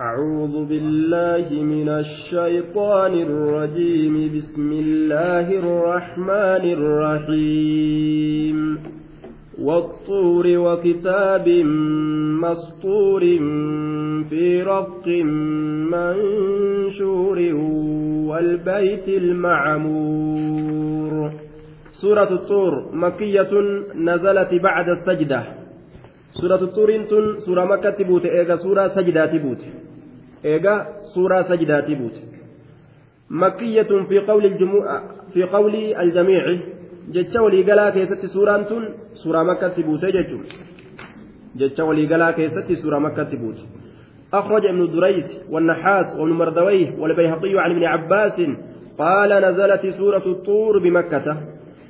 أعوذ 0.00 0.64
بالله 0.64 1.62
من 1.62 1.88
الشيطان 1.88 3.14
الرجيم. 3.14 4.30
بسم 4.36 4.72
الله 4.72 5.50
الرحمن 5.50 6.72
الرحيم. 6.78 8.78
والطور 9.58 10.46
وكتاب 10.46 11.48
مسطور 12.42 13.20
في 14.30 14.62
رق 14.62 15.08
منشور 15.94 17.38
والبيت 18.28 19.08
المعمور. 19.08 21.12
سورة 21.92 22.32
الطور 22.32 22.90
مكية 22.92 23.52
نزلت 23.94 24.54
بعد 24.62 24.88
السجدة. 24.88 25.42
سورة 26.32 26.62
الطور 26.62 27.04
سورة 27.38 27.64
مكة 27.64 27.90
تبوت 27.90 28.24
إيغا 28.24 28.56
سورة 28.56 28.88
سجدة 28.88 29.26
تبوت. 29.26 29.58
إيغا 30.44 30.86
سورة 31.14 31.42
سجدة 31.42 31.80
تبوت 31.80 32.16
مكية 33.30 33.90
في 34.08 34.18
قول 34.18 34.44
الجموع 34.46 35.02
في 35.34 35.42
قول 35.42 35.74
الجميع 35.74 36.58
jecha 37.12 37.42
waliigalaa 37.42 37.92
keessatti 37.92 38.28
suuraan 38.28 38.64
tun 38.68 38.82
suuraa 39.20 39.44
makkatti 39.44 39.82
buute 39.82 40.12
jechuun 40.12 40.42
jecha 41.58 41.84
waliigalaa 41.84 42.32
keessatti 42.32 42.76
suuraa 42.76 43.00
makkatti 43.00 43.36
buute. 43.36 43.64
أخرج 44.34 44.66
ابن 44.66 44.92
دريس 44.92 45.28
والنحاس 45.50 46.06
وابن 46.18 46.32
مردويه 46.32 46.94
والبيهقي 46.98 47.58
عن 47.58 47.70
ابن 47.70 47.84
عباس 47.84 48.40
قال 48.98 49.30
نزلت 49.44 49.86
سورة 49.86 50.26
الطور 50.26 50.78
بمكة 50.78 51.36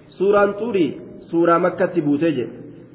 سورة 0.09 0.51
طوري 0.53 1.01
سورة 1.19 1.59
مكة 1.59 2.01
بوتج 2.01 2.47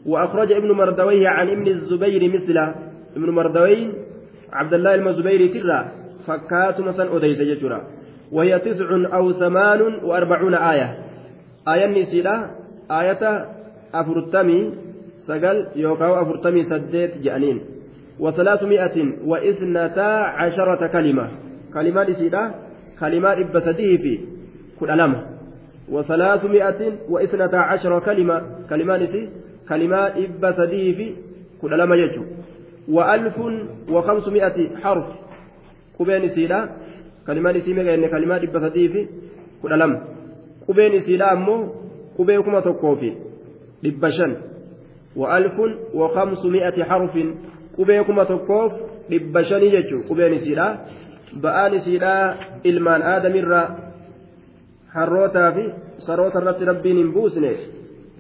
وأخرج 0.06 0.52
ابن 0.52 0.72
مردويه 0.72 1.28
عن 1.28 1.50
ابن 1.50 1.68
الزبير 1.68 2.34
مثله 2.34 2.76
ابن 3.16 3.30
مردويه 3.30 3.92
عبد 4.54 4.74
الله 4.74 4.94
المزبيري 4.96 5.48
ترى 5.48 5.80
فكات 6.28 6.80
مثلا 6.80 7.18
أديت 7.18 7.42
جترا. 7.42 7.80
وهي 8.32 8.60
تسع 8.60 8.90
أو 9.14 9.32
ثمان 9.34 9.82
وأربعون 10.04 10.54
آية. 10.54 10.90
aayanni 11.68 12.00
isiidha 12.00 12.50
aayata 12.90 13.46
afurtamii 13.94 14.72
sagal 15.28 15.58
yookaan 15.76 16.20
afurtamii 16.24 16.68
saddeet 16.72 17.24
jedhaniin 17.24 17.60
وثلاث 18.20 18.64
مئة 18.64 18.98
وإثنتا 19.26 20.10
عشرة 20.40 20.88
كلمة. 20.88 21.28
كلمات 21.74 22.10
إسيدا 22.10 22.52
كلمات 23.00 23.38
إبسديه 23.38 23.98
في 23.98 24.20
كل 24.80 24.90
ألمة 24.92 25.20
وثلاث 25.92 26.46
مئة 26.46 26.82
وإثنتا 27.10 27.56
عشر 27.56 28.00
كلمة 28.00 28.42
كلمات 28.70 29.02
إسي 29.02 29.30
كلمات 29.70 30.14
إبسديه 30.18 30.96
في 30.98 31.08
كل 31.62 31.74
ألمة 31.74 31.96
يجو. 31.96 32.24
وألف 32.90 33.38
وخمسمائة 33.90 34.78
حرف 34.84 35.06
كبين 36.00 36.24
إسيدا 36.24 36.70
كلمات 37.28 37.56
إسي 37.56 37.74
مغير 37.74 38.08
كلمات 38.08 38.42
إبسديه 38.44 38.88
في 38.88 39.08
كل 39.62 39.74
ammoo 41.24 41.84
qubee 42.18 42.44
kuma 42.44 42.62
tokkoo 42.62 42.96
fi 42.96 43.10
dhibba 43.84 44.12
shan 44.12 44.36
wa'alfun 45.16 45.72
wakamsu 45.94 46.50
mi'ati 46.50 46.82
harfin 46.82 47.30
qubee 47.76 48.04
kuma 48.04 48.26
tokkoof 48.26 48.72
dhibba 49.10 49.44
shanii 49.44 49.72
jechuun 49.76 50.04
qubeen 50.08 50.34
isiidha 50.34 50.68
ba'aan 51.44 51.74
isiidha 51.80 52.14
ilmaan 52.64 53.02
aadamirraa 53.14 53.68
harrootaa 54.96 55.52
fi 55.52 55.64
saroota 55.98 56.40
irratti 56.42 56.66
rabbiin 56.72 56.98
hin 56.98 57.14
buusne 57.14 57.52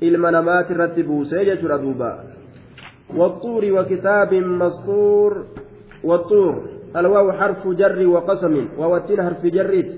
ilma 0.02 0.32
namaati 0.32 0.74
irratti 0.74 1.04
buusee 1.04 1.46
والطور 3.18 3.64
وكتاب 3.72 4.34
مسطور 4.34 5.46
والطور 6.04 6.56
الواو 6.96 7.32
حرف 7.32 7.68
جر 7.68 8.08
وقسم 8.08 8.56
ووتين 8.80 9.24
حرف 9.24 9.46
جريت 9.46 9.92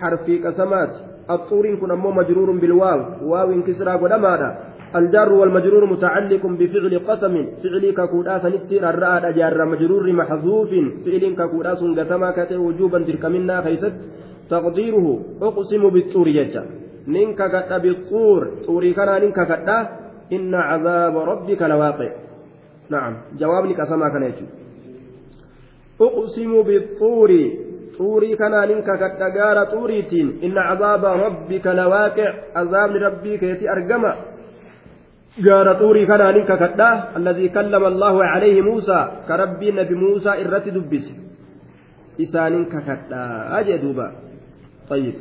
حرف 0.00 0.24
قسمات 0.44 0.92
الطور 1.30 1.74
كن 1.80 1.90
أمو 1.90 2.10
مجرور 2.10 2.50
بالواو 2.62 3.00
واو 3.30 3.50
انكسرا 3.52 3.96
قدمانا 3.96 4.48
الجار 4.96 5.32
والمجرور 5.32 5.84
متعلق 5.92 6.46
بفعل 6.46 6.94
قسم 7.08 7.34
فعل 7.62 7.84
ككودا 7.98 8.38
سنتير 8.38 8.82
الرأى 8.90 9.32
جار 9.38 9.58
مجرور 9.72 10.12
محذوف 10.12 10.70
فعل 11.04 11.24
ككودا 11.38 11.74
سنغتما 11.74 12.30
كتئ 12.36 12.56
وجوبا 12.56 12.98
تلك 13.08 13.24
منا 13.34 13.56
خيست 13.66 13.96
تقديره 14.50 15.06
أقسم 15.42 15.82
بالطور 15.94 16.28
يجا 16.28 16.62
كتا 17.38 17.78
بالطور 17.84 18.40
طوري 18.66 18.92
كان 18.92 19.32
كتا 19.38 19.78
إن 20.32 20.54
عذاب 20.54 21.16
ربك 21.16 21.62
لواقع. 21.62 22.10
نعم 22.90 23.16
جوابني 23.38 23.74
كسما 23.74 24.08
كان 24.08 24.32
أقسم 26.00 26.62
بالطور 26.62 27.32
kanaanin 28.38 28.82
kakadha 28.82 29.30
gaara 29.30 29.66
xuuriitiin 29.72 30.28
inna 30.46 30.62
cazaaba 30.68 31.10
rabbika 31.16 31.76
lawaaqic 31.76 32.56
azaabni 32.60 32.98
rabbii 32.98 33.38
keeti 33.38 33.68
argama 33.68 34.12
gaara 35.46 35.74
xuurii 35.80 36.06
kanaanin 36.06 36.46
kakadha 36.46 36.88
alladii 37.18 37.52
kallama 37.56 37.86
allahu 37.92 38.24
calayhi 38.32 38.62
muusaa 38.70 39.04
ka 39.28 39.36
rabbii 39.42 39.76
nabi 39.80 39.94
muusaa 39.94 40.40
irratti 40.42 40.74
dubbise 40.76 41.12
isaanin 42.24 42.66
kakadhaa 42.74 43.62
jee 43.68 43.78
duuba 43.84 44.06
طيب 44.90 45.14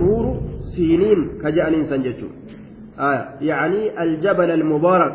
طور 0.00 0.40
سينين 0.76 1.20
كجأنين 1.42 1.84
سنجتشو 1.84 2.28
آية 2.98 3.24
يعني 3.40 4.02
الجبل 4.02 4.50
المبارك 4.50 5.14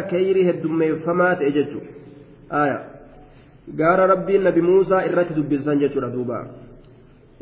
كيره 0.00 0.50
الدمي 0.50 0.92
فمات 1.04 1.38
اجتشو 1.42 1.80
آية 2.52 2.92
gaara 3.78 4.06
rabbiin 4.06 4.44
nabi 4.44 4.62
muusaa 4.62 5.04
irratti 5.08 5.36
dubbisan 5.36 5.80
jechuudha 5.80 6.12
duuba. 6.12 6.44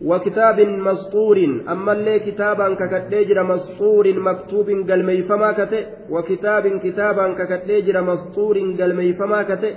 وكتاب 0.05 0.61
مسطور 0.61 1.39
أما 1.69 1.93
اللي 1.93 2.19
كتابا 2.19 2.75
ككتجر 2.75 3.43
مسطور 3.43 4.21
مكتوب 4.21 4.69
قلميفما 4.91 5.53
كتئ 5.53 5.87
وكتاب 6.11 6.65
كتابا 6.85 7.33
ككتجر 7.33 8.03
مسطور 8.03 8.57
قلميفما 8.81 9.43
كتئ 9.43 9.75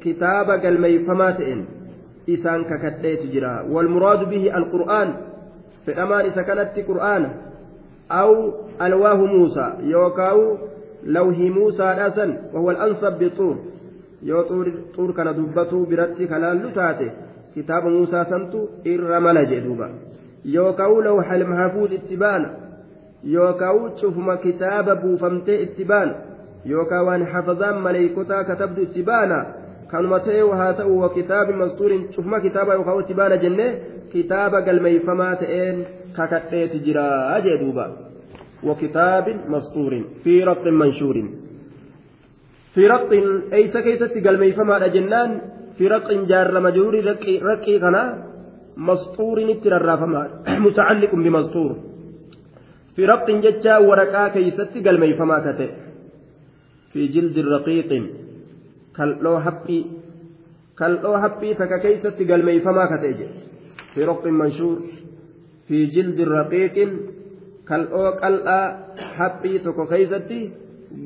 كتاب 0.00 0.50
قلميفما 0.50 1.30
تئن 1.30 1.64
إسان 2.30 2.64
ككتئ 2.64 3.16
تجرا 3.16 3.54
والمراد 3.70 4.30
به 4.30 4.56
القرآن 4.56 5.08
في 5.84 5.92
الأمان 5.92 6.24
إذا 6.24 6.42
كانت 6.42 6.78
قرآن 6.88 7.22
أو 8.10 8.52
ألواه 8.82 9.20
موسى 9.24 9.72
يوكاو 9.82 10.56
لوه 11.06 11.38
موسى 11.38 11.92
الأسن 11.92 12.30
وهو 12.52 12.70
الأنصب 12.70 13.18
بطور 13.18 13.56
yoo 14.22 14.44
xuur 14.94 15.12
kana 15.14 15.32
dubbatuu 15.32 15.86
biratti 15.86 16.26
kalaallu 16.26 16.70
taate 16.74 17.12
kitaaba 17.54 17.90
muusaa 17.90 18.24
santu 18.24 18.58
irra 18.92 19.20
mala 19.20 19.42
jee 19.50 19.60
duuba 19.60 19.88
yookaan 20.54 21.04
lawxal 21.06 21.44
mahfuuz 21.50 21.92
itti 21.98 22.16
baana 22.22 22.48
yookaan 23.34 23.92
cufuma 24.00 24.36
kitaaba 24.44 24.96
buufamtee 25.02 25.58
itti 25.66 25.84
baana 25.84 26.14
yookaan 26.72 27.06
waan 27.08 27.26
hafazaan 27.32 27.82
maleeykotaa 27.86 28.42
katabdu 28.50 28.82
itti 28.88 29.02
baana 29.10 29.38
kanuma 29.90 30.20
ta'e 30.26 30.40
haa 30.60 30.72
ta'u 30.80 30.98
wa 31.02 31.10
kitaabi 31.18 31.52
mastuuriin 31.62 32.08
cufuma 32.16 32.40
kitaaba 32.40 32.74
yookaan 32.78 33.04
itti 33.04 33.14
baana 33.20 33.36
jennee 33.44 33.70
kitaaba 34.12 34.64
galmeeyfamaa 34.66 35.36
ta'een 35.44 35.86
kakadheeti 36.16 36.84
jira 36.88 37.06
jee 37.46 37.58
duuba 37.62 37.86
وكتاب 38.66 39.26
مسطور 39.48 39.92
في 40.24 40.44
رق 40.44 40.64
منشور. 40.66 41.16
في 42.76 42.86
رق 42.86 43.10
أيس 43.52 43.76
كيست 43.76 44.14
قلمي 44.26 44.52
فما 44.52 44.86
جنان 44.86 45.30
في 45.78 45.88
رق 45.88 46.08
جار 46.12 46.60
مجرور 46.60 46.94
رقي 47.04 47.38
رقي 47.38 47.78
كنا 47.78 48.02
مسطور 48.76 49.36
نتر 49.50 49.96
فما 49.96 50.22
متعلق 50.66 51.12
بمسطور 51.14 51.76
في 52.96 53.04
رق 53.04 53.30
جتا 53.30 53.78
ورقا 53.78 54.28
كيست 54.28 54.72
قلمي 54.86 55.14
فما 55.14 55.38
كته 55.44 55.68
في 56.92 57.06
جلد 57.14 57.38
رقيق 57.38 57.90
كاللو 58.96 59.40
حبي 59.40 59.80
كاللو 60.78 61.12
حبي 61.22 61.54
فك 61.54 61.72
كيست 61.84 62.18
قلمي 62.30 62.60
فما 62.60 62.84
كته 62.90 63.18
في 63.94 64.04
رق 64.04 64.26
منشور 64.26 64.78
في 65.68 65.86
جلد 65.86 66.20
رقيق 66.20 66.76
كاللو 67.68 68.10
قلأ 68.22 68.76
حبي 69.16 69.58
تكو 69.58 69.84
كيستي 69.86 70.40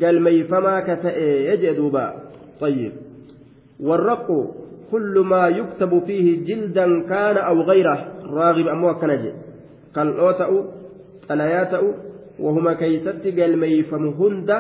galmeeyfamaa 0.01 0.83
ka 0.87 0.97
ta'e 0.97 1.57
jee 1.57 1.75
duuba. 1.77 2.31
طيب 2.61 2.93
والرق 3.81 4.29
كل 4.91 5.15
ما 5.25 5.49
يكتب 5.49 6.03
فيه 6.07 6.45
جلدا 6.45 6.87
كان 7.09 7.37
أو 7.37 7.61
غيره 7.63 7.99
راغب 8.25 8.67
أمو 8.69 8.95
كنجي 8.95 9.33
قلعوتأ 9.97 10.49
قلياتأ 11.31 11.83
وهما 12.39 12.73
كيست 12.73 13.25
قلميفم 13.25 14.05
هند 14.09 14.51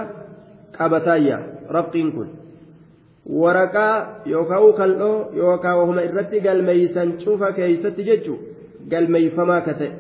قبتايا 0.81 1.38
رقين 1.70 2.12
كن 2.12 2.29
ورقا 3.26 3.91
يوكاو 4.26 4.73
كالو 4.73 5.12
يوكا 5.32 5.73
وهما 5.73 6.02
إرتي 6.05 6.41
قلميسان 6.41 7.20
شوفا 7.20 7.50
كيست 7.50 8.00
ججو 8.00 8.37
قلميفما 8.93 9.61
كتئ 9.61 9.91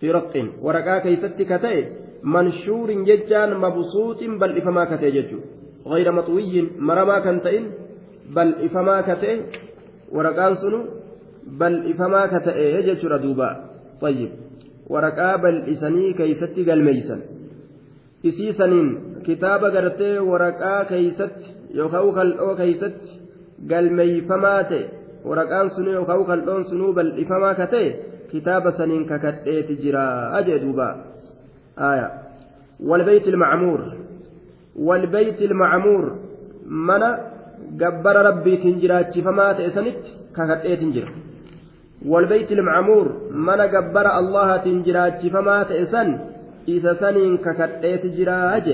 في 0.00 0.10
رق 0.10 0.34
ورقا 0.62 0.98
كيست 0.98 1.42
كتئ 1.42 1.84
منشور 2.22 2.88
ججان 3.08 3.50
مبسوط 3.64 4.20
بل 4.40 4.50
إفما 4.58 4.84
كتي 4.84 5.10
ججو 5.10 5.40
غير 5.86 6.12
مطوي 6.12 6.54
مرما 6.78 7.18
كنتئن 7.24 7.64
bal'ifamaa 8.34 9.02
ka 9.06 9.14
ta'e 9.22 9.34
waraqaan 10.16 10.56
sunu 10.62 10.78
bal'ifamaa 11.60 12.26
ka 12.32 12.40
ta'e 12.46 12.82
jechuudha 12.86 13.18
duuba 13.22 13.48
tayyib 14.00 14.32
waraqaa 14.94 15.38
bal'isanii 15.44 16.14
keeysatti 16.18 16.66
galmeeysan 16.68 17.20
isii 18.30 18.52
saniin 18.58 18.88
kitaaba 19.26 19.70
gartee 19.76 20.18
waraqaa 20.30 20.80
keeysatti 20.90 21.54
yookaan 21.78 22.12
kal'oo 22.18 22.52
keeysatti 22.60 23.20
galmeeyfamaa 23.70 24.62
ta'e 24.70 24.82
waraqaan 25.28 25.70
sunu 25.76 25.96
yookaan 25.98 26.26
kal'oon 26.30 26.64
sunuu 26.70 26.92
bal'ifamaa 26.98 27.54
ka 27.60 27.66
ta'e 27.74 27.88
saniin 28.78 29.04
kakadheeti 29.06 29.76
jira 29.82 30.04
ajee 30.38 30.58
duuba 30.58 30.88
aayaa 31.76 32.26
والبيت 32.80 33.28
المعمور. 33.28 33.80
والبيت 34.76 35.42
المعمور. 35.42 36.18
من 36.66 37.02
gabbara 37.80 38.22
rabbiitiin 38.22 38.80
jiraachifamaa 38.80 39.54
ta'e 39.54 39.70
sanitti 39.70 40.10
kakadheetiin 40.32 40.92
jira 40.92 41.10
والبيت 42.06 42.52
المعمور. 42.52 43.06
من 43.32 43.60
جبر 43.74 44.06
الله 44.18 44.56
تنجرات 44.56 45.26
فما 45.26 45.62
تئسن 45.62 46.18
إذا 46.68 46.92
سنين 46.94 47.36
ككتئت 47.36 48.06
جراج 48.06 48.66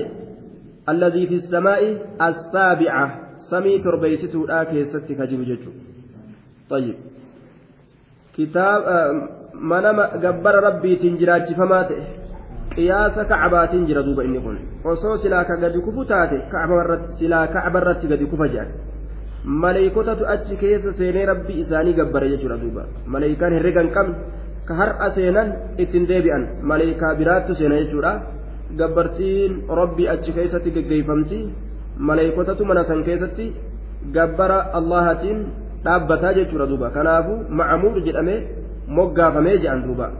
الذي 0.89 1.27
في 1.27 1.35
السماء 1.35 1.81
السابعة. 2.21 3.05
سمي 3.49 3.79
تربيته 3.79 4.43
الآكي 4.45 4.83
ستك 4.85 5.19
طيب. 6.69 6.95
كتاب 8.37 8.81
من 9.13 9.42
manama 9.53 10.07
gabbara 10.21 10.61
rabbiitiin 10.67 11.17
jiraachifamaa 11.17 11.83
ta'e 11.89 12.03
qiyaasa 12.75 13.25
kacbaatiin 13.25 13.85
jira 13.87 14.03
duuba 14.05 14.23
inni 14.23 14.39
kun. 14.39 14.57
Osoo 14.83 15.17
silaa 15.17 15.45
ka 15.45 15.55
gadi 15.57 15.79
kufu 15.79 16.05
taate 16.05 16.41
silaa 17.19 17.47
kacbarratti 17.47 18.07
gadi 18.07 18.25
kufa 18.25 18.47
jedhan 18.47 18.71
maleeykotatu 19.45 20.25
achi 20.33 20.55
keessa 20.57 20.93
seenee 20.97 21.25
rabbii 21.25 21.59
isaanii 21.63 21.93
gabbara 21.93 22.27
jechuudha 22.29 22.57
duuba. 22.57 22.83
Maleeykaan 23.07 23.53
herregan 23.53 23.89
qabne 23.95 24.15
ka 24.67 24.73
har'a 24.75 25.11
seenan 25.15 25.53
ittiin 25.77 26.07
deebi'an. 26.07 26.47
Maleekaa 26.61 27.15
biraattu 27.15 27.55
seena 27.55 27.75
jechuudha 27.81 28.13
gabbartiin 28.77 29.63
rabbii 29.79 30.07
achi 30.07 30.31
keessatti 30.33 30.71
geggeeffamti. 30.71 31.39
Maleeykotatu 31.97 32.65
mana 32.65 32.83
san 32.83 33.03
keessatti 33.03 33.53
gabbara 34.15 34.59
allahatiin 34.79 35.45
dhaabbataa 35.85 36.33
jechuudha 36.33 36.67
duuba. 36.67 36.89
Kanaafu 36.89 37.33
macamuur 37.49 38.01
jedhamee 38.07 38.62
moggaafamee 38.87 39.57
jedhan 39.57 39.83
duuba. 39.83 40.11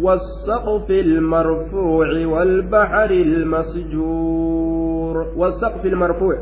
والسقف 0.00 0.90
المرفوع 0.90 2.26
والبحر 2.26 3.10
المسجور. 3.10 5.26
والسقف 5.36 5.86
المرفوع. 5.86 6.38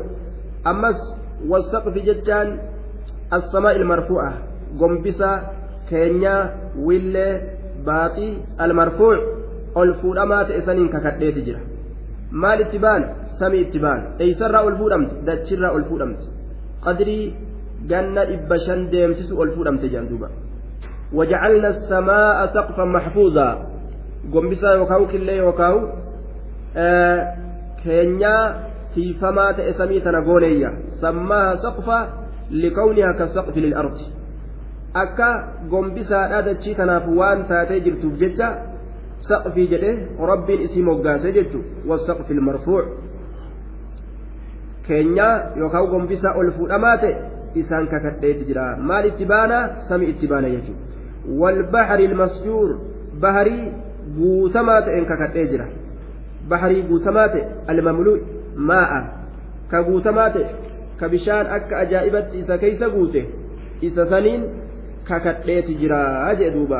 أمس 0.67 1.15
والسقف 1.47 1.97
جتان 1.97 2.59
السماء 3.33 3.75
المرفوعة. 3.75 4.33
قنبسة 4.79 5.41
كينيا 5.89 6.55
ويلي 6.79 7.41
باقي 7.85 8.33
المرفوع. 8.61 9.17
الفودامات 9.77 10.51
إسانين 10.51 10.87
ككتليت 10.87 11.39
جرا 11.39 11.59
maal 12.31 12.61
itti 12.61 12.79
baan 12.79 13.03
samii 13.39 13.61
itti 13.65 13.79
baan 13.79 14.01
eeysarraa 14.19 14.63
ol 14.67 14.75
fuudhamte 14.79 15.15
dachirraa 15.27 15.71
ol 15.77 15.83
fuudhamte 15.89 16.25
qadrii 16.85 17.33
ganna 17.87 18.21
وجعلنا 21.13 21.67
السماء 21.67 22.45
سقفا 22.53 22.85
محفوظا 22.85 23.49
قنبسا 24.33 24.71
يوكاو 24.71 25.07
كله 25.07 25.33
يوكاو 25.33 25.89
آه 26.77 27.35
كينيا 27.83 28.37
في 28.95 29.13
فما 29.13 29.51
تأسمي 29.51 29.99
تنقوليا 29.99 30.71
سماها 31.01 31.55
سقفا 31.55 31.99
لكونها 32.51 33.11
كالسقف 33.13 33.57
للأرض 33.57 33.97
taatee 37.49 37.79
jirtuuf 37.85 38.13
jecha 38.21 38.47
saqfii 39.29 39.67
jedhe 39.73 39.91
rabbiin 40.31 40.61
isii 40.67 40.83
moggaase 40.89 41.33
jechu 41.37 41.59
wasaqfi 41.89 42.33
ilmarfuuc 42.33 42.85
keenyaa 44.87 45.35
yookaan 45.61 45.87
gombisaa 45.93 46.33
ol 46.39 46.51
fuudhamaa 46.57 46.97
ta'e 47.03 47.13
isaan 47.61 47.87
kakadheeti 47.93 48.47
jira 48.49 48.65
maal 48.89 49.05
itti 49.11 49.25
baana 49.33 49.57
sami 49.87 50.09
itti 50.13 50.27
baana 50.33 50.49
jechuudha 50.55 50.96
والبحر 51.27 51.99
المسجور 51.99 52.79
بحري 53.21 53.73
maa'a 58.57 59.01
ka 59.69 59.83
guutamaa 59.83 60.29
ta'e 60.33 60.45
ka 60.99 61.09
bishaan 61.09 61.47
akka 61.57 61.77
ajaa'ibatti 61.85 62.39
isa 62.41 62.57
keeysa 62.57 62.89
guute 62.89 63.21
isa 63.81 64.05
saniin 64.09 64.47
kakadheeti 65.09 65.75
jira 65.81 66.33
jee 66.39 66.49
duuba 66.55 66.79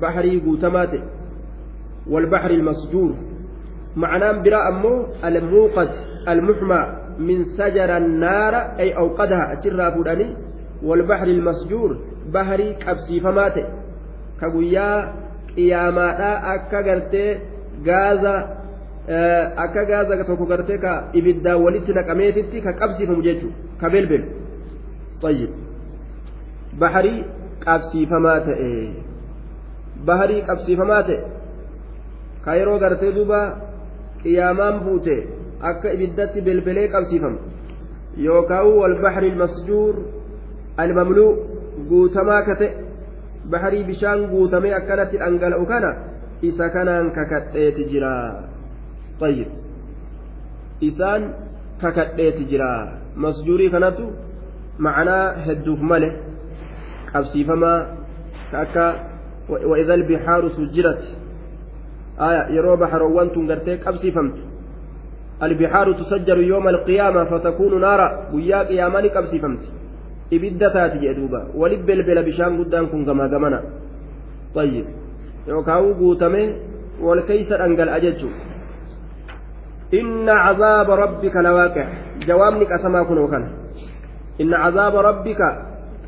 baharii 0.00 0.40
guutamaa 0.40 0.86
ta'e 0.86 1.02
والبحر 2.08 2.50
المسجور 2.50 3.14
معناه 3.96 4.32
براء 4.32 4.68
أمو 4.68 5.06
الموقد 5.24 5.88
المحمى 6.28 6.82
من 7.18 7.44
سجر 7.44 7.96
النار 7.96 8.54
أي 8.80 8.96
أوقدها 8.96 9.52
أترى 9.52 9.92
فلاني 9.92 10.28
والبحر 10.82 11.26
المسجور 11.26 11.90
baharii 12.34 12.74
qabsiifamaa 12.84 13.50
ta'e 13.56 13.66
ka 14.40 14.46
guyyaa 14.54 14.98
qiyaamaadhaa 15.54 16.36
akka 16.54 16.82
gartee 16.88 17.30
gaaza 17.88 18.34
akka 19.64 19.82
gaaza 19.90 20.24
tokko 20.30 20.46
gartee 20.52 20.78
ka 20.84 20.92
ibiddaan 21.20 21.62
walitti 21.64 21.92
naqameetitti 21.98 22.58
ka 22.66 22.72
qabsiifamu 22.80 23.22
jechuudha 23.28 23.80
ka 23.80 23.90
belbelu 23.94 24.26
tayyib 25.22 25.50
baharii 26.82 27.24
qabsiifamaa 27.64 28.38
ta'e 28.48 28.70
baharii 30.10 30.42
qabsiifamaa 30.48 31.02
ta'e 31.08 31.18
ka 32.44 32.56
yeroo 32.60 32.78
gartee 32.84 33.12
duuba 33.16 33.40
qiyaamaan 34.22 34.76
buute 34.84 35.16
akka 35.70 35.92
ibiddatti 35.96 36.40
belbelee 36.50 36.88
qabsiifamu 36.94 37.38
yookaan 38.26 38.66
wal 38.80 38.96
bahri 39.02 39.30
masjuur 39.42 39.94
almamluu 40.84 41.32
guutamaa 41.90 42.42
kate 42.48 42.68
baharii 43.50 43.84
bishaan 43.90 44.26
guutamee 44.32 44.74
akkanatti 44.80 45.20
dhangala'u 45.22 45.66
kana 45.72 45.90
isa 46.50 46.70
kanaan 46.76 47.10
kakadheeti 47.18 47.88
jira 47.90 48.12
tayyib 49.20 49.50
isaan 50.90 51.28
kakadheeti 51.82 52.48
jira 52.50 52.70
masjuurii 53.26 53.70
kanatu 53.74 54.08
macnaa 54.86 55.24
hedduuf 55.46 55.80
male 55.92 56.10
qabsiifamaa 57.12 57.78
ka 58.50 58.60
akka 58.64 58.86
وإذا 59.48 59.94
البحار 59.94 60.48
سجرت 60.48 61.02
آية 62.20 62.42
يرو 62.56 62.76
بحرون 62.76 63.32
تنغرتي 63.32 63.76
قبسي 63.76 64.10
فهمت 64.12 64.38
البحار 65.42 65.92
تسجر 65.92 66.38
يوم 66.38 66.68
القيامة 66.68 67.24
فتكون 67.24 67.80
نارا 67.80 68.28
ويا 68.32 68.62
قياماني 68.62 69.08
قبسي 69.08 69.38
فهمت 69.38 69.64
ibidda 70.30 70.70
taati 70.70 70.98
jee 71.02 71.14
duuba 71.14 71.40
walit 71.54 71.82
belbela 71.88 72.22
bishaan 72.22 72.56
guddaan 72.56 72.88
kun 72.90 73.04
gamaa 73.04 73.28
gamana 73.28 73.62
tayyib 74.54 74.86
yookaan 75.48 75.94
guutame 76.00 76.42
wal 77.00 77.22
keeysa 77.28 77.58
dhangala'a 77.60 78.00
jechuu 78.00 78.32
inna 80.00 80.34
cazaaba 80.44 80.96
rabbika 81.04 81.42
lawaaqic 81.42 81.88
jawaabni 82.26 82.66
qasamaa 82.66 83.04
kunoo 83.04 83.28
kana 83.28 83.48
inna 84.38 84.56
cazaaba 84.64 85.02
rabbika 85.02 85.48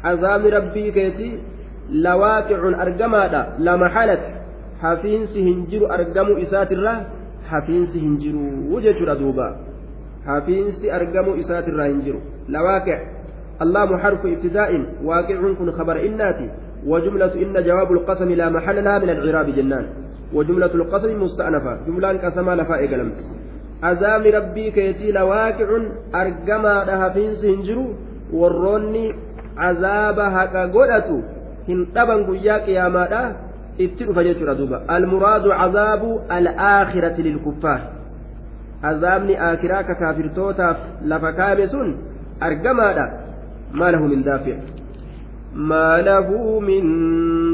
cazaabni 0.02 0.50
rabbii 0.56 0.92
keeti 0.92 1.30
lawaaqicun 2.06 2.74
argamaadha 2.84 3.40
lama 3.58 3.88
halat 3.88 4.22
hafiinsi 4.82 5.42
hin 5.48 5.66
jiru 5.70 5.88
argamu 5.96 6.38
isaatirraa 6.44 6.98
hafiinsi 7.50 7.98
hin 8.04 8.18
jiru 8.24 8.80
jechuudha 8.84 9.14
duuba 9.22 9.46
hafiinsi 10.26 10.90
argamu 10.98 11.36
isaatirraa 11.42 11.88
hin 11.92 12.02
jiru 12.02 12.20
lawaaqic 12.48 13.00
اللام 13.62 13.96
حرف 13.96 14.26
ابتداء 14.26 14.86
واقع 15.04 15.36
كن 15.58 15.70
خبر 15.72 15.96
إناتي 16.06 16.48
وجملة 16.86 17.34
إن 17.34 17.64
جواب 17.64 17.92
القسم 17.92 18.28
لا 18.32 18.48
محل 18.48 18.84
لها 18.84 18.98
من 18.98 19.10
العراب 19.10 19.46
جنان. 19.56 19.86
وجملة 20.34 20.74
القسم 20.74 21.22
مستأنفة 21.22 21.78
جملة 21.86 22.08
قسم 22.08 22.50
لفاء 22.50 22.86
قلم 22.86 23.12
عذاب 23.82 24.26
ربي 24.26 24.70
كيتي 24.70 25.12
لواقع 25.12 25.68
أرقما 26.14 26.84
لها 26.84 27.08
في 27.08 27.34
سنجرو 27.34 27.86
وروني 28.32 29.14
عذاب 29.56 30.18
هكا 30.18 30.62
قدتو 30.74 31.20
هنطبا 31.68 32.16
قياك 32.28 32.68
يا 32.68 32.88
مادا 32.88 33.36
اتلو 33.80 34.12
فجيتو 34.12 34.44
ردوبا. 34.44 34.96
المراد 34.96 35.46
عذاب 35.48 36.02
الآخرة 36.32 37.20
للكفار. 37.20 37.80
عذابني 38.84 39.34
آخرة 39.52 39.82
كافرتوتا 39.82 40.76
لفكابسون 41.04 41.88
أرقما 42.42 43.19
ما 43.72 43.90
له 43.90 44.02
من 44.06 44.22
دافع 44.22 44.56
ما 45.54 46.02
له 46.02 46.60
من 46.60 46.82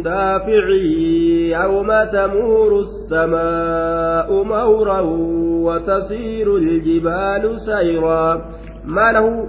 دافع 0.02 0.68
يوم 1.50 1.90
تمور 2.12 2.80
السماء 2.80 4.42
مورا 4.42 5.00
وتسير 5.66 6.56
الجبال 6.56 7.60
سيرا 7.60 8.44
ما 8.84 9.12
له 9.12 9.46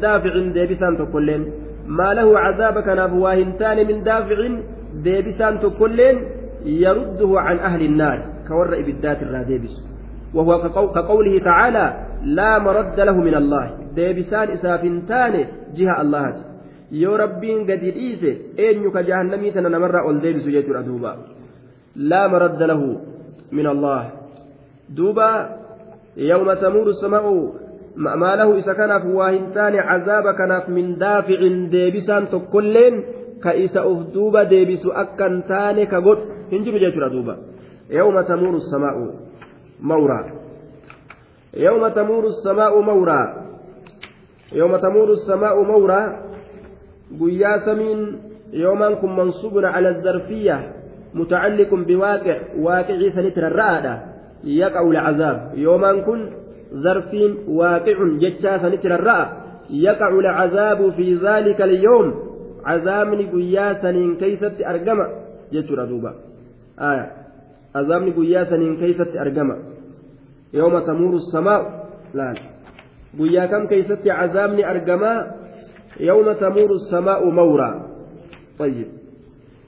daaficin 0.00 0.54
deebisaan 0.54 0.96
tokkolleen 0.96 1.42
maa 1.86 2.14
lahu 2.18 2.34
cazaaba 2.34 2.82
kanaaf 2.82 3.12
waa 3.24 3.34
hin 3.40 3.52
taane 3.60 3.84
min 3.90 4.04
daaficin 4.04 4.54
deebisaan 5.04 5.58
tokkolleen 5.64 6.16
yarudduhu 6.84 7.38
can 7.46 7.58
ahli 7.68 7.84
innaari 7.90 8.22
ka 8.48 8.52
warra 8.58 8.82
ibiddaat 8.82 9.22
irraa 9.22 9.44
deebisu 9.52 9.80
وهو 10.34 10.72
كقوله 10.94 11.38
تعالى 11.44 11.84
لا 12.24 12.58
مرد 12.58 13.00
له 13.00 13.16
من 13.16 13.34
الله 13.34 13.64
ديبسان 14.00 14.46
إسافنتان 14.56 15.34
جهة 15.76 15.94
الله 16.02 16.50
yoo 16.90 17.16
rabbiin 17.16 17.66
gadi 17.66 17.92
dhiise 17.94 18.30
eenyu 18.58 18.90
ka 18.90 19.02
jahannamii 19.08 19.52
tana 19.54 19.70
namarraa 19.70 20.02
ol 20.10 20.18
deebisu 20.22 20.50
jechuudha 20.50 20.82
duuba 20.82 21.12
laa 22.10 22.26
maradda 22.32 22.66
lahu 22.66 22.88
min 23.58 23.66
allah 23.66 24.02
duuba 24.96 25.28
yawma 26.16 26.56
tamuuru 26.56 26.94
samaa'u 27.02 27.36
maa 28.22 28.34
lahu 28.40 28.58
isa 28.58 28.74
kanaaf 28.74 29.06
waa 29.18 29.30
hin 29.30 29.46
taane 29.54 29.78
cazaaba 29.90 30.34
kanaaf 30.40 30.68
min 30.68 30.98
daaficin 30.98 31.70
deebisaan 31.74 32.26
tokkolleen 32.34 33.04
ka 33.44 33.54
isa 33.54 33.86
uf 33.86 34.10
duuba 34.14 34.44
deebisu 34.52 34.90
akkan 35.02 35.42
taane 35.52 35.86
ka 35.92 36.00
godhu 36.06 36.50
hin 36.50 36.64
jiru 36.66 36.82
jechuudha 36.82 37.10
duuba 37.14 37.34
yawma 37.98 38.26
tamuuru 38.32 38.60
samaa'u 38.72 39.06
mawraa 39.92 40.24
yawma 41.66 41.90
tamuuru 41.90 42.34
samaa'u 42.42 42.82
mawraa 42.90 43.26
yawma 44.58 44.78
tamuuru 44.78 45.16
samaa'u 45.26 45.64
mawraa 45.64 46.06
guyyaa 47.20 47.58
samiin 47.64 48.00
yoomaan 48.52 48.96
kun 49.00 49.12
mansuubun 49.18 49.64
cala 49.74 49.92
zarfiyya 50.04 50.56
mutacalliqun 51.14 51.82
biwaaqi 51.88 52.34
waaqicii 52.64 53.12
sanitti 53.16 53.40
rarra'aadha 53.46 53.94
yaqa'u 54.60 54.88
lcazaab 54.96 55.36
yoomaan 55.64 55.98
kun 56.06 56.20
zarfiin 56.84 57.32
waaqicun 57.58 58.10
jechaa 58.22 58.58
sanitti 58.62 58.88
rarra'a 58.94 59.24
yaqa'u 59.86 60.18
lcazaabu 60.26 60.92
fi 60.96 61.06
zaalika 61.24 61.64
alyoom 61.68 62.06
cazaabni 62.66 63.24
guyyaa 63.32 63.74
saniin 63.82 64.16
keeysatti 64.20 64.62
argama 64.72 65.06
jechuudha 65.52 65.86
duuba 65.90 66.10
azaabni 67.80 68.10
guyyaa 68.18 68.44
saniin 68.50 68.76
keeysatti 68.80 69.18
argama 69.24 69.56
yooma 70.52 70.80
tamuuru 70.88 71.18
samaa'u 71.32 71.64
laal 72.18 72.38
guyyaa 73.18 73.48
kam 73.52 73.68
keeysatti 73.68 74.08
cazaabni 74.08 74.62
argamaa 74.64 75.18
يوم 76.00 76.32
تمور 76.32 76.70
السماء 76.80 77.20
مورا 77.38 77.70
طيب 78.58 78.88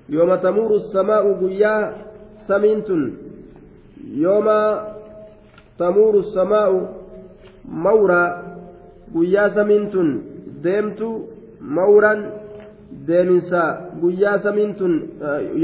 يوم 0.09 0.35
تمور 0.35 0.71
السماء 0.83 1.25
قيا 1.43 1.75
سمنت 2.49 2.89
يوم 4.27 4.49
تمور 5.79 6.15
السماء 6.25 6.71
مورا 7.85 8.25
قيا 9.15 9.45
سمنت 9.57 9.95
ديمت 10.65 11.01
مورا 11.61 12.15
deeminsa 13.09 13.63
guyyaa 14.01 14.39
samiintun 14.45 14.93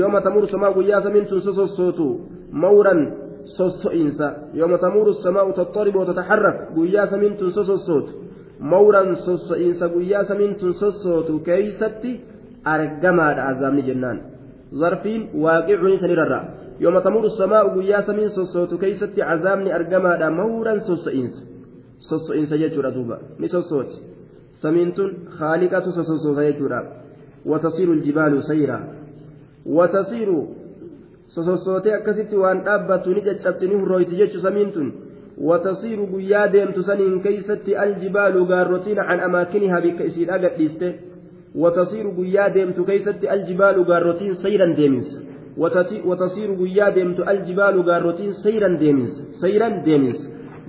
yooma 0.01 0.21
tamuuru 0.21 0.49
samaa 0.49 0.73
guyyaa 0.77 1.03
samiintun 1.03 1.41
sosossootu 1.47 2.07
mawran 2.53 3.01
sosso'insa 3.45 4.27
yooma 4.55 4.79
tamuuru 4.79 5.15
samaa'u 5.25 5.53
taxxaribu 5.61 5.99
watataxarrak 6.03 6.57
guyyaa 6.77 7.07
samiintun 7.13 7.53
sosossootu 7.53 8.13
mawran 8.61 9.17
sosso'iinsa 9.27 9.89
guyyaa 9.95 10.25
samiintun 10.31 10.75
sossootu 10.75 11.39
keeysatti 11.49 12.11
argamaadha 12.65 13.43
azaabni 13.51 13.83
jennaan 13.89 14.19
zarfiin 14.81 15.23
waaqicuni 15.45 15.99
sanirarra 16.03 16.41
yooma 16.81 17.01
tamuuru 17.07 17.31
samaa'u 17.41 17.71
guyyaa 17.77 18.03
samiin 18.03 18.31
sossootu 18.39 18.79
keeysatti 18.79 19.23
azaabni 19.23 19.73
argamaadha 19.79 20.31
mawran 20.31 20.81
sosso'iinsa 20.89 21.41
sosso'iinsa 22.11 22.55
jechuudha 22.63 22.91
duuba 22.97 23.17
ni 23.39 23.49
sossooti 23.49 23.97
samiintun 24.63 25.11
haaliqatu 25.39 25.93
sossoota 25.93 26.43
jechuudha 26.49 26.81
watasiiru 27.51 27.95
ljibaalu 27.95 28.43
sayra 28.43 28.79
watasiiru 29.77 30.39
sosossootee 31.35 31.95
akkasitti 31.99 32.37
waan 32.43 32.65
dhaabbattu 32.67 33.15
ni 33.15 33.23
caccabti 33.29 33.69
ni 33.69 33.75
hurrooyti 33.81 34.17
jechu 34.23 34.41
samiintun 34.47 34.89
وتصير 35.39 36.05
قيا 36.05 36.47
ديمت 36.47 36.81
سنين 36.81 37.23
كيست 37.23 37.69
الجبال 37.69 38.43
غارتين 38.43 38.99
عن 38.99 39.21
أماكنها 39.21 39.81
بك 39.81 40.03
إسير 40.03 40.35
أقديست 40.35 40.83
وتصير 41.55 42.07
قيا 42.19 42.49
ديمت 42.49 42.81
كيست 42.91 43.25
الجبال 43.25 43.83
غارتين 43.83 44.35
سيرا 44.35 44.75
ديمس 44.75 45.09
وتصير 46.05 46.55
قيا 46.55 46.89
ديمت 46.91 47.21
الجبال 47.29 47.81
غارتين 47.89 48.33
سيرا 48.33 48.77
ديمس 48.83 49.13
سيرا 49.41 49.69
ديمس 49.69 50.19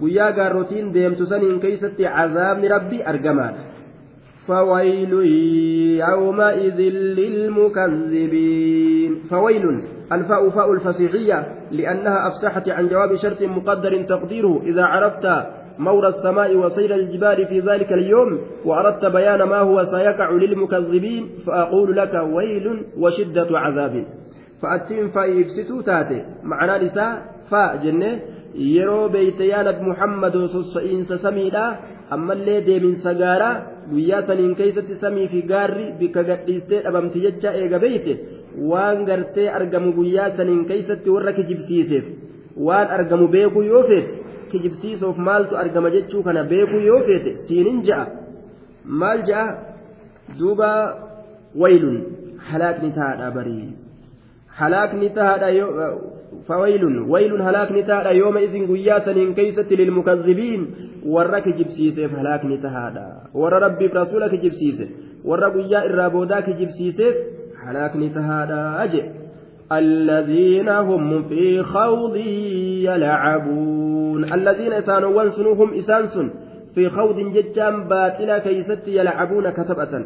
قيا 0.02 0.28
غارتين 0.38 0.92
ديمت 0.92 1.24
سنين 1.24 1.60
كيست 1.60 2.02
عذاب 2.02 2.64
ربي 2.64 3.08
أرجمان 3.10 3.54
فويل 4.50 5.14
يومئذ 6.10 6.80
للمكذبين. 7.20 9.12
فويل 9.30 9.66
الفاء 10.16 10.50
فاء 10.50 10.74
الفسيحية 10.74 11.40
لأنها 11.72 12.28
أفسحت 12.28 12.70
عن 12.70 12.88
جواب 12.88 13.16
شرط 13.24 13.42
مقدر 13.42 13.94
تقديره. 14.04 14.62
إذا 14.64 14.84
عرفت 14.84 15.26
مور 15.80 16.08
السماء 16.08 16.56
وسير 16.56 16.96
الجبال 16.96 17.40
في 17.50 17.60
ذلك 17.60 17.92
اليوم 18.00 18.40
وأردت 18.66 19.06
بيان 19.06 19.44
ما 19.44 19.60
هو 19.60 19.84
سيقع 19.84 20.32
للمكذبين 20.32 21.24
فأقول 21.46 21.98
لك 21.98 22.14
ويل 22.36 22.66
وشدة 22.98 23.60
عذاب. 23.60 24.06
فأتم 24.62 25.10
فإفسسوا 25.16 25.82
تاتي. 25.82 26.26
معنى 26.44 26.86
نساء 26.86 27.78
جنة. 27.84 28.20
yeroo 28.56 29.10
beeyte 29.10 29.48
yaa 29.48 29.64
nabi 29.64 29.86
muhammad 29.86 30.34
sosso'iinsa 30.54 31.18
samiidha 31.26 31.64
ammallee 32.16 32.62
deeminsa 32.68 33.14
gaaraa 33.14 33.62
guyyaa 33.92 34.22
saniin 34.30 34.56
keeysatti 34.60 34.96
samii 35.04 35.28
fi 35.34 35.42
gaarri 35.52 35.86
bikka 36.00 36.24
gadhiistee 36.30 36.82
dhabamti 36.86 37.24
jecha 37.26 37.54
eega 37.62 37.80
beeyte 37.86 38.14
waan 38.72 39.04
gartee 39.10 39.48
argamu 39.60 39.94
guyyaa 40.00 40.30
saniin 40.38 40.64
keeysatti 40.72 41.16
warra 41.16 41.34
kijibsiiseef 41.40 42.06
waan 42.70 42.96
argamu 43.00 43.28
beekuu 43.36 43.66
yoo 43.72 43.84
feete 43.90 44.14
kijibsiisuuf 44.52 45.18
maaltu 45.28 45.60
argama 45.64 45.90
jechuu 45.98 46.24
kana 46.30 46.44
beekuu 46.54 46.80
yoo 46.90 47.02
feete 47.10 47.36
siinin 47.48 47.84
ja'a. 47.90 48.06
Maal 49.02 49.20
ja'a? 49.30 49.46
Duuba 50.40 50.72
waylun. 51.62 52.00
Halaakni 52.50 52.90
tahaadha 52.98 53.32
barii 53.38 53.70
halaakni 54.60 55.10
tahaadha 55.18 55.50
فويل 56.50 56.84
ويل 57.12 57.42
هلاك 57.42 57.72
نتادا 57.72 58.10
يوم 58.10 58.38
إذن 58.38 58.68
قياسا 58.68 59.14
كيست 59.38 59.74
للمكذبين 59.74 60.62
ورك 61.06 61.48
جبسيس 61.48 62.00
هلاك 62.00 62.46
نتادا 62.46 63.08
ور 63.34 63.54
ربي 63.54 63.88
برسولك 63.88 64.34
جبسيس 64.34 64.80
ور 65.26 65.44
قيا 65.50 65.86
الرابوداك 65.86 66.50
جبسيس 66.50 67.00
هلاك 67.64 67.96
نتادا 67.96 68.84
أجئ 68.84 69.06
الذين 69.72 70.70
هم 70.70 71.24
في 71.24 71.64
خوض 71.64 72.16
يلعبون. 72.86 74.34
الذين 74.34 74.74
إسانوا 74.74 75.10
وانسنوهم 75.18 75.74
إسانس 75.74 76.20
في 76.76 76.90
خوض 76.90 77.20
ججام 77.20 77.88
باطلا 77.88 78.40
كيست 78.40 78.88
يلعبون 78.88 79.50
كتبة 79.50 80.06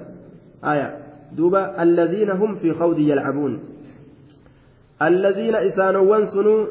آية. 0.63 0.97
دوبا. 1.37 1.83
الذين 1.83 2.29
هم 2.29 2.55
في 2.55 2.73
خوض 2.73 2.99
يلعبون. 2.99 3.59
الذين 5.07 5.55
إسانوا 5.55 6.23
سنو 6.23 6.65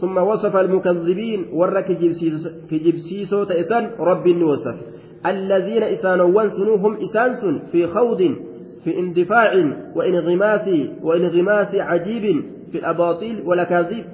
ثم 0.00 0.16
وصف 0.16 0.56
المكذبين 0.56 1.46
ور 1.52 1.80
كجبسيسو 2.70 3.44
تئسان 3.44 3.90
رب 3.98 4.26
وصف 4.42 4.76
الذين 5.26 5.82
إسانوا 5.82 6.48
سنو 6.48 6.74
هم 6.74 6.96
إسانس 6.96 7.44
في 7.72 7.86
خوض 7.86 8.34
في 8.84 8.98
اندفاع 8.98 9.52
وانغماس 9.94 10.68
وانغماس 11.02 11.74
عجيب 11.74 12.44
في 12.72 12.78
الأباطيل 12.78 13.42
والأكاذيب. 13.46 14.04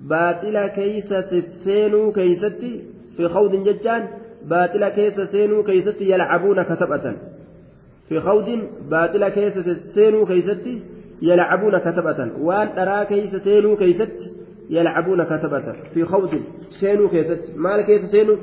باطل 0.00 0.66
كيس 0.66 1.14
سينو 1.64 2.12
كيستي 2.12 2.82
في 3.16 3.28
خوض 3.28 3.52
ججان 3.68 4.08
باطل 4.44 4.88
كيس 4.88 5.20
سينو 5.20 5.62
كيستي 5.62 6.10
يلعبون 6.10 6.62
كتبة 6.62 7.16
في 8.08 8.20
خوض 8.20 8.48
باطل 8.90 9.28
كيس 9.28 9.58
سينو 9.94 10.26
كيستي 10.26 10.82
يلعبون 11.22 11.78
كتبة 11.78 12.32
وأن 12.40 12.68
أرى 12.78 13.06
كيس 13.06 13.36
سينو 13.36 13.76
كيست 13.76 14.30
يلعبون 14.70 15.24
كتبة 15.24 15.72
في 15.94 16.04
خوض 16.04 16.30
سينو 16.80 17.08
كيست. 17.08 17.42
مال 17.56 17.80
كيس 17.80 18.02
سينو؟ 18.10 18.36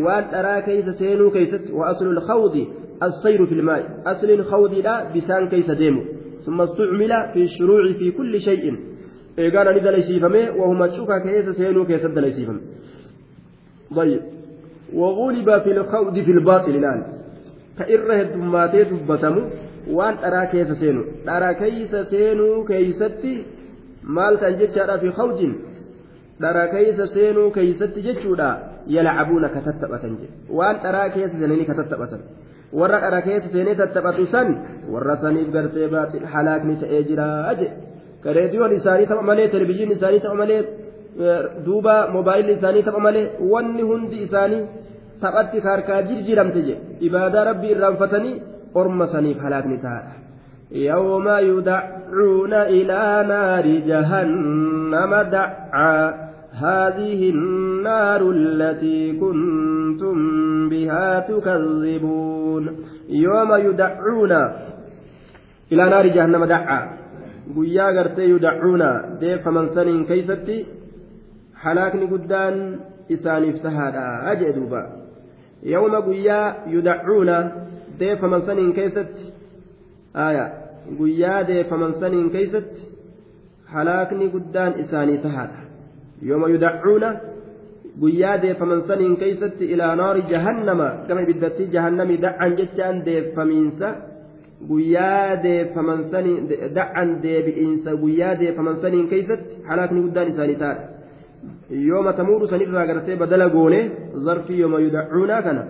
وأن 0.00 0.24
أرى 0.34 0.62
كيس 0.62 0.88
سينو 0.88 1.30
كيست. 1.30 1.70
وأصل 1.70 2.06
الخوض 2.06 2.66
السير 3.02 3.46
في 3.46 3.52
الماء. 3.52 4.02
أصل 4.06 4.30
الخوض 4.30 4.74
لا 4.74 5.12
بسان 5.16 5.48
كيس 5.48 5.70
ديمو. 5.70 6.02
ثم 6.46 6.60
استعمل 6.60 7.12
في 7.32 7.42
الشروع 7.42 7.92
في 7.92 8.10
كل 8.10 8.40
شيء. 8.40 8.76
إيقانا 9.38 9.78
ندى 9.78 9.90
ليسيفمي 9.90 10.50
وهما 10.50 10.86
تشوكا 10.86 11.18
كيس 11.18 11.48
سينو 11.48 11.84
كيس 11.84 12.04
ليسيفم 12.04 12.60
طيب. 13.96 14.20
وغلب 14.94 15.62
في 15.62 15.72
الخوض 15.72 16.14
في 16.14 16.30
الباطل. 16.30 16.76
الآن 16.76 17.04
كإره 17.78 18.20
الدماتي 18.22 18.84
دبتمو 18.84 19.42
waan 19.96 20.14
dharaa 20.22 20.46
keessa 20.52 20.74
seenu 20.82 21.02
dhara 21.26 21.50
keeysa 21.60 22.00
seenuu 22.12 22.56
keeysatti 22.70 23.32
maal 24.16 24.34
tan 24.42 24.54
jechaadha 24.60 24.96
fi 25.02 25.08
khawjin 25.18 25.52
dhara 26.42 26.64
keeysa 26.74 27.04
seenuu 27.14 27.48
keeysatti 27.56 28.00
jechuudha 28.08 28.48
yalcabuuna 28.96 29.48
ka 29.54 29.60
tattaphatan 29.68 30.12
jedhe 30.20 30.34
waan 30.58 30.76
dharaa 30.84 31.08
keessa 31.16 31.36
seenanii 31.40 31.66
ka 31.70 31.74
tattaphatan 31.80 32.20
warra 32.80 32.98
dhara 33.04 33.20
keessa 33.28 33.48
seenee 33.54 33.74
tattaphatu 33.82 34.24
san 34.34 34.48
warra 34.94 35.14
saniif 35.22 35.48
gartee 35.56 35.88
baaxil 35.94 36.24
halaakni 36.34 36.74
ta'ee 36.82 37.02
jiraa 37.08 37.54
jedhe 37.60 37.68
ka 38.24 38.28
reediyoon 38.38 38.72
isaanii 38.80 39.06
tapha 39.10 39.24
malee 39.30 39.48
televizyiin 39.54 39.92
isaanii 39.96 40.20
tapha 40.24 40.38
malee 40.42 40.60
duuba 41.66 41.94
moobaayilli 42.14 42.52
isaanii 42.58 42.82
tapha 42.88 43.00
malee 43.06 43.24
wanni 43.52 43.82
hundi 43.90 44.16
isaanii 44.26 44.62
taphatti 45.22 45.58
kaarkaa 45.66 46.00
jirjiramte 46.08 46.60
jedhe 46.68 46.82
ibaadaa 47.08 47.44
rabbii 47.50 47.72
irraanfatanii 47.76 48.34
saniif 49.12 49.38
halaakni 49.42 49.78
ta'aadha. 49.78 50.28
يوم 50.72 51.28
يدعون 51.28 52.52
إلى 52.52 53.24
نار 53.28 53.66
جهنم 53.66 55.22
دعا 55.32 56.28
هذه 56.52 57.30
النار 57.30 58.30
التي 58.30 59.12
كنتم 59.12 60.16
بها 60.68 61.20
تكذبون 61.20 62.76
يوم 63.08 63.54
يدعون 63.54 64.32
إلى 65.72 65.84
نار 65.90 66.06
جهنم 66.06 66.44
دعا 66.44 66.98
guyyaa 67.56 67.92
gartee 67.96 68.28
yudacuuna 68.28 68.88
deeffaman 69.20 69.70
saniin 69.74 70.02
keeysatti 70.08 70.56
halaakni 71.62 72.06
guddaan 72.10 72.56
isaaniif 73.14 73.62
tahaadha 73.62 74.34
jee 74.40 74.52
duuba 74.56 74.82
yawma 75.62 76.00
guyyaa 76.08 76.54
yudacuuna 76.74 77.36
deeffaman 78.00 78.42
saniin 78.46 78.72
keeysatti 78.78 79.24
aya 80.26 80.44
guyyaa 80.98 81.40
deeffaman 81.48 81.94
saniin 82.00 82.30
keeysatti 82.34 82.82
halaakni 83.74 84.28
guddaan 84.34 84.72
isaanii 84.84 85.18
tahaadha 85.24 85.62
yooma 86.28 86.48
yudacuuna 86.54 87.10
guyyaa 88.02 88.36
deeffaman 88.42 88.82
saniin 88.90 89.16
keeysatti 89.22 89.64
ilaa 89.74 89.94
naari 90.00 90.22
jahannama 90.32 90.88
gama 91.08 91.20
ibiddattii 91.26 91.66
jahannami 91.74 92.16
da'an 92.26 92.56
jechaan 92.60 93.02
deeffamiinsa 93.08 93.88
guyyaa 94.70 95.36
deeffaman 95.46 96.00
sanii 96.12 96.36
da'an 96.78 97.08
deebi'iinsa 97.24 97.90
guyyaa 98.04 98.34
deeffaman 98.40 98.76
saniin 98.82 99.08
keeysatti 99.12 99.52
halaakni 99.68 100.00
guddaan 100.06 100.28
isaanii 100.34 100.58
taadha 100.62 100.97
yooma 101.88 102.12
tamuudhu 102.12 102.46
sanirraa 102.52 102.86
gartee 102.86 103.16
badala 103.22 103.48
goone 103.56 103.80
zarfii 104.26 104.60
yooma 104.60 104.80
yudacuuna 104.86 105.42
kana 105.42 105.62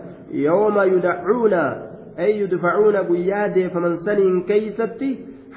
yooma 0.46 0.84
yudacuuna 0.92 1.62
ay 2.25 2.30
yudfacuuna 2.40 3.02
guyyaa 3.10 3.48
deeffaman 3.56 3.98
saniin 4.06 4.38
keeysatti 4.50 5.10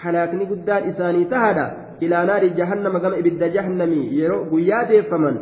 halaakni 0.04 0.46
guddaan 0.52 0.90
isaanii 0.92 1.26
tahadha 1.34 1.66
ilaa 2.06 2.26
naari 2.30 2.50
jahannama 2.60 3.00
gama 3.00 3.18
ibidda 3.24 3.50
jahannamii 3.56 4.06
yeroo 4.20 4.44
guyyaa 4.54 4.84
deeffaman 4.92 5.40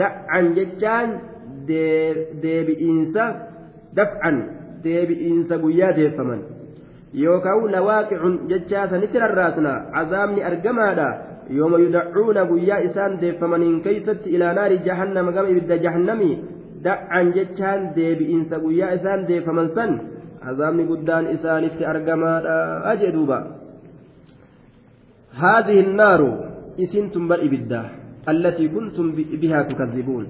da'an 0.00 0.54
jechaan 0.58 1.08
deebi'iinsa 2.42 3.24
daf'an 3.96 4.36
deebi'iinsa 4.84 5.58
guyyaa 5.64 5.92
deeffaman 6.00 6.40
yookaan 7.24 7.72
lawaaqicun 7.74 8.34
jechaa 8.52 8.86
sanitti 8.92 9.18
rarraasna 9.24 9.72
cazaabni 9.94 10.44
argamaadha 10.50 11.08
yooma 11.59 11.77
yudacuuna 11.85 12.45
guyyaa 12.51 12.79
isaan 12.87 13.19
deeffamaniin 13.21 13.81
keeysatti 13.85 14.29
ilaa 14.35 14.53
naari 14.53 14.77
jahannama 14.87 15.31
gama 15.31 15.49
ibidda 15.53 15.77
jahannamii 15.85 16.35
da'an 16.87 17.33
jechaan 17.37 17.81
deebi'iinsa 17.97 18.59
guyyaa 18.65 18.91
isaan 18.97 19.27
deeffaman 19.29 19.69
san 19.77 19.91
cazaabni 20.43 20.83
guddaan 20.91 21.31
isaanitti 21.35 21.85
argamaadha 21.93 22.57
ajee 22.93 23.11
duuba 23.17 23.39
هذه 25.37 25.79
النار 25.79 26.21
إسنتم 26.83 27.27
بل 27.27 27.39
إبدا 27.47 27.81
التي 28.29 28.67
كنتم 28.67 29.11
بها 29.41 29.61
تكذبون 29.69 30.25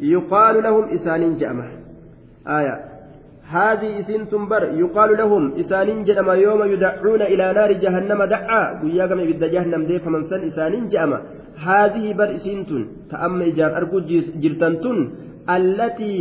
يقال 0.00 0.62
لهم 0.62 0.84
إسان 0.88 1.36
جأمة 1.36 1.66
آية 2.46 2.85
هذه 3.55 3.99
إسنتم 3.99 4.41
بر 4.51 4.63
يقال 4.83 5.17
لهم 5.17 5.43
إسان 5.59 6.03
جأمة 6.03 6.33
يوم 6.33 6.61
يدعون 6.73 7.21
إلى 7.21 7.45
نار 7.57 7.71
جهنم 7.83 8.23
دعا 8.23 8.61
قياكم 8.81 9.19
إبدا 9.19 9.47
جهنم 9.53 9.81
ديف 9.89 10.07
من 10.07 10.23
سن 10.29 10.41
إسان 10.47 10.73
جأمة 10.93 11.17
هذه 11.69 12.05
بر 12.19 12.29
إسنتن 12.37 12.81
تأمى 13.11 13.43
إجار 13.51 13.71
أرجو 13.77 13.99
جرتنتن 14.43 14.97
التي 15.57 16.17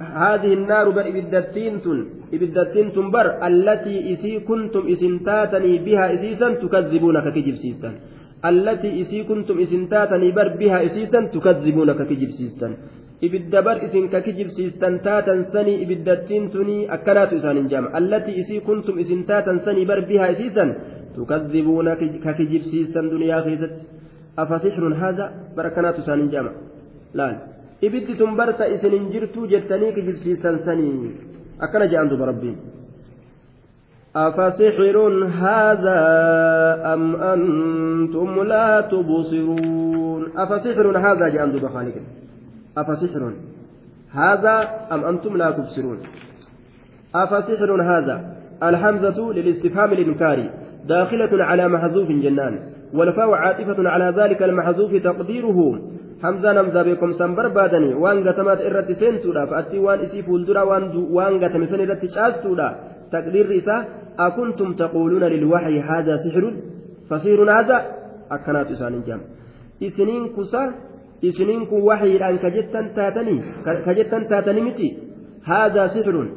هذه 0.00 0.52
النار 0.58 0.86
بر 0.96 1.06
إبدتينتن 1.10 1.98
إبدتينتن 2.34 3.06
بر 3.14 3.26
التي 3.48 3.96
إسي 4.12 4.32
كنتم 4.48 4.82
إسنتاتني 4.92 5.72
بها 5.86 6.04
إسيسا 6.14 6.48
تكذبون 6.62 7.16
ككجب 7.24 7.56
سيسا 7.62 7.90
التي 8.50 8.90
إسي 9.02 9.18
كنتم 9.30 9.56
إسنتاتني 9.64 10.28
بر 10.38 10.48
بها 10.60 10.78
إسيسا 10.86 11.20
تكذبون 11.34 11.88
ككجب 11.98 12.30
سيسا 12.38 12.68
إبد 13.26 13.54
بر 13.66 13.76
إسن 13.86 14.04
ككجب 14.12 14.48
سيسا 14.56 14.88
تاتا 15.06 15.34
سني 15.52 15.74
إبدتينتني 15.82 16.76
أكنات 16.94 17.32
إسان 17.38 17.58
جامع 17.72 17.90
التي 17.98 18.32
إسي 18.40 18.56
كنتم 18.66 18.94
إسنتاتا 19.02 19.52
سني 19.64 19.84
بر 19.90 20.00
بها 20.08 20.26
إسيسا 20.32 20.64
تكذبون 21.16 21.88
ككجب 22.24 22.62
سيسا 22.70 23.00
دنيا 23.12 23.38
خيست 23.44 23.74
أفسحر 24.42 24.84
هذا 25.02 25.24
بركنات 25.56 25.96
إسان 26.02 26.20
جامع 26.32 26.52
لا 27.18 27.26
ibiddi 27.86 28.14
tun 28.14 28.36
barsa 28.38 28.64
isin 28.74 28.92
hin 28.96 29.06
jirtuu 29.12 29.46
jettanii 29.52 29.92
kijibsiisan 29.96 30.56
sanii. 30.66 31.10
Akkana 31.64 31.86
jedhan 31.90 32.10
duba 32.12 32.30
rabbiin. 32.30 32.56
أفسحر 34.16 34.96
هذا 35.44 36.00
أم 36.94 37.16
أنتم 37.16 38.42
لا 38.42 38.80
تبصرون 38.80 40.22
أفسحر 40.36 40.86
هذا 40.98 41.28
جاء 41.28 41.42
عند 41.42 41.66
خالق 41.66 41.96
أفسحر 42.78 43.32
هذا 44.12 44.70
أم 44.92 45.04
أنتم 45.04 45.36
لا 45.36 45.50
تبصرون 45.50 45.98
أفسحر 47.14 47.82
هذا 47.82 48.36
الحمزة 48.62 49.32
للاستفهام 49.32 49.92
الإنكاري 49.92 50.50
داخلة 50.84 51.44
على 51.44 51.68
محذوف 51.68 52.08
جنان 52.08 52.58
والفاء 52.94 53.30
عاطفة 53.30 53.88
على 53.88 54.14
ذلك 54.16 54.42
المحذوف 54.42 54.94
تقديره 54.94 55.78
hamzaan 56.22 56.56
hamzaa 56.56 56.84
beekumsaan 56.86 57.34
barbaadanii 57.34 57.94
waan 58.02 58.20
gatamaa 58.26 58.54
irratti 58.68 58.94
seentuudha 58.94 59.46
fa'aatti 59.52 59.80
waan 59.86 60.04
isii 60.04 60.22
fuuldura 60.26 60.62
waan 60.66 61.38
gatame 61.42 61.66
san 61.70 61.80
irratti 61.84 62.10
caastuudha 62.16 62.68
taqdiirri 63.14 63.56
isaa 63.62 63.80
akuntum 64.26 64.76
taquuluuna 64.82 65.32
lilwaxyi 65.34 65.80
haadaa 65.88 66.18
sixirun 66.24 66.54
fasiirun 67.08 67.50
haadaa 67.54 67.80
akkanaatu 68.36 68.76
isaanin 68.76 69.02
jaama 69.08 69.24
isiniin 69.88 70.28
kusa 70.36 70.62
isiniin 71.28 71.66
kun 71.70 71.82
waxyiidhaan 71.88 72.36
ka 72.44 72.50
jettan 72.56 72.86
taatanii 74.30 74.64
miti 74.68 74.88
haadaa 75.50 75.88
sixirun 75.94 76.28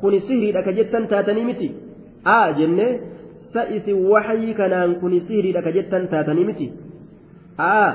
kuni 0.00 0.18
sihriidha 0.26 0.60
ka 0.66 0.72
jettan 0.78 1.04
taatanii 1.12 1.44
miti 1.50 1.68
aa 2.36 2.46
jennee 2.58 2.92
sa 3.52 3.62
isin 3.76 3.98
waxyii 4.12 4.54
kanaan 4.60 4.90
kuni 5.02 5.18
sihriidha 5.28 5.60
ka 5.66 5.70
jettan 5.76 6.04
taatanii 6.12 6.46
miti 6.50 6.66
aa 7.58 7.88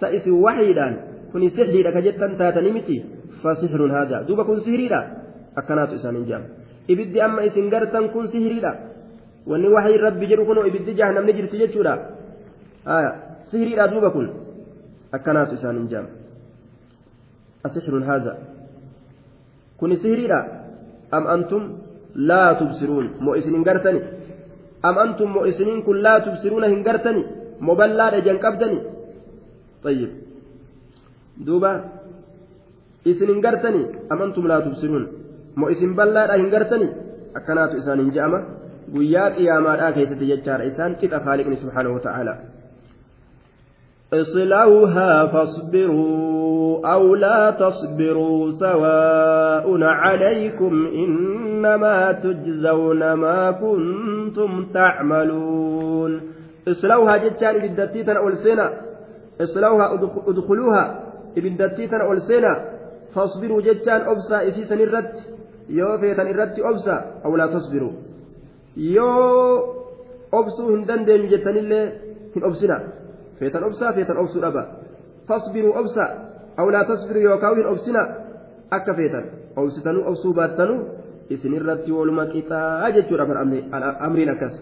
sa 0.00 0.06
isin 0.16 0.36
waxiidhaan 0.46 0.94
kuni 1.32 1.48
sixriidha 1.56 1.90
ka 1.96 2.00
jettan 2.06 2.32
taatanii 2.40 2.72
miti 2.78 2.96
fasixrun 3.42 3.90
haada 3.96 4.18
duuba 4.28 4.44
kun 4.48 4.60
sihriidha 4.66 5.00
akkanaatu 5.60 5.94
isaaniin 6.00 6.26
jaama 6.30 6.46
ibiddi 6.92 7.18
amma 7.26 7.40
isin 7.48 7.66
gartan 7.74 8.06
kun 8.14 8.26
sihriidha 8.34 8.72
wanni 9.50 9.68
waxii 9.76 9.98
rabbi 10.06 10.24
jedhu 10.30 10.44
kunoo 10.50 10.64
ibiddi 10.70 10.92
jahannamni 11.00 11.32
jirti 11.38 11.56
jechuudha 11.62 11.94
sihriidha 13.50 13.84
duuba 13.92 14.10
kun 14.16 14.26
haada 18.10 18.32
kuni 19.78 19.96
sihriidha 20.02 20.40
am 21.16 21.24
antum 21.34 21.62
laa 22.30 22.54
tubsiruun 22.60 23.06
moo 23.20 23.34
isin 23.40 23.54
hin 23.54 23.64
gartani 23.68 24.00
am 24.82 24.98
antum 25.04 25.28
moo 25.34 25.44
isiniin 25.50 25.82
kun 25.86 26.02
laa 26.06 26.20
tubsiruuna 26.20 26.66
hin 26.74 26.82
gartani 26.88 27.24
moo 27.60 27.76
ballaadha 27.80 28.20
jan 28.28 28.38
qabdani 28.46 28.80
طيب 29.82 30.10
دوبا 31.46 31.72
إسن 33.06 33.28
انقرتني 33.34 33.82
أم 34.12 34.22
أنتم 34.22 34.46
لا 34.46 34.60
تبصرون 34.60 35.04
مو 35.56 35.68
إسن 35.68 35.94
بلا 35.94 36.26
لا 36.26 36.34
انقرتني 36.34 36.88
أكنات 37.36 37.72
إسان 37.74 37.98
انجامة 38.00 38.38
قياك 38.94 39.38
يا 39.40 39.60
ما 39.60 39.72
لا 39.80 39.90
كيست 39.90 40.20
يجار 40.22 40.60
إسان 40.66 40.94
كتا 41.00 41.18
خالقني 41.24 41.56
سبحانه 41.62 41.90
وتعالى 41.96 42.34
اصلوها 44.12 45.26
فاصبروا 45.26 46.92
أو 46.92 47.14
لا 47.14 47.50
تصبروا 47.50 48.50
سواء 48.50 49.82
عليكم 49.82 50.86
إنما 50.86 52.12
تجزون 52.12 53.12
ما 53.12 53.50
كنتم 53.50 54.66
تعملون. 54.74 56.20
اصلوها 56.68 57.16
جتان 57.16 57.58
بالدتيتنا 57.58 58.18
أولسنا 58.18 58.72
اصلوها 59.40 59.86
أدخلوها 60.28 60.84
ابدتيتن 61.38 62.00
أولسينا. 62.00 62.52
فاصبروا 63.14 63.60
جتان 63.60 64.00
أبسا 64.00 64.48
إسيسا 64.48 64.74
الرد. 64.74 65.14
يو 65.68 65.98
فيتن 65.98 66.26
الرد 66.26 66.56
أبسا 66.60 67.04
أو 67.24 67.36
لا 67.36 67.46
تصبروا. 67.46 67.92
يو 68.76 69.08
أبسوا 70.34 70.70
هندن 70.76 71.04
دين 71.04 71.28
جتان 71.28 71.56
اللي 71.56 71.92
هن 72.36 72.44
أبسنا 72.44 72.78
فيتن 73.38 73.62
أبسا 73.64 73.90
فيتن 73.96 74.16
أبسوا 74.16 74.48
أبا 74.48 74.62
فاصبروا 75.28 75.78
أبسا 75.80 76.06
أو 76.58 76.70
لا 76.70 76.82
تصبروا 76.82 77.22
يو 77.22 77.38
كاوين 77.38 77.66
أبسنا 77.66 78.02
akka 78.70 78.94
feetan 78.94 79.24
obsitanuu 79.56 80.04
obsuu 80.10 80.34
baattanuu 80.34 80.80
isinirratti 81.34 81.92
waluma 81.92 82.26
qixaa 82.32 82.90
jechuudha 82.96 83.24
amriin 84.06 84.30
akkas 84.34 84.54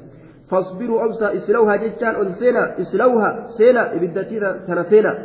fasbiruu 0.50 0.98
obsaa 1.06 1.30
islawhaa 1.38 1.78
jechaan 1.84 2.16
ol 2.20 2.30
seenaa 2.40 2.68
islawhaa 2.84 3.32
seenaa 3.56 3.86
ibiddatii 3.96 4.40
tana 4.66 4.84
seenaa 4.92 5.16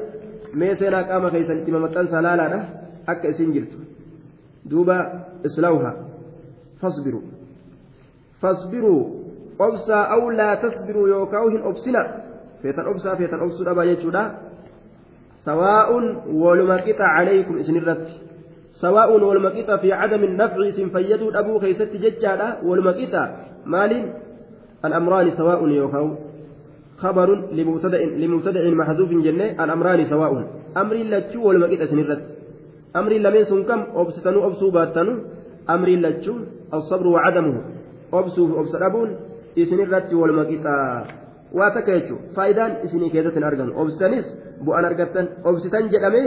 mee 0.53 0.75
seenaa 0.81 1.03
qaama 1.11 1.31
keessanitti 1.35 1.71
mamaxxansa 1.75 2.23
laalaadha 2.27 2.59
akka 3.13 3.27
isin 3.33 3.53
jirtu 3.57 3.77
duuba 4.71 4.97
islawhaa 5.49 5.93
fasbiruu 6.81 7.23
fasbiruu 8.41 9.01
obsaa 9.67 10.03
aw 10.15 10.21
laa 10.39 10.55
tasbiruu 10.65 11.07
yookaan 11.13 11.51
hin 11.51 11.63
obsina 11.71 12.01
feetan 12.61 12.87
obsaa 12.93 13.15
feetan 13.19 13.43
obsuu 13.45 13.65
dhabaa 13.69 13.85
jechuudha 13.91 14.23
sawaa'un 15.45 16.05
waluma 16.43 16.81
qixa 16.87 17.05
calaykum 17.17 17.61
isinirratti 17.61 18.13
sawaa'un 18.81 19.21
waluma 19.29 19.51
qixa 19.57 19.77
fi 19.83 19.93
cadami 20.01 20.33
nafci 20.41 20.67
isin 20.71 20.89
fayyaduu 20.95 21.31
dhabuu 21.37 21.59
keessatti 21.63 22.03
jechaadha 22.05 22.47
waluma 22.67 22.93
qixa 22.99 23.21
maaliin 23.65 24.05
الأمران 24.85 25.31
سواء 25.37 25.67
يوكاو 25.67 26.07
خبر 26.97 27.29
لمبتدأ 27.51 28.01
لمبتدأ 28.21 28.69
محذوف 28.69 29.09
جنة 29.09 29.63
الأمران 29.63 30.09
سواء 30.09 30.31
أمر 30.77 30.95
لتشو 30.95 31.47
والمقيت 31.47 31.83
سنرت 31.83 32.21
أمر 32.95 33.11
لمن 33.25 33.43
سنكم 33.43 33.79
أبستنو 33.95 34.47
أبسو 34.47 34.69
باتنو 34.75 35.13
أمر 35.69 35.89
لتشو 36.03 36.35
الصبر 36.73 37.07
وعدمه 37.07 37.55
أبسو 38.13 38.41
أبسرابون 38.61 39.09
إسنرت 39.57 40.13
والمقيت 40.13 40.65
واتكيتشو 41.57 42.15
فايدان 42.35 42.71
إسني 42.85 43.09
كيدة 43.13 43.35
أرغن 43.47 43.69
أبستنس 43.81 44.25
بؤن 44.65 44.85
أرغتن 44.89 45.25
أبستن 45.49 45.85
جدامي 45.93 46.21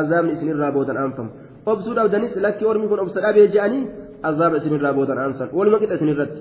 أزام 0.00 0.26
إسنر 0.34 0.56
رابوتا 0.62 0.94
أنفم 1.04 1.28
أبسو 1.72 1.90
داودنس 1.98 2.34
لكي 2.44 2.64
ورمي 2.68 2.86
كن 2.90 2.98
أبسرابي 3.04 3.46
جاني 3.54 3.80
أزام 4.28 4.52
إسنر 4.58 4.80
رابوتا 4.86 5.14
أنسان 5.26 5.48
والمقيت 5.56 5.92
سنرت 6.00 6.34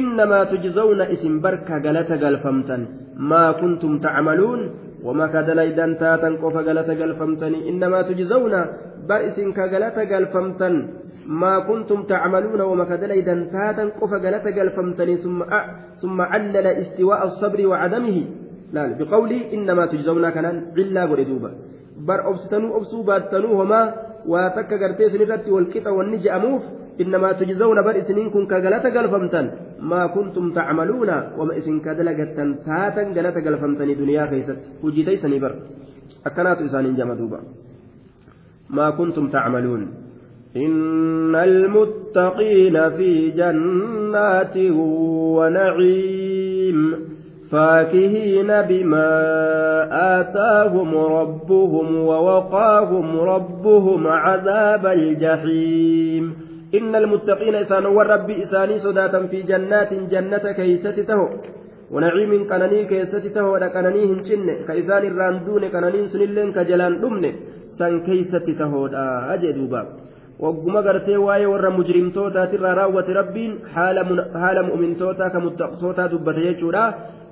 إنما 0.00 0.38
تجزون 0.50 1.00
اسم 1.14 1.34
بركة 1.44 1.74
غلطة 1.84 2.14
غلفمتن 2.22 2.82
ما 3.30 3.44
كنتم 3.60 3.92
تعملون 4.06 4.60
وما 5.06 5.26
كدليدان 5.34 5.90
تاتن 6.02 6.34
قف 6.42 6.56
غلطة 6.66 6.92
غلفمتن 7.00 7.54
إنما 7.70 7.98
تجزون 8.08 8.54
بر 9.08 9.20
اسم 9.28 9.52
كغلطة 9.58 10.02
غلفمتن 10.12 10.74
ما 11.42 11.54
كنتم 11.68 12.02
تعملون 12.12 12.60
وما 12.60 12.84
كدليدان 12.90 13.40
تاتن 13.52 13.88
قف 14.00 14.12
غلطة 14.24 14.50
غلفمتن 14.58 15.08
ثم 15.24 15.38
أ... 15.42 15.60
ثم 16.02 16.18
علل 16.32 16.66
استواء 16.82 17.20
الصبر 17.30 17.60
وعدمه 17.70 18.16
لا 18.72 18.82
بقولي 18.98 19.38
إنما 19.54 19.86
تجزون 19.92 20.24
كان 20.36 20.46
إلا 20.82 21.02
بردوبا 21.10 21.50
بر 22.08 22.20
أبستنوا 22.30 22.76
أبسوا 22.76 23.02
باتنوا 23.08 23.52
وما 23.60 23.80
واتك 24.32 24.70
غرتيس 24.82 25.14
نرتي 25.20 25.50
والكتا 25.56 25.90
والنجأ 25.96 26.36
أموف 26.36 26.62
إنما 27.02 27.28
تجزون 27.40 27.78
بر 27.86 27.96
إسنين 28.02 28.28
كن 28.34 28.44
كغلة 28.52 28.84
قلفمتن 28.96 29.46
ما 29.90 30.02
كنتم 30.16 30.44
تعملون 30.58 31.10
وما 31.38 31.52
إسن 31.58 31.76
كدلقة 31.86 32.38
تاتا 32.66 33.02
غلة 33.16 33.36
قلفمتن 33.46 33.88
دنيا 34.00 34.24
خيست 34.30 34.58
وجيتي 34.84 35.16
سنبر 35.22 35.52
أكنات 36.28 36.58
إسان 36.66 36.86
جمدوبا 36.98 37.40
ما 38.70 38.90
كنتم 38.90 39.28
تعملون. 39.28 39.88
إن 40.56 41.34
المتقين 41.34 42.90
في 42.90 43.30
جنات 43.30 44.56
ونعيم 45.36 46.94
فاكهين 47.50 48.46
بما 48.46 49.10
آتاهم 50.20 50.96
ربهم 50.96 51.96
ووقاهم 51.96 53.20
ربهم 53.20 54.06
عذاب 54.06 54.86
الجحيم. 54.86 56.48
إن 56.74 56.94
المتقين 56.94 57.54
إسان 57.54 57.86
والرب 57.86 58.30
إساني 58.30 58.78
صداتا 58.78 59.26
في 59.26 59.42
جنات 59.42 59.94
جنة 59.94 60.52
كيست 60.52 61.00
تهو 61.08 61.28
ونعيم 61.90 62.48
كنني 62.50 62.84
كيست 62.84 63.26
تهو 63.34 63.70
كنني 63.74 64.02
هنشن 64.10 64.48
كإسان 64.68 65.02
الراندون 65.06 65.68
كنني 65.68 66.06
سنلين 66.12 66.52
كجلان 66.52 66.92
دمن 67.78 68.00
سن 68.00 68.00
كيست 68.00 68.50
تهو 68.58 68.86
أجدوبا 69.34 70.08
wagguma 70.38 70.82
gartee 70.82 71.16
waa'ee 71.16 71.46
warra 71.46 71.70
mujrimtootaatirraa 71.70 72.74
raawwate 72.74 73.12
rabbiin 73.12 73.54
haala 73.74 74.62
mu'mintootaa 74.68 75.30
ka 75.30 75.40
muttaqsootaa 75.40 76.08
dubbate 76.12 76.44
jechuudha 76.44 76.82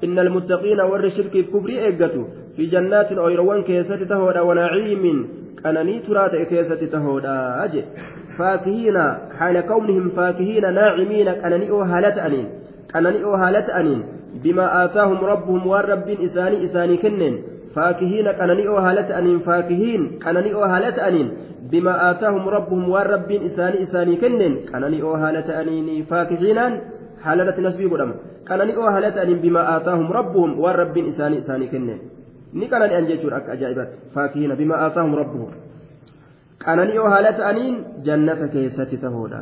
inna 0.09 0.21
almuttaqiina 0.27 0.87
warri 0.93 1.11
shirkiif 1.11 1.47
kufrii 1.53 1.79
eeggatu 1.89 2.25
fi 2.57 2.67
jannaatin 2.73 3.19
oyroowwan 3.27 3.65
keessatti 3.69 4.11
tahoodha 4.13 4.43
wanaciimin 4.49 5.23
qananii 5.63 6.01
turaa 6.09 6.29
ta'e 6.35 6.45
keessatti 6.53 6.91
tahoodha 6.97 7.37
je 7.75 7.85
faakihiina 8.39 9.05
haala 9.39 9.63
kawnihim 9.71 10.11
faakihiina 10.19 10.71
naacimiina 10.81 11.39
qanani'oo 11.45 11.85
haala 11.93 12.11
ta'aniin 12.19 12.49
qanani'oo 12.93 13.37
haala 13.45 13.63
ta'aniin 13.71 14.05
bimaa 14.43 14.71
aataahum 14.81 15.27
rabbuhum 15.33 15.71
waan 15.75 15.89
rabbiin 15.95 16.27
faakihiina 17.77 18.35
qanani'oo 18.41 18.81
haala 18.87 19.09
ta'aniin 19.11 19.41
faakihiin 19.49 20.09
qanani'oo 20.25 20.73
haala 20.75 20.97
ta'aniin 21.01 21.29
بما 21.71 22.11
آتاهم 22.11 22.49
ربهم 22.49 22.89
والربين 22.95 23.43
إساني 23.47 23.83
إساني 23.83 24.17
كنن 24.23 25.03
أو 25.03 25.15
هالة 25.15 25.49
أنيني 25.61 26.03
فاكهينان 26.11 26.73
حالة 27.25 27.61
نسبي 27.61 27.85
قدام 27.85 28.11
أو 28.51 28.87
هالة 28.95 29.23
أنين 29.23 29.39
بما 29.45 29.77
آتاهم 29.77 30.13
ربهم 30.13 30.51
والربين 30.61 31.05
إساني 31.13 31.39
إساني 31.39 31.67
كنن 31.67 31.99
ni 32.57 32.69
kanani 32.69 32.95
an 32.95 33.07
jechuun 33.07 33.35
akka 33.37 33.53
ajaa'ibaatti 33.53 33.99
faakiina 34.15 34.57
bima 34.57 34.77
aataahum 34.85 35.15
rabbuhum 35.21 35.51
qananii 36.65 36.99
oo 36.99 37.09
haala 37.13 37.33
ta'aniin 37.41 37.77
jannata 38.07 38.49
keessatti 38.55 38.97
tahoodha 39.03 39.41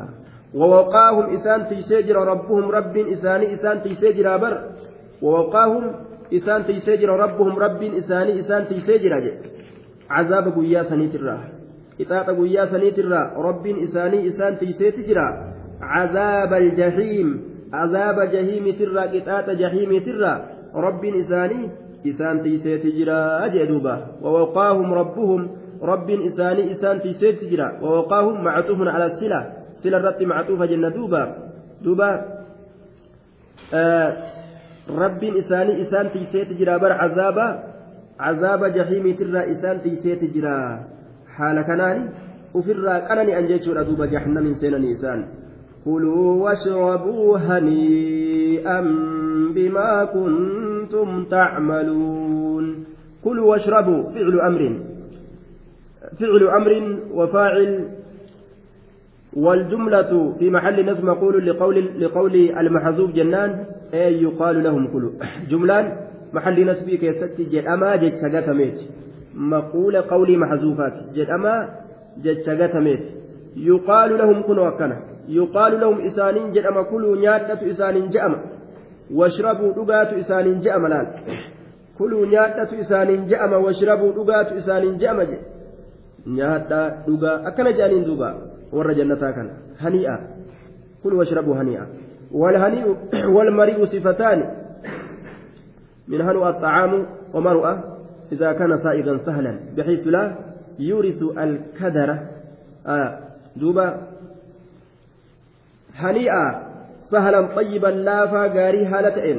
wawaqaahum 0.60 1.34
isaan 1.36 1.66
tiysee 1.70 2.02
jira 2.08 2.24
rabbuhum 2.30 2.72
rabbiin 2.76 3.12
isaanii 3.16 3.52
isaan 3.56 3.82
tiysee 3.84 4.12
jira 4.18 4.38
bar 4.38 4.54
wawaqaahum 5.22 5.84
isaan 6.38 6.64
tiysee 6.68 6.96
jira 7.02 7.16
rabbuhum 7.24 7.58
rabbiin 7.64 7.98
isaanii 8.02 8.38
isaan 8.42 8.66
tiysee 8.70 8.98
jira 9.04 9.20
jedhe 9.26 9.52
cazaaba 10.08 10.50
guyyaa 10.56 10.84
saniitirraa 10.90 11.42
ixaaxa 11.98 12.34
guyyaa 12.40 12.66
saniitirraa 12.74 13.26
rabbiin 13.48 13.78
isaanii 13.86 14.22
isaan 14.30 14.56
tiyseeti 14.62 15.06
jira 15.08 15.26
cazaaba 15.80 16.56
aljahiim 16.64 17.30
cazaaba 17.74 18.26
jahiimitirraa 18.34 19.08
qixaaxa 19.14 19.54
jahiimitirraa 19.62 20.36
rabbiin 20.86 21.16
isaanii 21.22 21.70
isaan 22.04 22.40
tiyseeti 22.44 22.92
jira 22.98 23.18
jee 23.54 23.66
duuba 23.72 23.94
wawaqaahum 24.22 24.94
rabbuhum 25.00 25.42
rabbiin 25.90 26.22
isaanii 26.30 26.70
isaan 26.76 27.00
tiyseeti 27.00 27.50
jira 27.52 27.68
wawaqaahum 27.82 28.42
mactuufun 28.46 28.92
cala 28.94 29.10
sila 29.20 29.40
sila 29.82 29.98
irratti 30.02 30.26
mactuufa 30.32 30.66
jenna 30.72 30.90
duuba 30.96 31.22
duuba 31.84 32.08
rabbiin 34.88 35.36
isaanii 35.36 35.80
isaan 35.86 36.10
tiyseeti 36.12 36.54
jira 36.54 36.78
bar 36.78 36.98
cazaaba 36.98 37.46
cazaaba 38.18 38.70
jahiimitirraa 38.70 39.44
isaan 39.54 39.80
tiyseeti 39.80 40.28
jira 40.34 40.54
haala 41.36 41.64
kanaan 41.64 42.08
ofirraa 42.54 43.00
qanani 43.08 43.34
an 43.34 43.48
jechuudha 43.48 43.84
duuba 43.84 44.06
jahannamin 44.06 44.54
seenanii 44.60 44.94
isaan 44.96 45.24
kuluu 45.84 46.42
washrabuu 46.44 47.36
hanii'an 47.48 48.88
bimaa 49.54 50.06
kuntum 50.16 51.26
tacmaluun 51.26 52.66
kuluu 53.22 53.48
washrabuu 53.52 54.10
ficlu 54.16 54.42
amrin 54.48 54.76
فعل 56.20 56.42
أمر 56.48 56.98
وفاعل 57.12 57.88
والجملة 59.36 60.34
في 60.38 60.50
محل 60.50 60.86
نصب 60.90 61.04
مقول 61.04 61.46
لقول 61.46 62.00
لقول 62.00 62.34
المحذوف 62.34 63.10
جنان 63.10 63.64
أي 63.94 64.22
يقال 64.22 64.62
لهم 64.64 64.92
كلوا. 64.92 65.10
جملان 65.50 65.96
محل 66.32 66.66
نصب 66.66 66.90
كيست 66.90 67.40
جدأما 67.40 67.96
جد 67.96 68.14
سجتميت 68.14 68.78
مقول 69.34 69.96
قولي 69.96 70.36
محذوفات 70.36 70.92
جدأما 71.14 71.68
جد 72.22 72.38
سجتميت 72.38 73.04
يقال 73.56 74.18
لهم 74.18 74.42
كنوا 74.42 74.68
وكنا 74.68 74.98
يقال 75.28 75.80
لهم 75.80 76.00
إسانين 76.00 76.52
جدأما 76.52 76.82
كلوا 76.82 77.16
نياتة 77.16 77.70
إسانين 77.70 78.10
جأما 78.10 78.38
واشربوا 79.14 79.72
دقات 79.72 80.12
إسانين 80.12 80.60
جأما 80.60 80.88
لأن 80.88 81.06
كلوا 81.98 82.26
نياتة 82.26 82.80
إسانين 82.80 83.26
جأما 83.26 83.56
واشربوا 83.56 84.12
دقات 84.12 84.52
إسانين 84.52 84.98
جأما 84.98 85.24
جد. 85.24 85.54
nyaadhaa 86.26 86.90
dhugaa 87.06 87.40
akkana 87.48 87.72
jedhaniin 87.72 88.04
duuba 88.04 88.28
warra 88.76 88.94
jannataa 88.98 89.32
kana 89.32 89.52
hanii'a 89.84 90.16
kun 91.02 91.12
washrabu 91.20 91.52
hanii'a 91.60 91.86
والهنيء 92.34 92.86
والمريء 93.36 93.84
صفتان 93.84 94.38
من 96.08 96.20
هنوء 96.20 96.48
الطعام 96.48 97.06
ومرؤة 97.34 97.72
إذا 98.32 98.52
كان 98.52 98.78
سائغا 98.82 99.18
سهلا 99.26 99.52
بحيث 99.76 100.06
لا 100.06 100.34
يورث 100.78 101.22
الكدر 101.38 102.18
آه 102.86 103.18
دوبا 103.56 103.86
هنيئا 105.94 106.62
سهلا 107.10 107.40
طيبا 107.56 107.86
لافا 107.86 108.42
غاري 108.46 108.86
هالتين 108.86 109.38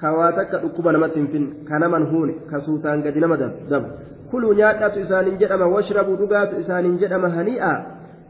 كواتك 0.00 0.54
ركوبا 0.54 0.92
نمتن 0.92 1.44
كان 1.68 1.90
من 1.90 2.02
هون 2.06 2.28
كسوتان 2.50 3.02
قد 3.02 3.18
نمدب 3.18 3.52
دب 3.70 3.84
kuluu 4.30 4.52
nyaadhatu 4.52 5.00
isaaniin 5.00 5.38
jedhama 5.40 5.66
washrabuu 5.66 6.16
dhugaatu 6.20 6.60
isaaniin 6.60 6.98
jedhama 7.02 7.28
hanii'a 7.36 7.70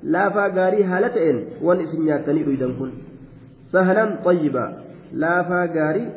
laafaa 0.03 0.49
gaarii 0.59 0.89
haala 0.93 1.09
ta'een 1.17 1.39
waan 1.69 1.81
isin 1.81 2.05
nyaattanii 2.09 2.45
dhuydan 2.49 2.75
kun 2.79 2.93
sahlan 3.73 4.19
xayyibaa 4.27 4.71
laafaa 5.25 5.67
gaarii 5.77 6.09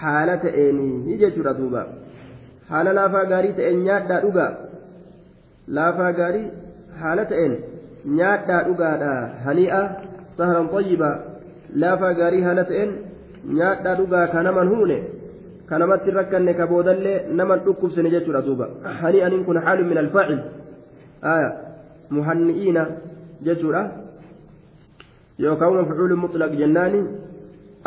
haala 0.00 0.36
ta'eenii 0.44 1.18
jechuudha 1.22 1.54
duuba. 1.58 1.84
Haala 2.70 2.94
laafaa 3.00 3.24
gaarii 3.32 3.52
ta'een 3.58 3.84
nyaadhaa 3.84 4.20
dhugaa. 4.24 4.50
Laafaa 5.78 6.12
gaarii 6.20 6.46
haala 7.02 7.24
ta'een 7.32 7.56
nyaadhaa 8.18 8.62
dhugaadha 8.68 9.12
hanii'a 9.44 9.82
sahlan 10.38 10.68
xayyibaa 10.74 11.14
laafaa 11.84 12.12
gaarii 12.20 12.42
haala 12.48 12.64
ta'een 12.70 12.94
nyaadhaa 13.58 13.96
dhugaa 14.00 14.26
ka 14.34 14.42
naman 14.48 14.72
huune 14.74 14.98
ka 15.68 15.78
namatti 15.82 16.16
rakkanne 16.18 16.54
ka 16.60 16.66
boodallee 16.72 17.18
naman 17.40 17.64
dhukkubsine 17.66 18.10
jechuudha 18.16 18.46
duuba. 18.48 18.68
Hanii'aniin 19.02 19.44
kun 19.44 19.62
haalun 19.66 19.88
min 19.92 19.98
alfaacil 20.04 20.40
muhanni'iina 22.16 22.82
jennaani 26.62 27.00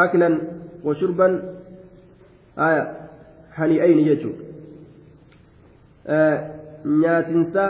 aklan 0.05 0.35
wa 0.83 0.95
shurban 1.01 1.33
aya 2.67 2.83
hani'ayni 3.57 4.03
jechuudha 4.09 4.43
nyaatinsa 7.01 7.63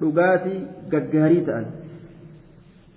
dhugaatii 0.00 0.60
gaggaarii 0.94 1.42
ta'an 1.48 1.66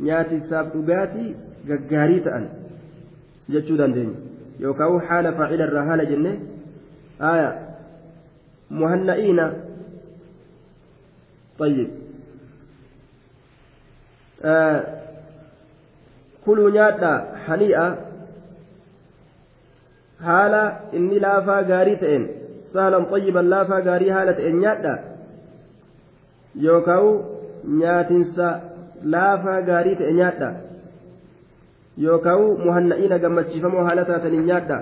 nyaatinsaaf 0.07 0.73
dhugaatii 0.75 1.29
gaggaarii 1.71 2.21
ta'an 2.27 2.45
jechuu 3.55 3.77
dandeenya 3.81 4.17
yookaan 4.65 5.01
haala 5.09 5.33
faacila 5.39 5.67
irraa 5.69 5.87
haala 5.89 6.05
jenne 6.11 6.31
aya 7.31 7.49
muhanna'iina 8.81 9.45
طيب 11.59 11.89
haala 20.27 20.63
inni 20.91 21.19
laafaa 21.25 21.63
gaarii 21.71 21.97
ta'een 22.03 22.29
saalan 22.73 23.05
xayyiban 23.11 23.49
laafaa 23.49 23.81
gaarii 23.81 24.09
haala 24.15 24.33
ta'een 24.39 24.59
nyaadhaa 24.63 24.97
yookaan 26.67 27.11
nyaatinsa 27.81 28.47
laafaa 29.15 29.59
gaarii 29.69 29.95
ta'e 30.01 30.13
nyaadhaa 30.21 30.55
yookaan 32.07 32.47
muhanna'iina 32.65 33.21
gammachiifamoo 33.25 33.85
haala 33.89 34.09
taataniin 34.11 34.49
nyaadhaa 34.51 34.81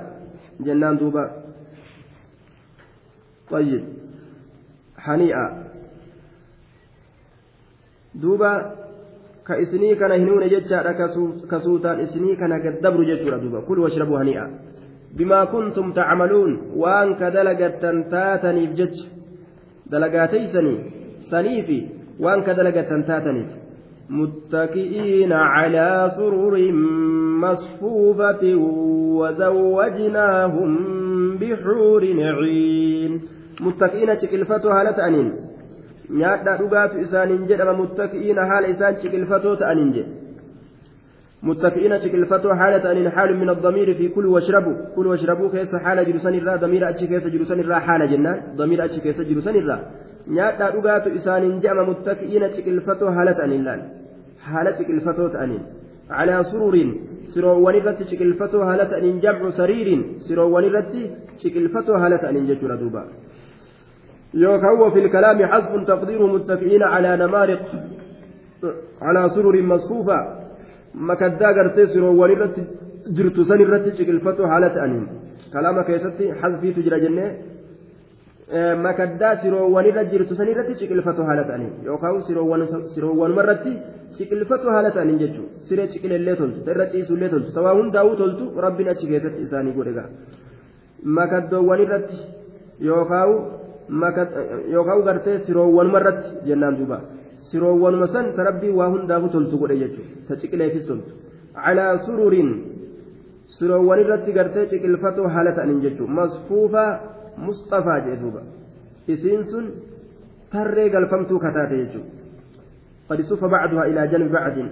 jennaan 0.69 0.99
duuba 1.03 1.23
طيب 3.49 3.83
hanii'a 5.05 5.43
duuba 8.21 8.51
ka 9.47 9.57
isinii 9.63 9.95
kana 9.95 10.15
hin 10.19 10.29
huune 10.29 10.49
jechaadha 10.53 10.93
ka 11.49 11.60
suutaan 11.65 11.99
isinii 12.05 12.36
kana 12.41 12.60
gaddabru 12.65 13.05
jechuudha 13.10 13.39
duuba 13.43 13.62
kul 13.67 13.79
washrabu 13.86 14.17
hanii'a 14.21 14.47
bimaa 15.17 15.45
kuntum 15.53 15.93
tacmaluun 15.99 16.57
waan 16.83 17.15
ka 17.21 17.31
dalagattan 17.38 18.03
taataniif 18.15 18.73
jecha 18.79 19.05
dalagaataysanii 19.91 20.79
saniifi 21.31 21.79
waan 22.19 22.43
ka 22.49 22.53
dalagattan 22.60 23.07
taataniif 23.12 23.55
متكئين 24.10 25.33
على 25.33 26.12
سرر 26.17 26.71
مصفوفة 27.43 28.55
وزوجناهم 29.19 30.71
بحور 31.38 32.03
عين 32.03 33.21
متكئين 33.62 34.15
شكلفتها 34.21 34.83
لتأنين 34.83 35.46
nyaadhaa 36.09 36.57
dhugaatu 36.61 36.99
isaaniin 37.05 37.47
jedhama 37.49 37.73
muttaki'iina 37.81 38.45
haala 38.51 38.67
isaan 38.75 38.95
ciqilfatoo 39.01 39.55
ta'aniin 39.55 39.91
jedhe. 39.97 40.27
متكئين 41.43 41.99
شكلفتو 41.99 42.53
حالة 42.53 42.91
أن 42.91 43.09
حال 43.09 43.37
من 43.37 43.49
الضمير 43.49 43.93
في 43.93 44.07
كل 44.09 44.25
واشربوا 44.25 44.75
كل 44.95 45.07
واشربوا 45.07 45.49
كيس 45.49 45.75
حالة 45.75 46.03
جلسان 46.03 46.33
الرا 46.33 46.55
ضمير 46.55 46.89
أتش 46.89 47.03
كيس 47.03 47.27
جلسان 47.27 47.59
الرا 47.59 47.79
حالة 47.79 48.05
جنان 48.05 48.37
ضمير 48.55 48.85
أتش 48.85 48.99
كيس 48.99 49.21
جلسان 49.21 49.55
الرا 49.55 49.77
نياتا 50.27 50.69
رغات 50.75 51.07
إسان 51.07 51.59
جأم 51.59 51.89
متكئين 51.89 52.43
شكلفتو 52.55 53.11
حالة 53.11 53.37
أن 53.45 53.51
الله 53.51 53.75
حالة 54.49 54.71
شكلفتو 54.79 55.27
تأنين 55.33 55.63
على 56.09 56.43
سرور 56.51 56.75
سرو 57.33 57.51
ونرت 57.65 57.99
شكلفتو 58.11 58.59
حالة 58.69 58.91
أن 58.97 59.19
جمع 59.23 59.49
سرير 59.59 59.89
سرو 60.27 60.45
ونرت 60.55 60.93
شكلفتو 61.41 61.93
حالة 62.01 62.23
أن 62.29 62.45
ججر 62.49 62.71
دوبا 62.81 63.03
يوكو 64.33 64.89
في 64.89 64.99
الكلام 64.99 65.45
حذف 65.45 65.87
تقديره 65.87 66.25
متكئين 66.25 66.83
على 66.83 67.17
نمارق 67.17 67.61
على 69.01 69.29
سرر 69.29 69.61
مصفوفة 69.61 70.37
makaddaa 71.09 71.53
gartee 71.53 71.87
siroowwan 71.93 72.31
irratti 72.35 72.61
jirtu 73.17 73.45
san 73.49 73.59
irratti 73.65 73.91
ciqilfatu 73.97 74.47
haala 74.51 74.69
ta'aniin 74.75 75.05
kalaama 75.53 75.83
keessatti 75.89 76.29
hazfiitu 76.41 76.81
jira 76.85 76.99
jennee 77.03 77.29
makaddaa 78.85 79.33
siroowwan 79.41 79.85
irra 79.89 80.03
jirtu 80.11 80.35
san 80.39 80.47
irratti 80.53 80.79
ciqilfatu 80.79 81.21
haala 81.27 81.43
ta'aniin 81.49 81.73
yookaan 81.89 82.21
siroowwanuma 82.95 83.41
irratti 83.43 83.71
ciqilfatu 84.17 84.73
haala 84.75 84.91
ta'aniin 84.95 85.19
jechuudha 85.23 85.67
siree 85.67 85.87
ciqileellee 85.93 86.35
toltu 86.41 86.59
ta 86.65 86.71
irra 86.75 86.85
ciisullee 86.93 87.29
toltu 87.33 87.53
ta 87.55 87.61
waa 87.65 87.75
hundaa'uu 87.79 88.15
toltu 88.21 88.45
rabbiin 88.65 88.89
achi 88.93 89.05
keessatti 89.11 89.41
isaanii 89.47 89.73
godhe 89.77 89.93
gaa 89.97 90.09
makaddoowwan 91.17 91.83
irratti 91.85 92.17
yookaan 92.89 93.33
gartee 95.08 95.38
siroowwanuma 95.45 96.00
irratti 96.02 96.30
jennaan 96.47 96.78
duuba. 96.78 97.00
siroowwanuma 97.50 98.08
san 98.08 98.34
ta 98.36 98.43
rabbii 98.43 98.73
waa 98.80 98.89
hundaafu 98.93 99.30
toltu 99.30 99.58
godhe 99.58 99.78
jechuudha 99.82 100.28
ta 100.28 100.36
ciqileefis 100.41 100.86
toltu 100.89 101.12
calaa 101.56 101.93
sururiin 102.06 102.52
siroowwan 103.58 104.00
irratti 104.04 104.32
gartee 104.38 104.65
ciqilfatoo 104.71 105.28
haala 105.36 105.52
ta'aniin 105.58 105.82
jechuudha 105.86 106.13
masfuufaa 106.19 106.91
mustafaa 107.45 108.00
jee 108.06 108.17
duuba 108.21 108.41
isiin 109.13 109.43
sun 109.52 109.65
tarree 110.52 110.89
galfamtuu 110.95 111.39
kataate 111.45 111.76
jechuudha 111.84 112.12
qad 113.10 113.21
sufa 113.30 113.47
bacduhaa 113.54 113.88
ilaa 113.91 114.08
janbi 114.12 114.30
bacdin 114.36 114.69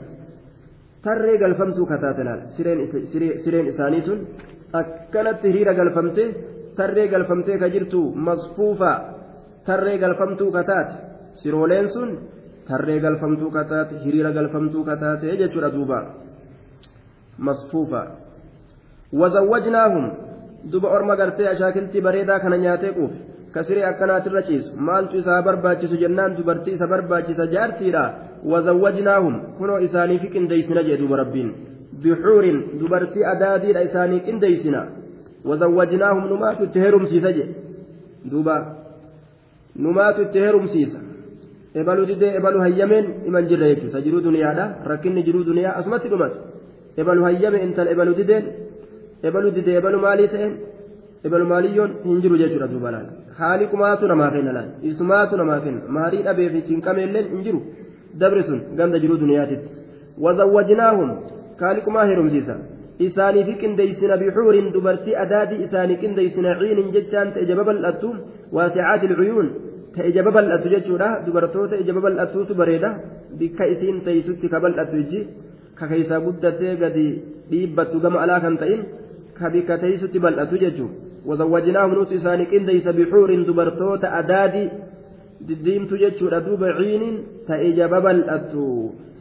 tarree 1.05 1.37
galfamtuu 1.43 1.85
kataate 1.91 2.23
laal 2.27 2.41
sireen 2.57 3.67
isaanii 3.71 4.03
sun 4.09 4.19
akkanatti 4.81 5.47
hiriira 5.51 5.73
galfamte 5.79 6.23
tarree 6.77 7.07
galfamtee 7.13 7.57
ka 7.63 7.69
jirtu 7.75 8.01
masfuufaa 8.27 8.97
tarree 9.67 9.97
galfamtuu 10.03 10.51
kataate 10.57 10.95
sirooleen 11.41 11.87
sun 11.95 12.09
tarree 12.69 12.99
galfamtuu 13.05 13.51
kataate 13.57 13.95
hiriira 14.03 14.31
galfamtuu 14.37 14.83
kataate 14.89 15.37
jechuudha 15.41 15.69
duuba 15.75 15.99
masfuufa 17.37 18.01
wazawwajnaahum 19.21 20.05
duba 20.71 20.89
orma 20.97 21.15
gartee 21.15 21.47
ashaakiltii 21.53 22.01
bareedaa 22.01 22.39
kana 22.39 22.57
nyaatee 22.57 22.91
quufe 22.97 23.17
kasiree 23.55 23.85
akkanaatirra 23.91 24.41
ciisu 24.47 24.71
maaltu 24.87 25.17
isaa 25.17 25.41
barbaachisu 25.47 25.97
jennaan 26.03 26.35
dubartii 26.37 26.73
isa 26.77 26.87
barbaachisa 26.93 27.45
jaartiidha 27.55 28.03
wazawwajnaahum 28.51 29.35
kunoo 29.57 29.79
isaaniifi 29.87 30.27
qindeeysina 30.35 30.83
jee 30.87 30.97
duba 30.97 31.17
rabbiin 31.21 31.49
bixuurin 32.03 32.59
dubartii 32.79 33.23
adaadiidha 33.33 33.81
isaanii 33.89 34.19
qindeeysina 34.27 34.81
numaatu 35.45 36.63
itti 36.67 36.79
herumsiisa 36.79 37.31
je 37.37 37.45
duuba 38.31 38.55
numaatu 39.85 40.21
itti 40.21 40.39
herumsiisa 40.45 40.99
ebalu 41.79 42.05
didee 42.09 42.35
ebalu 42.39 42.59
hayyameen 42.65 43.05
iman 43.29 43.47
jirra 43.49 43.65
jechuudha 43.71 44.01
jiruu 44.05 44.21
duniyaadha 44.27 44.65
rakkinni 44.91 45.23
jiruu 45.27 45.43
duniyaa 45.49 45.75
asumatti 45.79 46.09
dhumate 46.13 46.37
ebalu 47.01 47.21
hayyame 47.27 47.59
intala 47.65 47.89
ebalu 47.95 48.13
dideen 48.19 48.45
ebalu 49.27 49.51
didee 49.57 49.75
ebalu 49.81 49.97
maalii 50.05 50.27
ta'een 50.33 50.53
ebalu 51.27 51.45
maaliyyoon 51.53 51.91
hin 52.07 52.21
jiru 52.23 52.37
jechuudha 52.41 52.67
duuba 52.73 52.91
laal 52.95 53.07
haali 53.39 53.67
kumaatu 53.73 54.07
namaa 54.11 54.31
kenna 54.35 54.53
laal 54.57 54.69
isumaatu 54.91 55.37
namaa 55.41 55.59
kenna 55.65 55.81
maarii 55.97 56.23
dhabee 56.27 56.49
fi 56.53 56.61
cinqameelleen 56.69 57.27
hin 57.33 57.41
jiru 57.47 57.59
dabri 58.21 58.43
sun 58.49 58.61
ganda 58.79 59.01
jiruu 59.03 59.19
duniyaatitti 59.23 59.69
wazawwajnaahum 60.25 61.09
kaaliqumaa 61.61 62.05
heerumsiisa 62.11 62.55
isaanii 62.99 63.43
fi 63.47 63.53
qindeeysina 63.61 64.17
bixuurin 64.17 64.73
dubartii 64.73 65.15
adaadii 65.23 65.63
isaanii 65.67 66.01
qindeeysina 66.03 66.57
ciinin 66.59 66.91
jechaan 66.95 67.33
ta'e 67.33 67.45
jaba 67.51 67.63
bal'attu 67.69 68.09
waasicaati 68.55 69.05
ilcuyuun 69.09 69.49
ta 69.95 70.03
ija 70.03 70.23
babal'atu 70.23 70.69
jechuudha 70.69 71.09
dubartoota 71.25 71.75
ija 71.81 71.93
babal'atuutu 71.93 72.53
bareeda 72.55 72.89
bikka 73.39 73.65
isiin 73.73 74.01
teeysutti 74.07 74.49
ka 74.49 74.59
bal'atu 74.59 74.97
iji 75.03 75.19
ka 75.75 75.87
keessaa 75.87 76.19
guddatee 76.19 76.75
gadi 76.83 77.07
dhiibbattu 77.49 77.99
gama 77.99 78.19
alaa 78.23 78.39
kan 78.39 78.57
ta'in 78.57 78.81
ka 79.37 79.49
bikka 79.49 79.77
teeysutti 79.83 80.19
bal'atu 80.19 80.59
jechuudha 80.63 80.95
wazawwajnaahum 81.25 81.95
nuti 81.97 82.15
isaanii 82.15 82.51
qindeeysa 82.53 82.93
bixuurin 82.93 83.45
dubartoota 83.47 84.11
adaadii 84.19 84.69
diddiimtu 85.47 85.97
jechuudha 86.03 86.39
duuba 86.47 86.75
ciiniin 86.77 87.15
ta 87.47 87.55
ija 87.69 87.87
babal'atu 87.87 88.65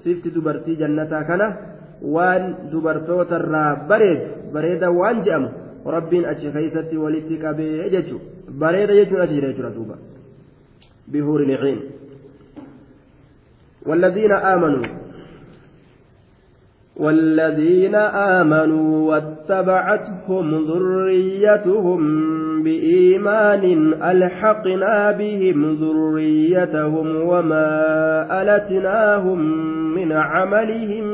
sifti 0.03 0.35
dubartii 0.35 0.77
jannataa 0.83 1.25
kana 1.31 1.47
waan 2.03 2.57
dubartootarraa 2.71 3.77
bareedu 3.89 4.27
bareeda 4.53 4.91
waan 4.91 5.23
je'amu 5.23 5.49
rabbiin 5.97 6.27
achi 6.33 6.53
keessatti 6.57 6.97
walitti 6.97 7.39
qabee 7.39 7.91
jechuudha 7.91 8.59
bareeda 8.59 8.95
jechuun 8.95 9.23
achi 9.23 9.35
jira 9.35 9.49
jechuudha 9.49 9.77
duuba. 9.77 9.97
بهور 11.09 11.57
عين 11.57 11.81
والذين 13.87 14.33
آمنوا 14.33 15.04
والذين 16.97 17.95
آمنوا 17.95 19.11
واتبعتهم 19.11 20.65
ذريتهم 20.65 22.01
بإيمان 22.63 23.95
ألحقنا 24.03 25.11
بهم 25.11 25.75
ذريتهم 25.75 27.17
وما 27.17 27.73
ألتناهم 28.43 29.39
من 29.95 30.13
عملهم 30.13 31.05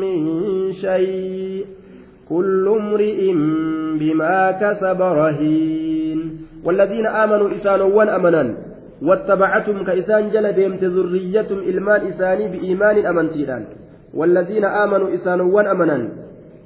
من 0.00 0.72
شيء 0.72 1.64
كل 2.28 2.68
امرئ 2.80 3.32
بما 4.00 4.50
كسب 4.50 5.02
رهين 5.02 6.46
والذين 6.64 7.06
آمنوا 7.06 7.54
إسانوا 7.54 8.16
أمنا 8.16 8.54
واتبعتهم 9.02 9.84
كإسان 9.84 10.30
جل 10.30 10.52
ديمت 10.52 10.84
ذريتهم 10.84 11.58
إلمان 11.58 12.00
إساني 12.06 12.48
بإيمان 12.48 13.06
أمنتيران 13.06 13.64
والذين 14.14 14.64
آمنوا 14.64 15.14
إسانوان 15.14 15.66
أمنا 15.66 15.98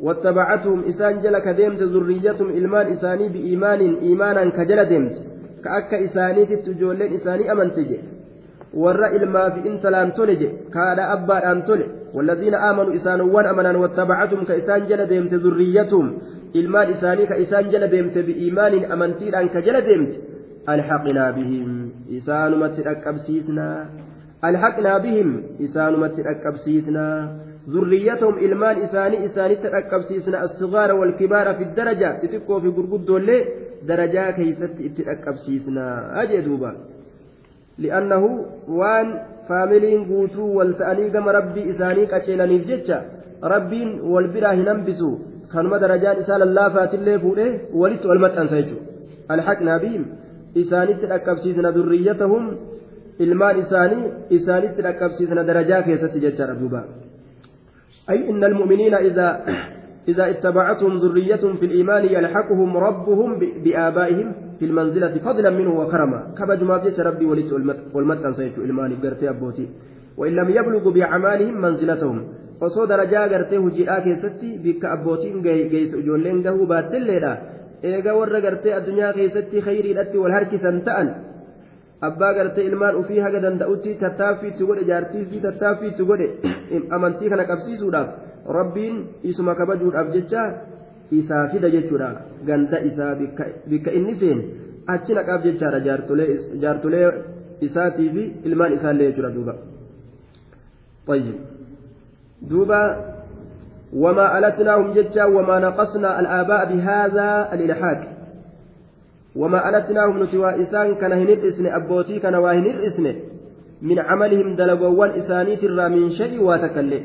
واتبعتهم 0.01 0.85
إسان 0.91 1.21
جل 1.23 1.39
كديمت 1.39 1.83
ذريتهم 1.83 2.49
إلمان 2.51 2.87
إساني 2.93 3.29
بإيمان 3.29 3.81
إيمانا 4.03 4.51
كجل 4.51 4.85
ديمت 4.85 5.15
كأكا 5.65 6.05
إساني 6.05 6.47
تتجولين 6.47 7.11
إساني 7.17 7.53
أمنتج 7.53 7.91
intalaan 8.77 10.13
tole 10.13 10.37
je 10.37 10.49
kaadha 10.75 11.11
abbaadhaan 11.15 11.63
tole 11.69 11.87
walladhiina 12.15 12.59
aamanu 12.69 12.93
isaanowwan 12.99 13.47
amanan 13.47 13.77
wattabacatum 13.83 14.45
ka 14.49 14.55
isaan 14.61 14.87
jala 14.89 15.07
deemte 15.07 15.39
zurriyyatum 15.45 16.05
ilmaan 16.53 16.91
isaanii 16.95 17.27
ka 17.27 17.37
isaan 17.45 17.71
jala 17.73 17.89
deemte 17.89 18.23
bi'iimaanin 18.29 18.85
amantiidhaan 18.93 19.49
ka 19.55 19.61
jala 19.67 19.81
deemte 19.89 20.17
alhaqinaa 20.75 21.33
bihim 21.39 21.71
isaanumatti 22.19 22.85
dhaqqabsiisnaa 22.89 23.79
alhaqnaa 24.49 24.99
bihim 25.07 25.29
isaanumatti 25.67 26.27
dhaqqabsiisnaa 26.29 27.19
ذريتهم 27.75 28.35
إلمان 28.47 28.77
إساني 28.87 29.27
إساني 29.27 29.55
تأكبسيسنا 29.57 30.39
الصغار 30.45 30.91
والكبار 30.95 31.55
في 31.55 31.63
الدرجة 31.69 32.09
تتقوا 32.23 32.61
في 32.61 32.69
قرقود 32.69 33.11
لي 33.11 33.39
درجة 33.91 34.31
كيست 34.31 34.79
تأكبسيسنا 34.99 35.87
أجي 36.23 36.41
دوبا 36.47 36.73
لأنه 37.79 38.23
وان 38.69 39.07
فاميلين 39.49 40.05
قوتوا 40.11 40.49
والتأني 40.59 41.11
كما 41.11 41.31
ربي 41.39 41.71
إساني 41.71 42.07
كتشيلاني 42.07 42.59
جتشا 42.69 42.99
ربين 43.53 43.89
والبرا 44.01 44.51
هننبسوا 44.59 45.15
كانوا 45.53 45.79
درجات 45.79 46.17
إسال 46.23 46.43
الله 46.43 46.69
فاتلي 46.75 47.19
فوله 47.19 47.51
ولت 47.81 48.07
والمت 48.07 48.35
أنسيجوا 48.43 48.81
الحقنا 49.35 49.75
بهم 49.83 50.03
إساني 50.57 50.95
تأكبسيسنا 50.95 51.71
ذريتهم 51.77 52.43
ilmaan 53.19 53.59
isaanii 53.65 54.13
isaanitti 54.39 54.83
dhaqqabsiisna 54.87 55.47
darajaa 55.51 55.83
keessatti 55.83 56.25
jechaadha 56.27 56.61
duuba 56.61 56.83
أي 58.11 58.31
إن 58.31 58.45
المؤمنين 58.45 58.95
إذا 58.95 59.45
إذا 60.09 60.31
اتبعتهم 60.31 60.99
ذريتهم 60.99 61.57
في 61.57 61.67
الإيمان 61.67 62.05
يلحقهم 62.05 62.77
ربهم 62.77 63.39
بآبائهم 63.65 64.33
في 64.59 64.65
المنزلة 64.65 65.15
فضلا 65.19 65.51
منه 65.51 65.81
وكرما 65.81 66.35
كبج 66.39 66.63
ما 66.63 66.79
فيش 66.79 67.01
ربي 67.01 67.27
وليت 67.27 67.53
والمت 67.95 68.25
أنسيت 68.25 68.59
إلمان 68.59 68.97
قرتي 69.03 69.31
أبوتي 69.31 69.69
وإن 70.17 70.33
لم 70.33 70.49
يبلغوا 70.51 70.93
بأعمالهم 70.93 71.61
منزلتهم 71.61 72.19
osoo 72.61 72.87
darajaa 72.89 73.29
gartee 73.29 73.59
hojiidhaa 73.61 74.01
keessatti 74.01 74.59
bikka 74.65 74.93
abbootiin 74.93 75.43
geessu 75.45 75.99
ijoolleen 75.99 76.39
gahuu 76.47 76.67
baattelleedha 76.67 77.33
eega 77.83 78.15
warra 78.19 78.41
gartee 78.41 78.73
addunyaa 78.75 79.13
keessatti 79.13 79.61
khayriidhatti 79.67 80.23
wal 80.23 80.33
harkisan 80.33 80.79
ta'an 80.87 81.11
abbaa 82.01 82.33
gartee 82.35 82.65
ilmaan 82.71 82.97
ufii 82.97 83.19
haga 83.19 83.43
danda'utti 83.43 83.95
tattaaffii 84.01 84.49
itti 84.49 84.65
godhe 84.65 84.85
jaartii 84.91 85.25
fi 85.31 85.41
tattaaffii 85.41 85.89
itti 85.89 86.05
godhe 86.05 86.27
amantii 86.99 87.31
kana 87.31 87.45
qabsiisuudhaaf 87.45 88.09
rabbiin 88.59 88.99
isuma 89.23 89.55
kabajuudhaaf 89.55 90.13
jecha 90.17 90.43
isaa 91.21 91.47
fida 91.49 91.71
jechuudha 91.71 92.11
ganda 92.47 92.79
isaa 92.91 93.15
bikka 93.71 93.91
inni 94.01 94.19
seen 94.21 94.45
achi 94.97 95.15
naqaaf 95.15 95.49
jechaadha 95.49 95.81
jaartolee 96.61 97.09
isaatii 97.61 98.11
fi 98.11 98.29
ilmaan 98.45 98.73
isaallee 98.73 99.09
jechuudha 99.13 99.35
duuba. 99.39 99.55
دوبا 102.43 103.15
وما 103.93 104.39
ألتناهم 104.39 104.93
ججا 104.93 105.25
وما 105.25 105.59
نقصنا 105.59 106.21
الآباء 106.21 106.75
بهذا 106.75 107.49
الإلحاق 107.53 108.16
وما 109.37 109.69
ألتناهم 109.69 110.23
نتوى 110.23 110.63
إسان 110.63 110.95
كان 110.95 111.13
هنر 111.13 111.49
إسن 111.49 111.67
أبوتي 111.67 112.19
كان 112.19 112.35
واهنر 112.35 112.87
إسن. 112.87 113.15
من 113.83 113.99
عملهم 113.99 114.57
دلقوان 114.57 115.11
إساني 115.11 115.57
ترى 115.57 115.89
من 115.89 116.11
شيء 116.11 116.43
واتكلي 116.43 117.01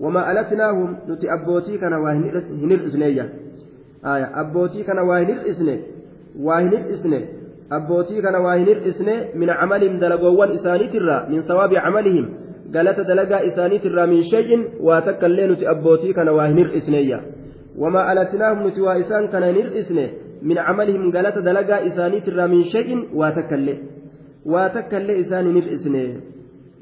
وما 0.00 0.32
ألتناهم 0.32 0.96
نتي 1.08 1.26
أبوتي 1.32 1.78
كان 1.78 1.92
واهنر 1.92 2.42
إسنية. 2.86 3.28
آية 4.04 4.40
أبوتي 4.40 4.82
كان 4.82 4.98
واهنر 4.98 5.50
إسن. 5.50 5.78
واهنر 6.40 6.82
إسن. 6.94 7.12
أبوتي 7.72 8.22
كان 8.22 8.34
واهنر 8.34 8.78
إسن. 8.88 9.08
من 9.34 9.50
عملهم 9.50 9.98
دلقوان 9.98 10.50
إساني 10.50 10.88
ترى 10.88 11.26
من 11.30 11.42
ثواب 11.42 11.74
عملهم. 11.74 12.28
galata 12.74 13.04
dalagaa 13.04 13.46
isaaniitirraa 13.48 14.06
min 14.06 14.22
shay'in 14.22 14.62
waa 14.82 15.00
takka 15.06 15.26
illee 15.26 15.46
nuti 15.46 15.66
abbootii 15.66 16.14
kana 16.14 16.32
waa 16.32 16.46
hin 16.46 16.56
hir'isneeyya 16.58 17.18
wamaa 17.78 18.06
alatinaahum 18.12 18.62
nuti 18.66 18.80
waa 18.80 18.96
isaan 19.02 19.28
min 20.48 20.58
shay'in 22.72 23.00
waa 23.20 23.32
takka 23.38 23.56
illee 23.60 23.78
waa 24.52 24.68
takka 24.76 25.00
illee 25.00 25.18
isaan 25.24 25.46
hin 25.48 25.56
hir'isne 25.60 26.02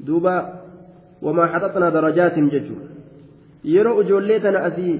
duuba 0.07 0.35
wamaa 1.25 1.47
haxaxnaa 1.53 1.91
darajaatim 1.97 2.49
jechuu 2.53 2.79
yeroo 3.73 4.01
ijoollee 4.01 4.39
tana 4.45 4.63
asii 4.69 4.95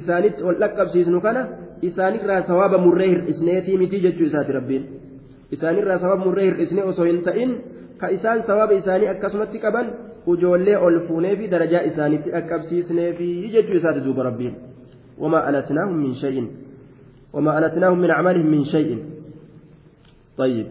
isaanitti 0.00 0.42
ol 0.48 0.58
dhaqqabsiisnu 0.62 1.20
kana 1.26 1.46
isaanirraa 1.88 2.42
sawaaba 2.50 2.78
murree 2.86 3.08
hir'isneetii 3.14 3.78
miti 3.82 4.00
jechuu 4.06 4.26
isaati 4.30 4.52
rabbiin 4.58 4.84
isaanirraa 5.56 5.98
sawaaba 6.04 6.24
murree 6.24 6.46
hir'isnee 6.50 6.84
osoo 6.92 7.06
hin 7.10 7.22
ta'in 7.28 7.56
ka 8.02 8.10
isaan 8.16 8.44
sawaaba 8.50 8.78
isaanii 8.82 9.08
akkasumatti 9.14 9.58
qaban 9.64 9.90
ujoollee 10.34 10.76
ol 10.88 11.00
fuunee 11.08 11.34
fi 11.40 11.50
darajaa 11.56 11.82
isaaniitti 11.90 12.34
dhaqqabsiisnee 12.36 13.10
fi 13.18 13.28
jechuu 13.56 13.80
isaati 13.80 14.04
duuba 14.06 14.28
rabbiin 14.28 14.54
wamaa 15.24 15.42
alatnaahum 15.50 15.98
min 16.04 16.14
shay'in 16.22 16.48
wamaa 17.33 17.55
alatnaahum 17.59 17.99
min 17.99 18.09
camalihim 18.15 18.49
min 18.49 18.65
shay'in 18.65 19.01
طيب 20.39 20.67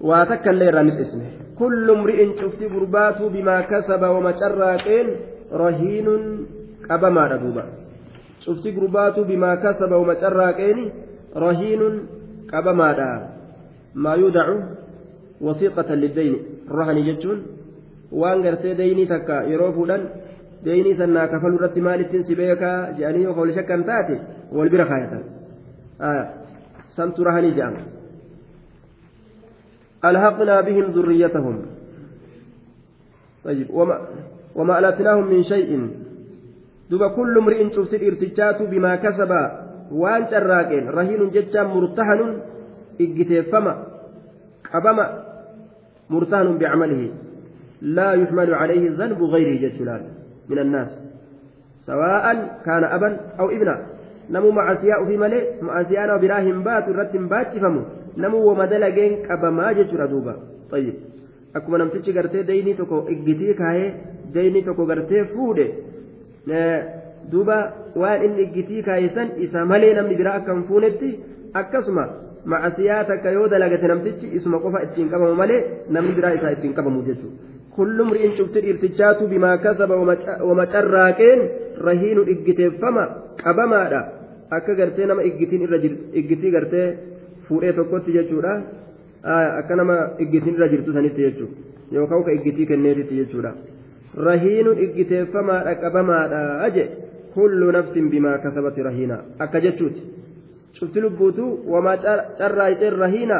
واتكل 0.00 0.54
ليرا 0.54 0.82
نفسه 0.82 1.22
كل 1.58 1.90
امرئ 1.90 2.36
شفت 2.40 2.62
قرباته 2.62 3.28
بما 3.28 3.60
كسب 3.60 4.02
وما 4.02 4.32
شراكين 4.40 5.06
رهين 5.52 6.08
قبما 6.90 7.36
دوبا 7.36 7.64
شفت 8.40 8.66
قرباته 8.76 9.22
بما 9.22 9.54
كسب 9.54 9.92
وما 9.92 10.14
شراكين 10.20 10.78
رهين 11.36 11.82
قبما 12.52 12.90
ما 13.94 14.12
يودع 14.14 14.46
وثيقة 15.40 15.94
للدين 15.94 16.34
الرهن 16.70 16.98
جتون 17.06 17.38
waan 18.12 18.42
gartee 18.42 18.74
deynii 18.78 19.06
takka 19.06 19.42
yeroo 19.50 19.72
sannaa 20.97 21.27
kafaluu 21.27 21.57
irratti 21.59 21.81
maalittiin 21.81 22.23
si 22.27 22.35
beekaa 22.35 22.91
jedhanii 22.97 23.23
yoo 23.23 23.35
wal 23.35 23.53
shakkan 23.53 23.83
taate 23.83 24.19
wal 24.51 24.69
bira 24.69 24.85
kaayatan 24.85 25.23
santu 26.95 27.23
rahanii 27.23 27.51
jedhama 27.57 27.81
ألحقنا 30.01 30.61
بهم 30.61 30.85
ذريتهم. 30.91 31.55
طيب 33.43 33.67
وما 33.69 33.95
وما 34.55 34.79
ألتناهم 34.79 35.25
من 35.29 35.43
شيء. 35.43 35.89
دوب 36.89 37.03
كل 37.17 37.37
امرئ 37.37 37.69
شفت 37.69 37.93
الارتجات 37.93 38.61
بما 38.61 38.95
كسب. 38.95 39.31
وان 39.91 40.21
شراكين 40.31 40.89
رهين 40.89 41.29
جتا 41.29 41.63
مرتهن 41.63 42.21
إجتيفما 43.01 43.73
قبما 44.73 45.05
مرتهن 46.09 46.57
بعمله. 46.57 47.01
لا 47.81 48.13
يحمل 48.13 48.53
عليه 48.53 48.83
ذنب 48.97 49.23
غيره 49.23 49.77
جلال 49.77 50.01
من 50.49 50.59
الناس 50.59 50.97
سواء 51.85 52.25
كان 52.65 52.83
أبا 52.83 53.17
أو 53.39 53.49
ابنا 53.49 53.75
نمو 54.29 54.51
معسياء 54.51 55.05
في 55.05 55.17
ملئ 55.17 55.61
معسيانا 55.61 56.17
براهم 56.17 56.63
بات 56.63 56.89
رتم 56.89 57.27
بات 57.27 57.57
فمو 57.57 57.81
نمو 58.17 58.51
ومدلقين 58.51 59.13
كبما 59.27 59.71
جتر 59.71 60.05
دوبا 60.05 60.35
طيب 60.71 60.93
gartee 62.15 62.47
deynii 62.47 62.75
tokko 62.79 62.97
iggitii 63.09 63.53
kaayee 63.53 63.93
deynii 64.33 64.63
tokko 64.63 64.85
gartee 64.85 65.23
fuudhe 65.33 65.65
duuba 67.31 67.57
waan 67.95 68.23
inni 68.25 68.41
iggitii 68.47 68.83
kaayee 68.83 69.11
san 69.15 69.29
isa 69.45 69.65
malee 69.65 69.93
namni 69.93 70.15
biraa 70.15 70.35
akka 70.39 70.53
hin 70.53 70.63
fuunetti 70.69 71.09
akkasuma 71.61 72.05
macasiyaa 72.45 73.03
takka 73.11 73.31
yoo 73.37 73.47
dalagate 73.53 73.87
namtichi 73.87 74.31
isuma 74.37 74.59
qofa 74.59 74.83
ittiin 74.87 75.09
qabamu 75.13 75.35
malee 75.41 75.61
namni 75.89 76.15
biraa 76.19 76.33
isaa 76.37 76.53
ittiin 76.55 76.73
qabamu 76.73 77.03
jechuudha. 77.09 77.50
كل 77.76 78.00
امرئ 78.00 78.36
شفت 78.38 78.56
الارتجات 78.56 79.22
بما 79.22 79.56
كسب 79.56 79.90
ومشراكين 80.48 81.38
رهين 81.86 82.18
إجتيفما 82.32 83.04
قبما 83.44 83.82
دا 83.92 84.00
akka 84.50 84.74
gartee 84.78 85.06
nama 85.06 85.22
iggitiin 85.22 85.62
irra 85.66 85.78
iggitii 86.20 86.50
gartee 86.50 86.86
fuudhee 87.48 87.72
tokkotti 87.72 88.12
jechuudha 88.16 88.52
akka 89.60 89.76
nama 89.76 89.96
iggitiin 90.24 90.54
irra 90.54 90.68
jirtu 90.72 90.92
sanitti 90.92 91.22
jechuudha 91.26 91.54
yookaan 91.92 92.24
ka 92.24 92.30
iggitii 92.38 92.66
kenneetitti 92.70 93.18
jechuudha 93.20 93.50
rahiinuun 94.28 94.78
iggiteeffamaadha 94.84 95.74
qabamaadha 95.82 96.40
aje 96.66 96.84
kullu 97.34 97.72
nafsin 97.76 98.10
bimaa 98.10 98.38
kasabati 98.44 98.86
rahiina 98.88 99.18
akka 99.38 99.60
jechuuti 99.66 100.02
cufti 100.78 101.00
lubbuutu 101.00 101.44
wamaa 101.72 101.96
carraayixeen 102.38 102.98
rahiina 103.04 103.38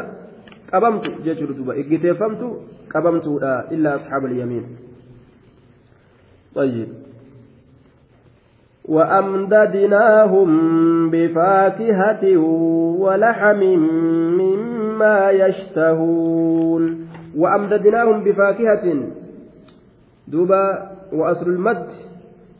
qabamtu 0.72 1.12
jechuudha 1.26 1.54
duuba 1.54 1.76
iggiteeffamtu 1.76 2.48
qabamtuudha 2.94 3.66
illaa 3.72 3.96
asxaaba 4.00 4.28
alyamiin 4.28 4.66
طيب 6.56 6.88
وأمددناهم 8.86 10.50
بفاكهة 11.12 12.38
ولحم 13.00 13.62
مما 14.42 15.30
يشتهون 15.32 17.08
وأمددناهم 17.38 18.24
بفاكهة 18.24 18.86
دوبا 20.28 20.92
وأصل 21.14 21.50
المد 21.50 21.88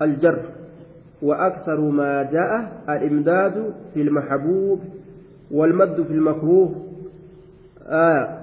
الجر 0.02 0.40
وأكثر 1.22 1.80
ما 1.80 2.24
جاء 2.24 2.82
الإمداد 2.90 3.74
في 3.94 4.02
المحبوب 4.02 4.80
والمد 5.52 6.02
في 6.08 6.14
المكروه 6.14 6.91
آه 7.88 8.38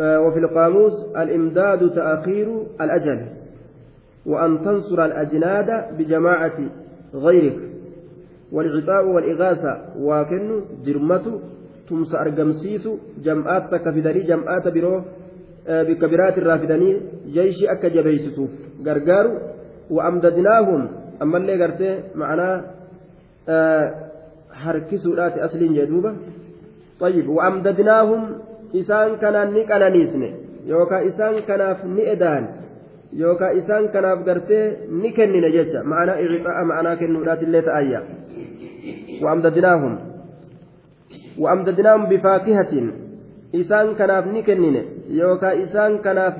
آه 0.00 0.20
وفي 0.20 0.38
القاموس 0.38 0.92
الإمداد 1.16 1.90
تأخير 1.94 2.62
الأجل 2.80 3.26
وأن 4.26 4.60
تنصر 4.60 5.04
الأجناد 5.04 5.96
بجماعة 5.98 6.58
غيرك 7.14 7.58
والعطاء 8.52 9.06
والإغاثة 9.06 9.80
وكن 9.98 10.60
جرمة 10.84 11.40
تمس 11.88 12.14
أرقمسيس 12.14 12.88
جمعات 13.24 13.70
تكفدني 13.70 14.20
جمعات 14.20 14.68
برو 14.68 15.02
آه 15.68 15.82
بكبرات 15.82 16.38
الرافدني 16.38 17.00
جيش 17.26 17.64
أكا 17.64 17.88
جبيسسوف 17.88 18.50
غرغار 18.86 19.38
وأمددناهم 19.90 20.88
أما 21.22 21.38
اللي 21.38 21.64
قرتي 21.64 22.00
معنا 22.14 22.64
harkisuudhaati 24.64 25.40
asliin 25.40 25.74
jedhuuba 25.74 26.12
طيب 27.00 27.28
وأمددناهم 27.28 28.22
isaan 28.72 29.18
kanaan 29.18 29.54
ni 29.54 29.64
qananiisne 29.64 30.28
yookaan 30.68 31.06
isaan 31.06 31.42
kanaaf 31.46 31.84
ni 31.84 32.06
edaan 32.14 32.48
yookaan 33.18 33.56
isaan 33.58 33.88
kanaaf 33.88 34.24
gartee 34.24 34.78
ni 35.02 35.12
kennine 35.12 35.50
jecha. 35.50 35.84
Ma'anaa 35.84 36.16
irriqaa 36.24 36.64
ma'anaa 36.64 36.96
kennuudhaatillee 36.96 37.62
ta'ayya. 37.62 38.00
Wa'amdadinaahum 39.22 39.94
wa'amdadinaahum 41.42 42.06
bifaakihatiin 42.08 42.88
isaan 43.52 43.94
kanaaf 43.94 44.26
ni 44.26 44.42
kennine 44.42 44.84
yookaan 45.20 45.60
isaan 45.60 45.98
kanaaf 45.98 46.34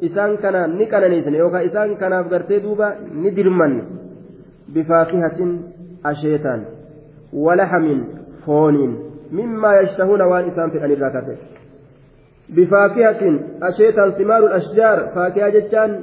isaan 0.00 0.38
kana 0.38 0.66
ni 0.66 0.86
qananiisne 0.86 1.38
yookaan 1.38 1.66
isaan 1.66 1.96
kanaaf 1.96 2.28
gartee 2.28 2.62
duuba 2.62 2.92
ni 3.12 3.36
dirmanne. 3.36 3.82
Bifaakihatiin 4.72 5.52
asheetaan 6.02 6.66
walahamin 7.32 8.00
fooniin 8.46 8.98
mimmaa 9.30 9.74
yashtahuuna 9.74 10.26
waan 10.26 10.48
isaan 10.48 10.70
fedhan 10.70 10.90
irraa 10.90 11.10
ka 11.10 11.22
بفاكهة 12.48 13.40
أشيتان 13.62 14.10
ثمار 14.10 14.46
الأشجار 14.46 15.10
فاكهة 15.14 15.48
جتان 15.48 16.02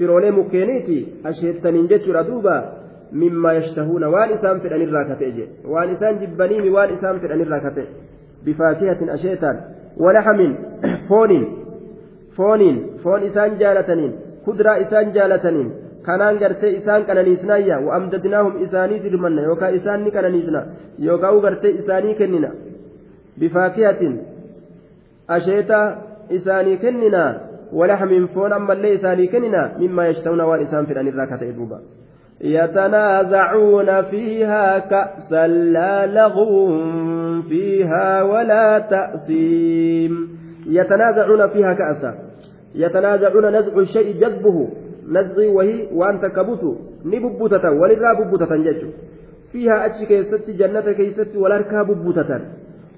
firoolee 0.00 0.30
mukkeeniiti 0.32 0.94
asheettaniin 1.30 1.88
jechuudha 1.88 2.22
duuba 2.26 2.52
mimmaa 3.22 3.52
yashtahuuna 3.56 4.08
waan 4.14 4.30
isaan 4.36 4.60
fedhan 4.60 4.84
irraa 4.84 5.02
kate 5.08 5.28
je 5.38 5.44
waan 5.72 5.90
isaan 5.94 6.20
jibbaniimi 6.20 6.70
waan 6.76 6.94
isaan 6.94 7.20
fedhan 7.24 7.42
irraa 7.44 7.60
kate 7.64 7.84
bifaakihatin 8.44 9.10
asheetaan 9.16 9.58
walahamin 10.04 10.56
fooniin 11.08 11.44
fooniin 12.36 12.78
foon 13.02 13.22
isaan 13.28 13.58
jaalataniin 13.62 14.14
kudraa 14.44 14.76
isaan 14.84 15.12
jaalataniin 15.18 15.72
kanaan 16.02 16.38
gartee 16.42 16.72
isaan 16.80 17.04
qananiisnaayya 17.08 17.80
wa'amdadnaahum 17.86 18.62
isaanii 18.66 19.02
dirmanna 19.04 19.46
yookaan 19.48 19.74
isaan 19.80 20.04
ni 20.04 20.10
qananiisna 20.16 20.62
yookaan 21.08 21.40
gartee 21.46 21.76
isaanii 21.82 22.14
kennina 22.20 22.50
bifaakihatin 23.40 24.20
asheeta 25.36 25.80
isaanii 26.30 26.76
kennina 26.86 27.24
ولحم 27.72 28.26
فون 28.26 28.52
أما 28.52 28.72
اللي 28.72 28.94
إساني 28.94 29.26
كننا 29.26 29.78
مما 29.78 30.08
يشتون 30.08 30.40
وان 30.40 30.60
إسان 30.60 30.86
في 30.86 30.92
الأنير 30.92 31.14
راكة 31.14 31.42
يتنازعون 32.40 34.02
فيها 34.02 34.78
كأسا 34.78 35.46
لا 35.46 36.06
لغو 36.06 36.68
فيها 37.42 38.22
ولا 38.22 38.78
تأثيم 38.78 40.38
يتنازعون 40.66 41.48
فيها 41.48 41.72
كأسا 41.74 42.14
يتنازعون 42.74 43.56
نزع 43.56 43.78
الشيء 43.78 44.20
جذبه 44.20 44.68
نزعي 45.08 45.48
وهي 45.48 45.86
وأنت 45.94 46.26
كبوت 46.26 46.78
نببوتة 47.04 47.70
وللرا 47.70 48.12
ببوتة 48.20 48.56
جج 48.56 48.82
فيها 49.52 49.86
أتش 49.86 50.08
كيست 50.08 50.50
جنة 50.50 50.92
كيست 50.92 51.36
ولاركا 51.36 51.82
ببوتة 51.82 52.40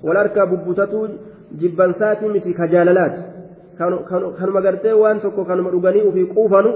ولاركا 0.03 0.45
ببوتة 0.45 1.09
جبنسات 1.61 2.25
متي 2.25 2.53
كجاللات 2.53 3.15
kanuma 4.39 4.61
gartee 4.61 4.93
waan 4.93 5.21
tokko 5.21 5.45
kanuma 5.45 5.71
dhuganii 5.71 6.03
ofii 6.09 6.27
quufanu 6.35 6.71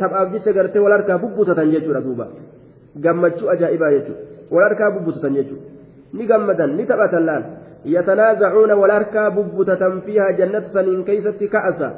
taphaaf 0.00 0.32
jecha 0.32 0.52
gartee 0.52 0.82
wal 0.84 0.92
harkaa 0.92 1.18
bubbutatan 1.18 1.70
jechuudha 1.72 2.00
duuba 2.00 2.26
gammachuu 3.04 3.50
ajaa'ibaa 3.54 3.90
jechuudha 3.96 4.22
wal 4.50 4.64
harkaa 4.68 4.90
bubbutatan 4.90 5.34
jechuudha 5.34 5.66
ni 6.12 6.26
gammadan 6.30 6.76
ni 6.76 6.86
taphatan 6.90 7.26
laal 7.28 7.44
yatanaazacuuna 7.84 8.76
wal 8.82 8.90
harkaa 8.90 9.30
bubbutatan 9.36 10.02
fiihaa 10.06 10.32
jannata 10.40 10.72
saniin 10.76 11.04
keeysatti 11.04 11.48
ka'asa 11.54 11.88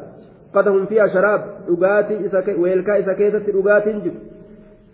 qadahum 0.54 0.86
fiihaa 0.90 1.08
sharaab 1.14 1.42
dhugaatii 1.68 2.20
isa 2.26 2.42
weelkaa 2.64 2.96
isa 3.04 3.14
keessatti 3.20 3.52
dhugaatiin 3.56 4.00
jiru 4.04 4.18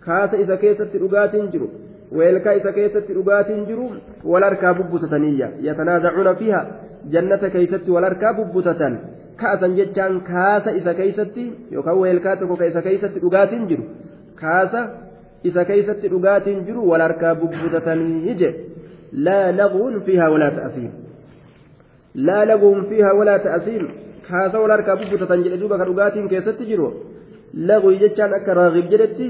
kaasa 0.05 0.37
isa 0.43 0.57
keessatti 0.57 1.01
dhugaatiin 1.03 1.51
jiru 1.55 1.67
weelkaa 2.17 2.53
isa 2.59 2.71
keessatti 2.77 3.13
dhugaatiin 3.17 3.65
jiru 3.69 3.87
wal 4.33 4.43
harkaa 4.47 4.73
bubbutataniiyya 4.79 5.47
yatanaazacuuna 5.67 6.33
fiihaa 6.41 6.65
jannata 7.15 7.49
keeysatti 7.55 7.91
wal 7.95 8.07
harkaa 8.09 8.33
bubbutatan 8.39 8.95
ka'asan 9.41 9.75
jechaan 9.79 10.21
kaasa 10.31 10.71
isa 10.79 10.93
keeysatti 10.99 11.43
yookaan 11.75 11.99
weelkaa 12.03 12.35
tokko 12.39 12.55
ka 12.61 12.65
isa 12.71 12.81
keeysatti 12.87 13.19
dhugaatiin 13.25 13.67
jiru 13.73 13.83
kaasa 14.41 14.81
isa 15.51 15.65
keeysatti 15.69 16.11
dhugaatiin 16.13 16.65
jiru 16.69 16.89
wal 16.91 17.03
harkaa 17.07 17.35
bubbutatanii 17.43 18.35
je 18.41 18.49
laa 19.27 19.45
laguun 19.59 20.01
fiihaa 20.07 20.31
walaa 20.35 20.51
ta'asiim 20.57 20.91
laa 22.29 22.43
laguun 22.51 22.85
fiihaa 22.89 23.13
walaa 23.21 23.39
ta'asiim 23.45 23.85
kaasa 24.29 24.59
wal 24.63 24.75
harkaa 24.77 24.97
bubbutatan 25.03 25.45
jedhe 25.45 25.61
duuba 25.61 25.77
ka 25.81 25.89
dhugaatiin 25.91 26.27
keessatti 26.33 26.69
jiru 26.71 26.89
laguu 27.71 27.93
jechaan 28.03 28.33
akka 28.39 28.53
raagib 28.59 28.91
jedhetti 28.95 29.29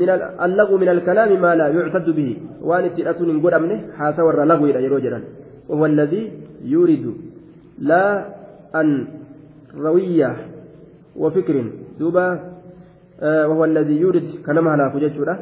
من 0.00 0.08
اللغو 0.46 0.74
من 0.82 0.88
الكلام 0.88 1.30
ما 1.44 1.54
لا 1.54 1.66
يعتد 1.68 2.08
به. 2.18 2.30
وان 2.68 2.84
اتئتون 2.84 3.28
قد 3.44 3.52
أمنه 3.52 3.78
حاسا 3.96 4.22
ور 4.26 4.44
لغو 4.44 4.64
إلى 4.66 4.84
يروجرا 4.84 5.20
وهو 5.68 5.86
الذي 5.86 6.22
يورد 6.64 7.04
لا 7.78 8.04
أن 8.74 8.88
روية 9.76 10.30
وفكر 11.16 11.56
دوبا 11.98 12.26
آه 13.20 13.44
وهو 13.48 13.64
الذي 13.64 13.96
يورد 14.04 14.26
كلمة 14.46 14.76
لا 14.76 14.86
فججرة 14.92 15.34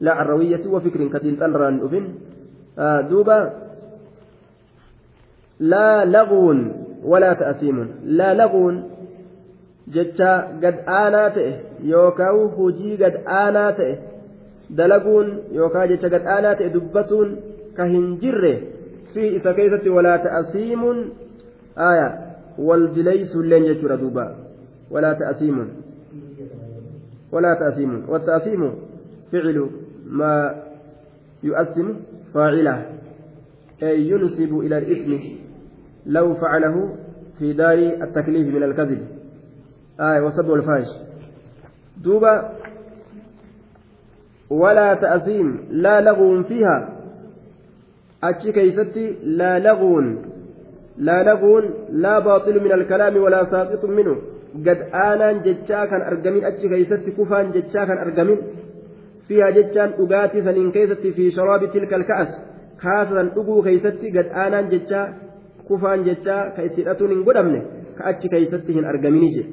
لا 0.00 0.12
عن 0.12 0.26
روية 0.26 0.62
وفكر 0.66 1.00
كتين 1.08 1.34
تلران 1.40 1.80
أبن. 1.80 2.04
آه 2.78 3.00
دوبا 3.10 3.38
لا 5.60 6.04
لغو 6.04 6.54
ولا 7.04 7.32
تأثيم. 7.32 7.76
لا 8.04 8.34
لغو 8.34 8.62
jecha 9.96 10.32
gad 10.62 10.80
aanaa 11.00 11.28
ta'e 11.36 11.52
yookaan 11.92 12.40
hojii 12.56 12.96
gad 13.02 13.20
aanaa 13.42 13.70
ta'e 13.78 13.92
dalaguun 14.80 15.30
yookaan 15.60 15.88
jecha 15.92 16.12
gad 16.16 16.26
aanaa 16.34 16.56
ta'e 16.62 16.74
dubbatuun 16.78 17.38
ka 17.78 17.92
hin 17.94 18.10
jirre 18.24 18.56
في 19.14 19.36
إذا 19.36 19.52
كيست 19.52 19.86
ولا 19.86 20.16
تأثيم 20.16 20.82
آية 21.78 22.08
والجليس 22.58 23.36
اللين 23.36 23.64
يجور 23.64 23.94
دوبا 23.94 24.36
ولا 24.90 25.12
تأثيم 25.12 25.68
ولا 27.32 27.54
تأثيم 27.54 28.04
والتأثيم 28.08 28.74
فعل 29.32 29.70
ما 30.06 30.62
يؤثم 31.42 31.88
فاعله 32.34 32.86
أي 33.82 34.08
ينسب 34.08 34.58
إلى 34.58 34.78
الإثم 34.78 35.12
لو 36.06 36.34
فعله 36.34 36.96
في 37.38 37.52
دار 37.52 37.78
التكليف 37.78 38.54
من 38.54 38.62
الكذب 38.62 39.00
آية 40.00 40.20
وصد 40.20 40.50
الفاش 40.50 40.86
دوبا 42.04 42.52
ولا 44.50 44.94
تأثيم 44.94 45.60
لا 45.70 46.00
لغو 46.00 46.42
فيها 46.42 46.98
laguun 48.22 50.06
laa 51.06 51.22
laguun 51.22 51.64
laa 52.04 52.20
baaxilu 52.20 52.60
min 52.60 52.72
alkalaami 52.78 53.20
walaa 53.24 53.44
saaqixu 53.52 53.88
minhu 53.98 54.14
gad 54.66 54.80
aanaan 55.02 55.42
jechaa 55.46 55.84
kan 55.90 56.02
argamin 56.10 56.44
achi 56.50 56.70
keeysatti 56.72 57.10
kufaan 57.18 57.52
jechaa 57.56 57.86
kan 57.90 57.98
argamin 58.06 58.40
fiihaa 59.28 59.52
jechaan 59.58 59.94
dhugaatii 59.98 60.42
saniin 60.46 60.72
keessatti 60.76 61.12
fi 61.18 61.30
sharaabi 61.36 61.68
tilka 61.74 61.96
alka'as 62.00 62.32
kaasan 62.82 63.30
dhuguu 63.36 63.60
keeysatti 63.68 64.12
gad 64.16 64.34
aanaan 64.42 64.70
jechaa 64.74 65.06
kufaan 65.68 66.04
jechaa 66.08 66.42
ka 66.56 66.66
itti 66.68 66.80
hidhatuun 66.82 67.14
hin 67.14 67.24
godhamne 67.28 67.60
ka 67.96 68.10
achi 68.10 68.32
keeysatti 68.34 68.78
hin 68.78 68.90
argamini 68.92 69.30
je 69.36 69.44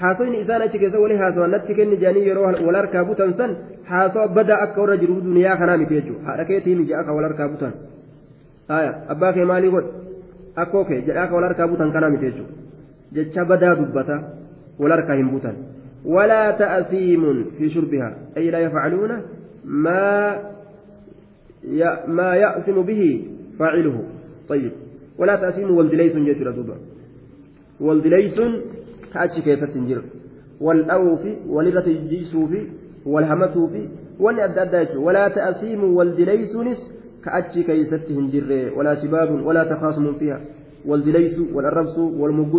haasoyni 0.00 0.40
isaan 0.44 0.62
achi 0.66 0.78
keessa 0.82 1.02
wali 1.04 1.16
haasawan 1.22 1.50
natti 1.56 1.74
kenni 1.78 1.96
jedhanii 2.02 2.26
yeroo 2.28 2.46
wal 2.66 2.78
harkaa 2.80 3.04
butan 3.10 3.34
san 3.40 3.56
haasawa 3.90 4.28
badaa 4.38 4.60
akka 4.66 4.80
warra 4.84 4.96
jiru 5.02 5.20
duniyaa 5.26 5.56
kanaa 5.60 5.76
miti 5.82 5.94
jechuudha 5.98 6.26
haadha 6.30 6.48
keetii 6.50 6.78
miti 6.80 6.96
akka 7.00 7.18
wal 7.18 7.28
harkaa 7.28 7.48
butan 7.52 7.72
abbaa 9.14 9.32
kee 9.36 9.46
maalii 9.52 9.74
godhe 9.76 9.90
akkoo 10.64 10.84
kee 10.90 11.00
jedhaa 11.10 11.24
akka 11.26 11.36
wal 11.38 11.48
harkaa 11.50 11.70
butan 11.74 11.94
kanaa 11.98 12.10
miti 12.16 12.26
jechuudha 12.30 12.52
jecha 13.18 13.44
badaa 13.52 13.74
dubbata 13.82 14.18
wal 14.82 14.96
harkaa 14.96 15.20
hin 15.22 15.30
butan 15.36 15.62
ولا 16.04 16.50
تأثيم 16.50 17.44
في 17.58 17.70
شربها 17.70 18.16
أي 18.36 18.50
لا 18.50 18.58
يفعلون 18.58 19.22
ما 19.64 20.36
ما 22.06 22.34
يأثم 22.34 22.82
به 22.82 23.24
فاعله 23.58 24.04
طيب 24.48 24.72
ولا 25.18 25.36
تأثيم 25.36 25.70
والدليس 25.70 26.16
جيت 26.16 26.42
دوبا 26.42 26.76
والدليس 27.80 28.40
كأتش 29.14 29.40
كيف 29.40 29.64
تنجر 29.64 30.02
والأوف 30.60 31.20
ولغة 31.48 31.86
الجيسوف 31.86 32.50
والهمتوف 33.06 33.70
أدى 34.20 34.96
ولا 34.96 35.28
تأثيم 35.28 35.84
والدليسنس 35.96 36.90
كأتش 37.24 37.58
كيست 37.58 38.10
هنجر 38.10 38.72
ولا 38.76 38.94
شباب 38.94 39.46
ولا 39.46 39.64
تخاصم 39.64 40.14
فيها. 40.18 40.40
والدليس 40.86 41.38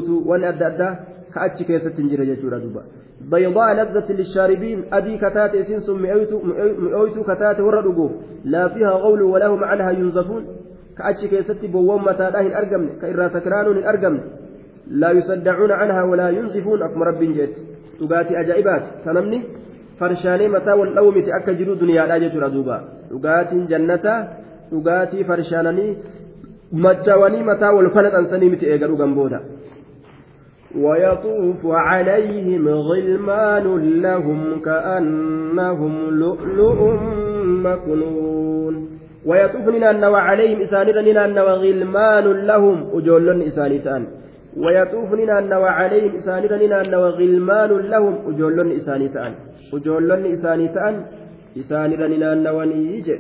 وأن 0.10 0.44
أدى 0.44 0.68
أدى 0.68 0.90
كأتش 1.34 1.64
كيست 1.64 2.00
هنجر 2.00 2.24
جيت 2.24 2.46
دوبا 2.46 2.82
بيضاء 3.32 3.74
لذة 3.74 4.12
للشاربين 4.12 4.84
أدي 4.94 5.18
كتات 5.18 5.56
إسنس 5.56 5.90
مئويت 5.90 7.18
كتات 7.30 7.60
وردقوف 7.60 8.12
لا 8.46 8.68
فيها 8.68 8.92
غول 8.92 9.22
ولهم 9.22 9.64
عنها 9.64 9.92
ينزفون. 9.92 10.44
كأتش 10.98 11.26
كيست 11.26 11.66
بوام 11.66 12.02
متى 12.06 12.28
أرقمن. 12.60 12.90
كإرا 13.02 13.28
سكران 13.28 13.84
أرقمن. 13.84 14.20
لا 14.88 15.12
يصدعون 15.12 15.72
عنها 15.72 16.04
ولا 16.04 16.30
ينزفون. 16.30 16.84
أكم 16.84 17.04
رب 17.04 17.20
جيت. 17.20 17.56
تقاتي 18.00 18.40
أجائبات. 18.40 18.84
فنمني 19.06 19.42
فرشاني 20.00 20.48
متى 20.48 20.72
والأومة 20.72 21.26
أكا 21.38 21.52
جرو 21.54 21.74
دنيا 21.74 22.06
لا 22.06 22.18
جيت 22.18 22.36
ردوبا 22.36 22.78
تقاتي 23.12 23.66
جنة 23.66 24.28
تقاتي 24.72 25.24
فرشانني. 25.24 25.98
مجاوني 26.72 27.44
متى 27.44 27.66
والفلت 27.66 28.14
أنساني 28.14 28.50
متى 28.50 28.66
إيقروا 28.66 28.98
جنبودا 28.98 29.40
ويطوف 30.76 31.62
عليهم 31.66 32.68
غلمان 32.68 33.66
لهم 34.02 34.62
كأنهم 34.62 35.94
لؤلؤ 36.10 36.80
مكنون. 37.66 38.76
ويطوف 39.26 39.66
ننوى 39.68 40.20
عليهم 40.20 40.62
إسانيدا 40.62 41.02
ننوى 41.02 41.54
غلمان 41.64 42.26
لهم. 42.50 42.78
أجول 42.94 43.42
إسانيتان. 43.42 44.04
ويطوف 44.64 45.10
ننوى 45.14 45.70
عليهم 45.80 46.12
إسانيدا 46.20 46.58
ننوى 46.58 47.10
غلمان 47.20 47.72
لهم 47.94 48.16
أجول 48.30 48.58
إسانيتان 48.80 49.32
أجول 49.74 50.12
إسانيتان 50.36 50.96
إسانيدا 51.60 52.08
ننوى 52.08 52.66
نيجي 52.66 53.16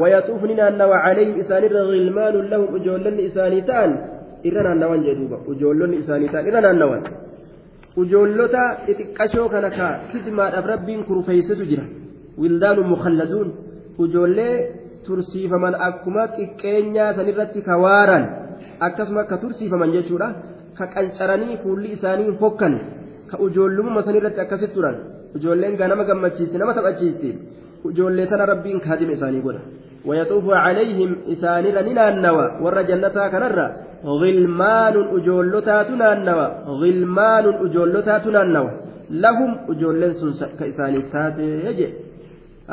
ويطوف 0.00 0.42
ننوى 0.44 0.96
عليهم 1.06 1.34
إسانيدا 1.40 1.80
غلمان 1.90 2.34
لهم 2.50 2.68
أجول 2.76 3.04
إسانيتان 3.28 3.90
irra 4.48 4.62
naannawan 4.66 5.04
jee 5.04 5.14
duuba 5.18 5.38
ujoollonni 5.50 6.00
isaanii 6.02 6.30
ta'an 6.32 6.46
irra 6.48 6.60
naannawan 6.66 7.02
ujoollota 8.02 8.62
xixiqqashoo 8.86 9.48
kana 9.54 9.70
ka 9.76 9.86
kidmaadhaaf 10.12 10.66
rabbiin 10.72 11.04
kurfeeysetu 11.08 11.68
jira 11.70 11.84
wildaanu 12.42 12.82
mukhalladuun 12.92 13.48
ujoollee 14.04 14.54
tursiifaman 15.06 15.78
akkuma 15.88 16.26
xiqqeenyaa 16.36 17.14
sanirratti 17.18 17.64
ka 17.68 17.78
waaran 17.84 18.24
akkasuma 18.88 19.20
akka 19.24 19.40
tursiifaman 19.44 19.94
jechuudha 19.96 20.28
ka 20.78 20.86
qancaranii 20.94 21.58
fuulli 21.62 21.92
isaanii 21.96 22.28
hin 22.28 22.38
fokkan 22.44 22.78
ka 23.30 23.42
ujoollumuma 23.46 24.06
sanirratti 24.08 24.44
akkasitti 24.44 24.74
turan 24.76 24.96
ijoolleen 25.40 25.80
ganama 25.80 26.08
gammachiisti 26.10 26.62
nama 26.62 26.76
taphachiisti 26.78 27.34
ijoollee 27.90 28.30
tana 28.32 28.52
rabbiin 28.52 28.80
kaadima 28.86 29.18
isaanii 29.18 29.44
godha 29.48 29.64
ويطوف 30.06 30.46
عليهم 30.50 31.10
إسانير 31.32 31.76
ننانوا 31.88 32.62
ور 32.64 32.76
جنتا 32.90 33.24
كنرا 33.32 33.66
غلمان 34.20 34.94
أجولتا 35.16 35.82
تنانوا 35.88 36.48
غلمان 36.80 37.44
أجولتا 37.64 38.18
تنانوا 38.24 38.70
لهم 39.22 39.50
أجولين 39.70 40.12
كإساني 40.58 41.00
ساتي 41.12 41.46
يجي 41.66 41.88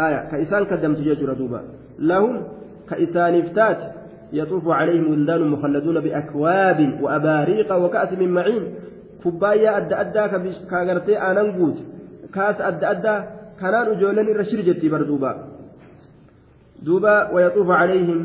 آية 0.06 0.20
كإسان 0.32 0.64
قدمت 0.72 0.99
دوبا 1.39 1.62
لهم 2.10 2.34
كإسان 2.89 3.34
افتات 3.41 3.80
يطوف 4.34 4.67
عليهم 4.67 5.11
ولدان 5.11 5.41
مخلدون 5.47 5.99
بأكواب 5.99 6.79
وأباريق 7.01 7.75
وكأس 7.75 8.13
من 8.13 8.29
معين. 8.29 8.63
كبايا 9.23 9.77
أدى 9.77 9.95
أدى 9.95 10.23
كاغرتي 10.71 11.17
آنان 11.17 11.73
كاس 12.34 12.61
أدى 12.61 12.86
أدى 12.91 13.15
كانان 13.59 13.88
أجولين 13.93 14.27
الرشير 14.29 14.61
جتي 14.61 14.89
بردوبا 14.89 15.31
دوبا. 16.81 17.31
ويطوف 17.34 17.69
عليهم 17.69 18.19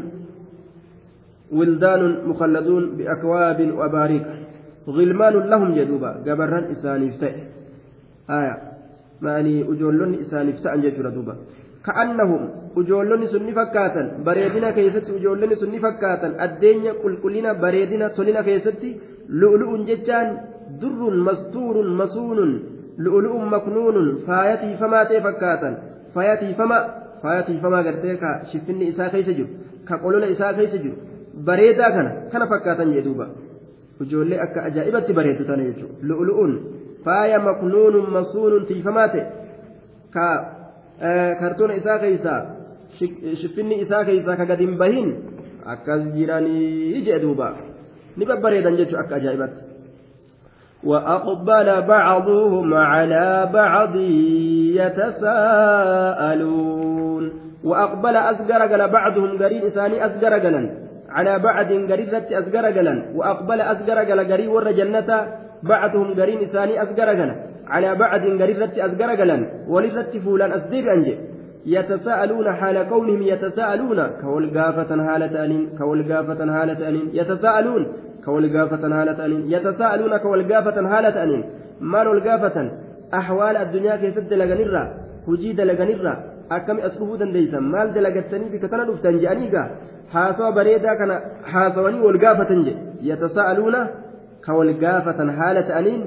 ولدان 1.52 2.02
مخلدون 2.28 2.84
بأكواب 2.96 3.58
وأباريق. 3.76 4.26
غلمان 4.88 5.34
لهم 5.52 5.70
يدوبا 5.78 6.10
قبران 6.26 6.64
إسانيف 6.64 7.24
آية. 8.30 8.56
ماني 9.20 9.62
أجولون 9.62 10.14
إسانيف 10.14 10.60
تأن 10.64 10.80
جدر 10.80 11.08
دوبا. 11.08 11.34
كأنهم 11.85 12.41
أجولون 12.77 13.21
سني 13.33 13.51
فكاتا 13.59 14.03
بريدنا 14.25 14.71
كيست 14.71 15.09
أجولون 15.17 15.55
سني 15.61 15.79
فكاتا 15.85 16.27
الدنيا 16.45 16.93
كل 17.03 17.13
كلنا 17.23 17.53
بريدنا 17.63 18.07
تنين 18.07 18.41
كيست 18.47 18.83
لؤلؤ 19.39 19.71
ججان 19.89 20.27
در 20.81 21.01
مستور 21.27 21.75
مسون 21.99 22.39
لؤلؤ 23.03 23.33
مكنون 23.53 23.97
فايتي 24.27 24.71
فما 24.79 25.01
تفكاتا 25.09 25.69
فايتي 26.15 26.53
فما 26.59 27.03
faaya 27.23 27.43
tiifamaa 27.47 27.83
gartee 27.83 28.15
ka 28.21 28.29
shiffinni 28.51 28.87
isaa 28.91 29.09
keessa 29.11 29.33
jiru 29.35 29.49
ka 29.89 29.97
qolola 30.03 30.27
isaa 30.31 30.53
keessa 30.57 30.79
jiru 30.85 30.95
bareedaa 31.49 31.91
kana 31.97 32.09
kana 32.31 32.47
fakkaatan 32.53 32.91
jee 32.95 33.03
duuba 33.05 33.27
ijoollee 34.05 34.39
akka 34.45 34.63
ajaa'ibatti 34.69 35.15
bareedu 35.19 35.45
tana 35.49 35.67
jechuudha 35.67 36.09
lu'ulu'uun 36.09 36.57
faaya 37.05 37.39
maknuunun 37.45 38.09
masuunun 38.15 38.65
tiifamaa 38.71 39.07
ta'e 39.13 39.23
ka 40.15 40.25
kartoona 41.40 41.74
isaa 41.74 41.98
keessaa 41.98 42.40
shiffinni 42.98 43.80
isaa 43.86 44.04
keessaa 44.04 44.36
ka 44.36 44.44
gadi 44.50 44.66
hin 44.66 44.76
bahin 44.78 45.08
akkas 45.64 46.12
jiranii 46.14 47.02
jee 47.06 47.18
duuba. 47.22 47.54
Ni 48.16 48.26
babbareedan 48.26 48.76
jechuudha 48.76 49.04
akka 49.06 49.16
ajaa'ibatti. 49.22 49.68
وأقبل 50.84 51.82
بعضهم 51.82 52.74
على 52.74 53.50
بعض 53.52 53.96
يتساءلون 55.26 56.68
وأقبل 57.64 58.16
أسجر 58.16 58.62
قال 58.62 58.88
بعضهم 58.88 59.42
قرين 59.42 59.62
إساني 59.66 60.06
أسجر 60.06 60.32
قالا 60.32 60.70
على 61.08 61.38
بعض 61.38 61.72
أسجر 61.72 62.64
قالا 62.66 63.02
وأقبل 63.14 63.60
أسجر 63.60 63.98
قال 63.98 64.32
قرين 64.32 64.48
ور 64.48 64.70
جنة 64.72 65.26
بعضهم 65.62 66.14
قرين 66.14 66.42
إساني 66.42 66.82
أسجر 66.82 67.08
قالا 67.08 67.47
على 67.68 67.88
رت 68.62 68.78
أسجر 68.78 69.10
قالا 69.18 69.36
ولرت 69.68 70.16
فولان 70.24 70.52
أسديب 70.52 70.86
أنجي. 70.88 71.14
يتساءلون 71.66 72.52
حال 72.52 72.76
كونهم 72.88 73.22
يتساءلون. 73.22 74.00
كولقافة 74.22 74.90
هالة 75.08 75.44
أنين 75.44 75.62
كولقافة 75.78 76.40
هالة 76.56 76.88
أنين. 76.88 77.06
يتساءلون. 77.18 77.82
كولقافة 78.24 78.82
هالة 78.96 79.18
أنين. 79.26 79.42
يتساءلون 79.54 80.16
كولقافة 80.16 80.76
هالة 80.92 81.22
أنين. 81.22 81.44
ما 81.80 82.08
والقافة 82.08 82.56
أحوال 83.14 83.56
الدنيا 83.56 83.96
كيف 83.96 84.18
دلقنرا 84.18 84.82
هجي 85.28 85.52
دلقنرا 85.52 86.14
أكم 86.56 86.78
أسلوه 86.80 87.16
دنديسا؟ 87.20 87.60
مال 87.60 87.92
دلقتني 87.94 88.46
بك 88.52 88.64
تنا 88.70 88.84
دفتن 88.84 89.18
جانيقا 89.18 89.64
حاسوا 90.12 90.50
بريدا 90.50 90.94
كان 90.98 91.10
حاسواني 91.44 92.00
والقافة 92.00 92.50
يتساءلون 93.02 93.74
كولقافة 94.46 95.18
هالة 95.40 95.78
أنين. 95.78 96.02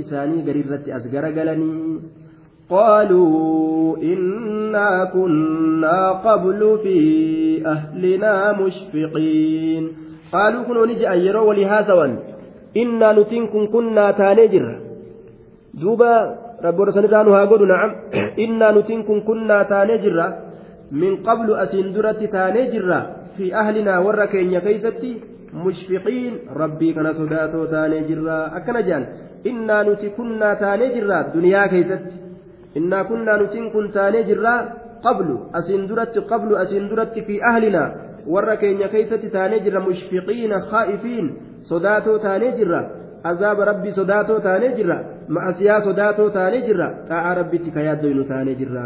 إساني 0.00 0.42
قرين 0.46 0.66
رتي 0.72 0.96
أسقر 0.96 1.24
قلني 1.36 2.00
قالوا 2.70 3.96
إنا 3.96 5.04
كنا 5.14 5.98
قبل 6.26 6.60
في 6.82 6.96
أهلنا 7.66 8.34
مشفقين 8.60 9.84
قالوا 10.32 10.62
كنوا 10.62 10.86
نجي 10.86 11.10
أيرو 11.10 11.48
ولهاسوا 11.48 12.06
إنا 12.76 13.08
نتنكن 13.12 13.66
كنا 13.74 14.10
تانجر 14.10 14.66
دوبا 15.80 16.14
رب 16.64 16.80
رسول 16.80 17.14
ها 17.14 17.44
قولوا 17.50 17.66
نعم 17.72 17.90
إنا 18.44 18.68
نتنكن 18.76 19.20
كنا 19.28 19.58
تانجر 19.62 20.18
من 21.02 21.12
قبل 21.16 21.48
أسندرة 21.64 22.20
تانجر 22.36 22.88
في 23.36 23.54
أهلنا 23.54 23.94
وركين 23.98 24.58
كيستي 24.58 25.12
مشفقين 25.64 26.32
ربي 26.60 26.92
كان 26.92 27.12
صداتو 27.12 27.64
تانجر 27.64 28.26
أكنجان 28.58 29.02
إنا 29.50 29.82
نتي 29.82 30.08
كنا 30.16 30.54
تانجر 30.62 31.10
دنيا 31.34 31.66
كيستي 31.72 32.16
إنا 32.78 33.02
كنا 33.08 33.32
نتنكن 33.42 33.84
تانجر 33.96 34.46
قبل 35.06 35.28
أسندرة 35.58 36.14
قبل 36.30 36.50
أسندرة 36.62 37.14
في 37.26 37.34
أهلنا 37.50 37.84
warra 38.26 38.56
keenya 38.56 38.88
keeysatti 38.88 39.28
taanee 39.34 39.60
jirra 39.64 39.80
mushfiqiina 39.82 40.60
khaa'ifiin 40.70 41.26
sodaatoo 41.70 42.18
taanee 42.24 42.52
jirra 42.58 42.80
azaaba 43.30 43.64
rabbii 43.70 43.94
sodaatoo 43.96 44.38
taanee 44.46 44.70
jirra 44.76 44.96
ma'asiyaa 45.36 45.80
sodaatoo 45.86 46.28
taanee 46.36 46.62
jirra 46.68 46.86
xaa'aa 47.08 47.34
rabbitti 47.40 47.70
ka 47.74 47.80
yaaddoynu 47.88 48.24
taanee 48.30 48.54
jirra 48.60 48.84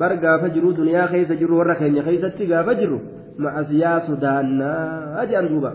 bar 0.00 0.16
gaafa 0.24 0.48
jiru 0.54 0.72
duniyaa 0.78 1.08
keessa 1.12 1.36
jiru 1.42 1.58
warra 1.60 1.74
keenya 1.80 2.02
keessatti 2.08 2.46
gaafa 2.52 2.74
jiru 2.80 2.98
ma'asiyaa 3.44 3.98
sodaannaa 4.08 5.26
jedhan 5.30 5.48
duuba 5.52 5.72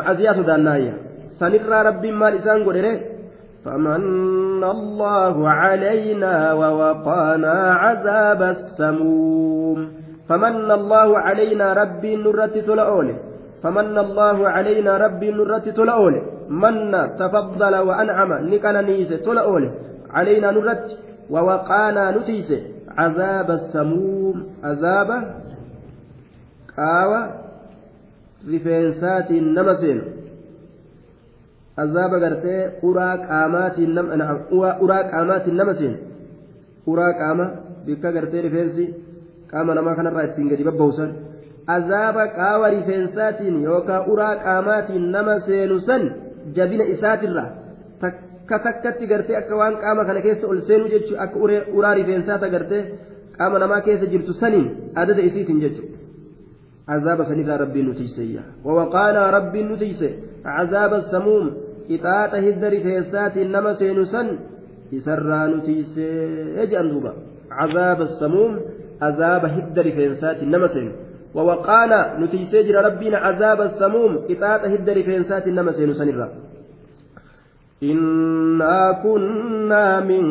ma'asiyaa 0.00 0.34
sodaannaayya 0.40 0.94
sanirraa 1.40 1.82
rabbiin 1.88 2.16
maal 2.20 2.36
isaan 2.40 2.64
godhere 2.68 2.94
فمن 3.64 4.64
الله 4.64 5.48
علينا 5.48 6.52
ووقانا 6.52 7.56
عذاب 7.74 8.42
السموم 8.42 9.78
فمن 10.28 10.70
الله 10.70 11.18
علينا 11.18 11.72
ربي 11.72 12.16
نرت 12.16 12.58
تلأوله 12.58 13.16
فمن 13.62 13.98
الله 13.98 14.48
علينا 14.48 14.96
ربي 14.96 15.30
نرت 15.30 15.68
تلأوله 15.68 16.22
من 16.48 16.92
تفضل 17.18 17.74
وأنعم 17.76 18.30
نكنا 18.50 18.80
نيس 18.80 19.08
تلأوله 19.08 19.70
علينا 20.10 20.50
نرت 20.50 20.86
ووقانا 21.30 22.10
نتيس 22.16 22.50
عذاب 22.98 23.50
السموم 23.50 24.36
عذاب 24.64 25.10
قاوة 26.76 27.20
رفنسات 28.48 29.32
نمسين 29.32 30.21
عذاب 31.78 32.12
قرتي 32.22 32.56
أرى 32.84 33.10
قامات 33.28 33.78
نم 33.78 34.06
أرى 34.82 34.98
قامات 35.12 35.48
نمسين 35.48 35.96
أرى 36.88 37.06
قامة 37.20 37.46
بك 37.86 38.06
قرتي 38.06 38.40
رفنسي 38.40 38.86
qaama 39.52 39.74
namaa 39.76 39.94
kanarraa 39.98 40.22
ittiin 40.28 40.48
gadi 40.50 40.64
babba'usan 40.64 41.10
azaaba 41.74 42.24
qaawa 42.36 42.70
rifeensaatiin 42.74 43.56
yookaan 43.64 44.06
uraa 44.12 44.36
qaamaatiin 44.44 45.10
nama 45.14 45.34
seenu 45.48 45.76
san 45.88 46.06
jabina 46.56 46.84
isaatirraa 46.94 47.48
takka 48.04 48.58
takkatti 48.66 49.10
gartee 49.10 49.36
akka 49.40 49.58
waan 49.60 49.76
qaama 49.82 50.06
kana 50.08 50.20
keessa 50.26 50.48
ol 50.52 50.60
seenuu 50.68 50.88
jechuun 50.94 51.20
akka 51.24 51.36
uraa 51.78 51.94
rifeensaata 52.00 52.48
gartee 52.54 52.82
qaama 53.36 53.58
namaa 53.64 53.80
keessa 53.88 54.06
jirtu 54.14 54.32
saniin 54.40 54.66
adada 55.02 55.22
isiitiin 55.28 55.60
jechuudha. 55.64 56.01
عذاب 56.88 57.24
سنيفا 57.24 57.56
ربي 57.56 57.82
نتيسي 57.82 58.40
ووقانا 58.64 59.30
ربي 59.30 59.62
نتيسي 59.62 60.10
عذاب 60.44 60.94
السموم. 60.94 61.50
إطاعة 61.90 62.34
هدر 62.46 62.70
فيسات 62.70 63.36
إنما 63.36 63.74
سينسن. 63.74 64.38
يسرى 64.92 65.40
نتيسي 65.54 66.08
يجأن 66.58 66.88
دوبا. 66.90 67.12
عذاب 67.50 68.00
السموم. 68.02 68.60
عذاب 69.02 69.44
هدر 69.44 69.90
فيسات 69.90 70.38
إنما 70.42 70.66
سين 70.66 70.92
ووقانا 71.34 72.18
نتيسي 72.20 72.62
جرى 72.62 72.80
ربنا 72.88 73.16
عذاب 73.16 73.60
السموم. 73.60 74.12
إطاعة 74.30 74.64
هدر 74.74 75.02
فيسات 75.02 75.46
إنما 75.46 75.72
سينسن 75.72 76.08
الرب 76.08 76.32
إنا 77.82 79.02
كنا 79.02 80.00
من 80.00 80.24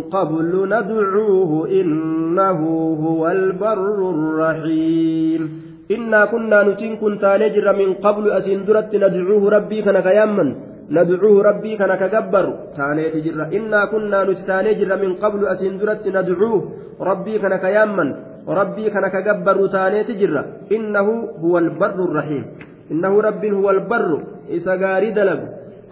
قبل 0.00 0.52
ندعوه 0.68 1.68
إنه 1.68 2.60
هو 3.04 3.28
البر 3.28 4.10
الرحيم. 4.10 5.42
إنا 5.90 6.24
كنا 6.32 6.62
نتين 6.62 6.96
كنت 6.96 7.24
نجر 7.24 7.66
من 7.80 7.94
قبل 8.04 8.24
أسندرت 8.30 8.92
ندعوه 8.96 9.42
ربي 9.56 9.82
كنك 9.82 10.06
يمن 10.06 10.48
ندعوه 10.90 11.42
ربي 11.42 11.76
كنك 11.76 12.02
جبر 12.14 12.46
تاني 12.76 13.04
تجر 13.14 13.40
إنا 13.56 13.80
كنا 13.92 14.18
نتانجر 14.24 14.90
من 15.02 15.12
قبل 15.22 15.40
أسندرت 15.46 16.04
ندعوه 16.16 16.60
ربي 17.00 17.34
كنك 17.38 17.64
يمن 17.64 18.08
ربي 18.48 18.90
كنك 18.90 19.16
جبر 19.28 19.66
تاني 19.66 20.04
تجر 20.04 20.34
إنه 20.72 21.08
هو 21.42 21.58
البر 21.58 21.98
الرحيم. 22.08 22.44
إنه 22.92 23.20
ربي 23.20 23.52
هو 23.52 23.70
البر 23.70 24.10
إسا 24.56 24.74
قاري 24.82 25.10
دلب. 25.10 25.40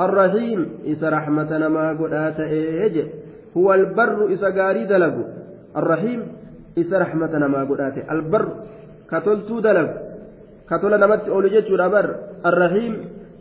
الرحيم 0.01 0.61
إسا 0.93 1.09
رحمة 1.09 1.51
نما 1.59 1.85
إيج 2.39 2.97
هو 3.57 3.75
البر 3.75 4.33
إسا 4.33 4.49
قاري 4.57 4.85
دلب. 4.85 5.17
الرحيم 5.77 6.21
إسا 6.79 6.99
رحمة 6.99 7.33
نما 7.43 7.61
قدات 7.65 7.97
البر 8.11 8.49
katoltuu 9.13 9.61
dalagu 9.61 9.95
katola 10.67 10.97
namatti 10.99 11.29
olu 11.31 11.53
jechuudha 11.53 11.89
bar 11.93 12.07
arrahiim 12.49 12.95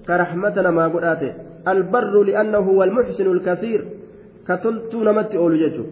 ka 0.05 0.17
rahmata 0.17 0.61
namaa 0.61 0.89
godhaate. 0.89 1.29
Albarru 1.65 2.23
li'annahu 2.27 2.77
walmuxsinu 2.79 3.33
lkasiir 3.39 3.81
katoltuu 4.43 5.03
namatti 5.07 5.37
olu 5.37 5.55
jechu 5.63 5.83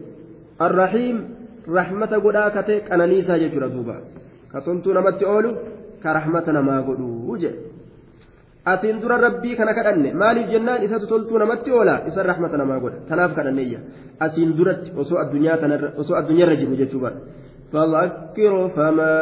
arrahiim 0.60 1.18
rahmata 1.78 2.20
godhaa 2.20 2.52
kate 2.52 2.84
qananiisaa 2.90 3.40
jechuudha 3.40 3.72
duuba. 3.72 3.96
Katoltuu 4.52 4.94
namatti 4.94 5.26
olu 5.26 5.56
ka 6.04 6.14
rahmata 6.14 6.52
namaa 6.52 6.82
godhuu 6.82 7.38
jedhe 7.38 7.70
atiin 8.66 9.02
dura 9.02 9.18
rabbii 9.18 9.56
kana 9.56 9.74
kadhanne 9.74 10.14
maaliif 10.14 10.50
jennaan 10.52 10.84
isatu 10.84 11.08
toltuu 11.08 11.38
namatti 11.40 11.72
oola? 11.72 12.02
Isan 12.08 12.26
rahmata 12.26 12.58
namaa 12.58 12.80
godha. 12.80 12.98
Tanaaf 13.10 13.36
kadhanneeyya 13.36 13.80
asiin 14.20 14.58
duratti 14.58 14.92
osoo 14.96 15.20
addunyaa 15.24 15.58
irra 16.44 16.56
jiru 16.56 16.76
jechuu 16.76 17.00
bara. 17.00 17.16
فذكر 17.74 18.68
فما 18.76 19.18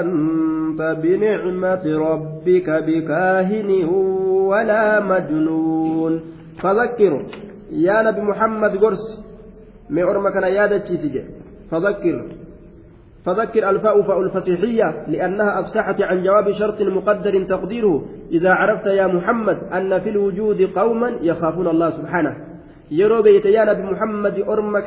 أنت 0.00 0.96
بنعمة 1.02 1.84
ربك 1.86 2.70
بكاهن 2.70 3.84
ولا 4.50 5.00
مجنون. 5.00 6.20
فذكر. 6.62 7.12
يا 7.72 8.02
نبي 8.02 8.20
محمد 8.20 8.76
قرس 8.76 9.04
ما 9.90 10.02
أرمك 10.02 10.36
أنا 10.36 10.48
يا 10.48 10.66
فذكر. 11.70 12.24
فذكر 13.26 13.70
الفاء 13.70 14.02
فاء 14.02 14.20
الفصيحية 14.20 15.04
لأنها 15.08 15.60
أفسحت 15.60 16.02
عن 16.02 16.22
جواب 16.22 16.52
شرط 16.52 16.80
مقدر 16.82 17.44
تقديره. 17.44 18.04
إذا 18.30 18.50
عرفت 18.50 18.86
يا 18.86 19.06
محمد 19.06 19.58
أن 19.72 20.00
في 20.00 20.10
الوجود 20.10 20.60
قوما 20.62 21.08
يخافون 21.22 21.68
الله 21.68 21.90
سبحانه. 21.90 22.36
yeroo 22.90 23.22
beeyte 23.22 23.52
yaa 23.52 23.64
nabi 23.64 23.82
muhammadi 23.82 24.42
orma 24.42 24.80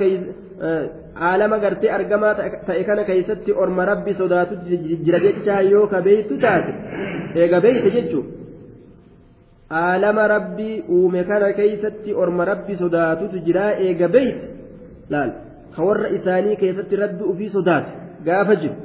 caalama 0.61 1.57
gartee 1.63 1.91
argamaa 1.97 2.33
ta'e 2.35 2.83
kana 2.89 3.03
keessatti 3.09 3.51
orma 3.63 3.85
rabbi 3.91 4.13
sodaatu 4.21 4.53
jira 5.05 5.19
jechaa 5.25 5.61
yoo 5.73 5.87
ka 5.93 6.01
beeytu 6.07 6.37
taate 6.43 6.71
eega 7.43 7.61
beeyte 7.65 7.89
jechuun 7.95 8.27
caalama 9.71 10.27
rabbi 10.33 10.69
uume 10.97 11.23
kana 11.31 11.53
keessatti 11.59 12.13
orma 12.25 12.45
rabbi 12.51 12.75
sodaatutu 12.83 13.43
jira 13.47 13.65
eega 13.87 14.07
beeyte 14.15 14.45
laal 15.15 15.31
ka 15.75 15.89
warra 15.89 16.13
isaanii 16.19 16.55
keessatti 16.63 17.01
rabbi 17.03 17.23
ufii 17.33 17.51
sodaate 17.57 17.91
gaafa 18.29 18.55
jiru 18.61 18.75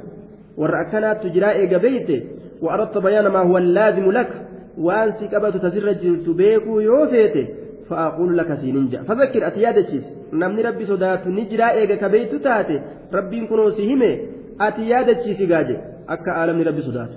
warra 0.63 0.81
akkanaattu 0.85 1.33
jira 1.37 1.53
eega 1.61 1.79
beeyte 1.85 2.17
wa'arratta 2.65 3.05
bayaana 3.05 3.29
maa 3.35 3.45
huwa 3.49 3.61
laazimu 3.77 4.11
laka 4.19 4.35
waan 4.87 5.13
si 5.19 5.27
qabatu 5.33 5.59
tasirra 5.59 5.93
jirtu 5.93 6.33
beekuu 6.33 6.81
yoo 6.81 7.05
feete. 7.13 7.43
فأقول 7.88 8.38
لك 8.38 8.54
سينجا 8.54 9.02
فذكر 9.02 9.46
أتيادتشيس 9.46 10.04
نمني 10.32 10.62
ربي 10.62 10.84
صدات 10.84 11.26
نجرا 11.26 11.70
إيغا 11.70 11.94
كبيت 11.94 12.34
تاتي 12.34 12.76
ربي 13.12 13.46
كنو 13.46 13.70
سيهمي 13.70 14.12
أتيادتشيس 14.60 15.40
غاجي 15.50 15.76
أكا 16.08 16.30
عالمني 16.30 16.62
ربي 16.62 16.82
صدات 16.82 17.12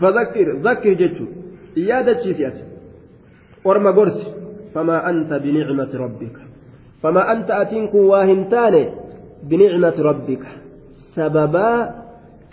فذكر 0.00 0.46
ذكر 0.66 0.92
جتشو 1.00 1.26
إيادتشيس 1.76 2.40
ياتي 2.40 2.64
ورما 3.64 3.90
قرس 3.90 4.18
فما 4.74 5.10
أنت 5.10 5.32
بنعمة 5.32 5.92
ربك 5.94 6.36
فما 7.02 7.32
أنت 7.32 7.50
أتينك 7.50 7.94
واهمتاني 7.94 8.84
بنعمة 9.42 9.96
ربك 9.98 10.44
سببا 11.14 11.70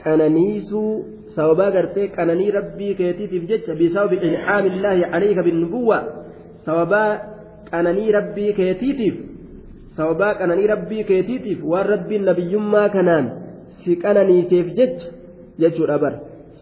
قنانيسو 0.06 1.04
سببا 1.36 1.66
قرتي 1.76 2.08
قناني 2.08 2.50
ربي 2.50 2.94
كيتي 2.94 3.28
في 3.28 3.40
بجتش 3.40 3.70
بسبب 3.70 4.14
إنعام 4.14 4.66
الله 4.66 5.08
عليك 5.08 5.38
بالنبوة 5.40 6.21
سببا 6.67 7.05
قناني 7.73 8.11
ربي 8.11 8.47
كيتيتيف 8.59 9.15
سببا 9.97 10.29
قناني 10.39 10.67
ربي 10.67 11.03
كيتيتيف 11.03 11.59
والرب 11.65 12.11
النبي 12.13 12.57
ما 12.57 12.85
كنان 12.95 13.25
في 13.85 13.95
قناني 13.95 14.39
سيف 14.51 14.67
جتش 14.79 15.03
جتش 15.61 15.79
الأبر 15.87 16.13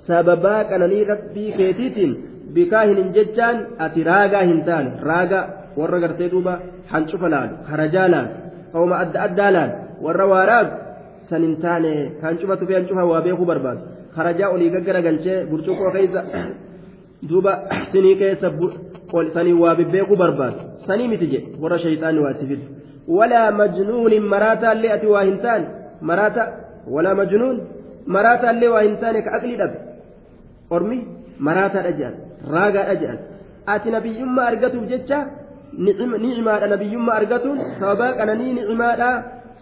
سببا 0.07 0.57
قناني 0.71 1.03
ربي 1.13 1.47
كيتيتين 1.59 2.11
بكاهن 2.55 3.13
جتشان 3.17 3.57
أتي 3.85 4.03
راغا 4.03 4.41
هنتان 4.51 4.87
راغا 5.11 5.61
warra 5.77 6.01
gartee 6.03 6.29
duuba 6.29 6.55
hancufa 6.93 7.29
laalu 7.35 7.55
harajaa 7.71 8.09
laalu 8.15 8.31
qawma 8.73 8.95
adda 9.03 9.19
addaa 9.27 9.51
laalu 9.57 9.75
warra 10.07 10.27
waaraagu 10.33 10.73
san 11.31 11.43
hin 11.47 11.55
taane 11.65 11.93
hancufatu 12.23 12.67
fi 12.69 12.75
hancufa 12.79 13.05
waa 13.11 13.21
beekuu 13.27 13.47
barbaadu 13.53 13.83
harajaa 14.17 14.51
olii 14.55 14.71
gaggara 14.75 15.03
galchee 15.07 15.39
burcuqoo 15.51 15.93
keessa 15.97 16.23
duuba 17.31 17.53
sinii 17.93 18.17
keessa 18.23 18.51
sanii 19.35 19.53
waa 19.53 19.75
beekuu 19.75 20.17
barbaadu. 20.17 20.57
Sanii 20.87 21.09
miti 21.09 21.27
jedhe 21.27 21.57
warra 21.63 21.79
shayxaani 21.79 22.19
waa 22.19 22.31
itti 22.31 22.47
fidu 22.47 22.65
walaa 23.19 23.51
majnuunin 23.51 24.25
maraataa 24.35 24.75
illee 24.75 24.93
ati 24.97 25.07
waa 25.07 25.23
hin 25.23 25.39
taane 25.39 25.67
maraata 26.01 26.47
walaa 26.95 27.15
majnuun 27.15 27.61
maraataa 28.07 28.53
illee 28.57 28.69
waa 28.75 28.83
hin 28.89 28.97
taane 29.03 29.23
ka 29.23 29.37
aqlii 29.39 29.57
dhabe. 29.57 29.79
Ormi 30.71 30.99
maraataadha 31.49 31.93
jedhan 31.99 32.15
raagaadha 32.55 32.95
jedhan 33.03 33.19
ati 33.67 33.91
nabiyyummaa 33.97 34.47
argatuuf 34.53 34.87
jecha 34.93 35.19
ni'imaadha 35.79 36.67
nabiyyummaa 36.75 37.17
argatuun 37.23 37.59
sababaa 37.81 38.13
qananii 38.21 38.53
ni'imaadha 38.59 39.11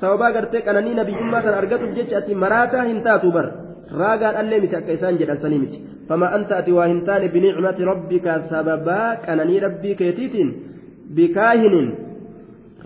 sababaa 0.00 0.32
gartee 0.36 0.62
qananii 0.68 0.94
nabiyyummaa 1.00 1.42
sana 1.42 1.56
argatuuf 1.62 1.94
jecha 1.98 2.18
ati 2.18 2.34
maraataa 2.44 2.84
hin 2.90 3.02
taatu 3.08 3.32
jedhan 3.92 5.40
sanii 5.42 5.58
miti 5.58 5.78
fama 6.08 6.30
anta 6.38 6.56
ati 6.60 6.72
waa 6.72 6.86
hin 6.86 7.04
taane 7.08 7.28
binicmati 7.28 7.84
rabbika 7.84 8.40
sababaa 8.50 9.16
qananii 9.26 9.60
rabbii 9.66 9.94
keetiitiin 9.94 10.50
bikaahinin 11.14 11.88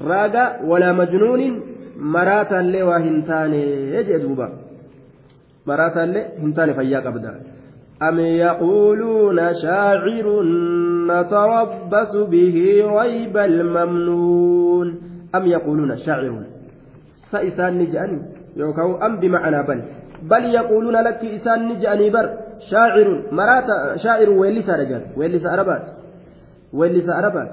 raaga 0.08 0.44
walaa 0.72 0.92
majnuunin 1.00 1.62
maraataallee 2.16 2.82
waa 2.90 2.98
hin 2.98 3.22
taane 3.30 3.62
jee 4.10 4.22
duuba 4.26 4.50
maraataallee 5.72 6.28
hin 6.44 6.54
taane 6.60 6.78
fayyaa 6.80 7.02
qabda 7.08 7.34
أم 8.02 8.18
يقولون 8.20 9.38
شاعر 9.62 10.42
نتربص 11.10 12.16
به 12.16 12.56
ريب 13.00 13.36
الممنون 13.36 15.00
أم 15.34 15.46
يقولون 15.46 15.96
شاعر 15.96 16.42
سإسان 17.30 17.78
نجأني 17.78 18.18
يوكاو 18.56 18.96
أم 19.06 19.20
بمعنى 19.20 19.62
بل 19.62 19.82
بل 20.30 20.44
يقولون 20.44 20.96
لك 20.96 21.24
إسان 21.24 21.68
نجأني 21.68 22.10
بر 22.10 22.26
شاعر 22.70 23.08
مرات 23.32 23.68
شاعر 24.04 24.30
ويلس 24.30 24.68
رجال 24.70 25.02
ويلس 25.16 25.44
أربات 25.46 25.84
ويلس 26.72 27.08
أربات 27.08 27.52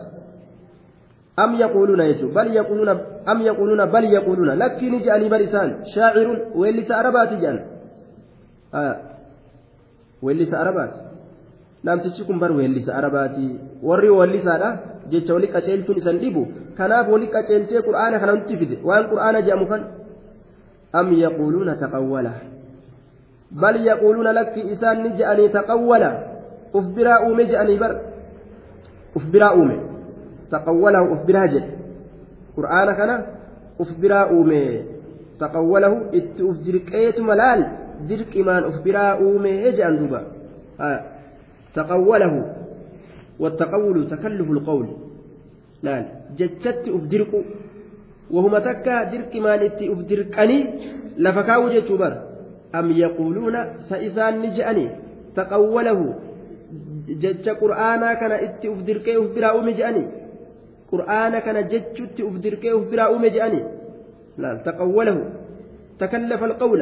أم 1.39 1.55
يقولون 1.55 1.99
يجو 1.99 2.27
بل 2.37 2.47
يقولون 2.55 2.89
أم 3.31 3.41
يقولون 3.41 3.85
بل 3.85 4.03
يقولون 4.03 4.49
لك 4.49 4.83
نجأني 4.83 5.29
بر 5.29 5.43
إسان 5.43 5.69
شاعر 5.95 6.27
ويلس 6.55 6.91
أربات 6.91 7.33
جان 7.33 7.57
آه. 8.73 8.95
ويلس 10.21 10.53
أربات 10.53 10.93
namtichi 11.83 12.23
kun 12.27 12.39
bar 12.39 12.51
weellisa 12.51 12.95
arabaati 12.95 13.55
warri 13.83 14.09
weellisaadha 14.09 14.69
jecha 15.11 15.33
wali 15.33 15.47
qaceelchuun 15.47 15.97
isan 16.01 16.19
dhibu 16.19 16.43
kanaaf 16.77 17.07
wali 17.07 17.27
qaceelchee 17.35 17.81
qur'aana 17.87 18.19
kana 18.19 18.33
nutti 18.35 18.57
fide 18.61 18.75
waan 18.83 19.07
qur'aana 19.11 19.41
jedhamu 19.47 19.67
kan 19.71 19.81
am 20.99 21.07
yaquuluuna 21.23 21.75
taqawwala 21.83 22.33
ni 25.03 25.09
je'anii 25.17 25.49
taqawwala 25.49 26.09
uf 26.73 26.85
biraa 26.95 27.19
uume 27.27 27.45
je'anii 27.45 27.79
bar 27.79 27.93
uf 29.15 29.23
biraa 29.31 29.53
uume 29.55 29.75
taqawwalahu 30.49 31.13
uf 31.13 31.25
biraa 31.25 31.47
jedhe 31.47 31.71
qur'aana 32.55 32.93
kana 32.93 33.15
uf 33.79 33.91
biraa 34.01 34.25
uume 34.31 34.85
taqawwalahu 35.39 35.97
itti 36.13 36.43
uf 36.43 36.57
dirqeetuma 36.65 37.35
laal 37.35 37.61
dirqimaan 38.07 38.63
uf 38.69 38.77
biraa 38.83 39.17
uume 39.17 39.51
je'an 39.77 39.97
duuba 39.97 40.21
تقوله 41.73 42.55
والتقول 43.39 44.07
تكلف 44.07 44.51
القول 44.51 44.87
لا 45.83 46.05
جتت 46.37 46.83
أفدرك 46.87 47.31
وهما 48.31 48.59
تكا 48.59 49.03
درك 49.03 49.35
ما 49.35 49.53
نتي 49.57 49.93
أفدركني 49.93 50.57
لفكاو 51.17 51.69
جتوبر 51.69 52.13
أم 52.75 52.91
يقولون 52.91 53.55
سإسان 53.89 54.41
نجأني 54.41 54.89
تقوله 55.35 55.99
جتش 57.09 57.49
قرآنا 57.49 58.13
كان 58.13 58.31
إتي 58.31 58.67
أفدركي 58.73 59.17
أفبراء 59.17 59.61
مجأني 59.61 60.03
قرآنا 60.91 61.39
كان 61.39 61.67
جتشت 61.67 62.21
أفدركي 62.21 62.69
أفبراء 62.73 63.17
مجأني 63.17 63.61
لا 64.37 64.53
تقوله 64.53 65.17
تكلف 65.99 66.43
القول. 66.43 66.81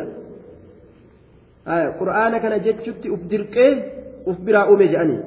آه 1.68 1.88
قرآنا 2.00 2.38
كان 2.38 2.62
جتشت 2.62 3.04
أفدركي 3.06 3.98
uf 4.28 4.38
biraa 4.44 4.68
uume 4.68 4.88
jedhanii 4.88 5.20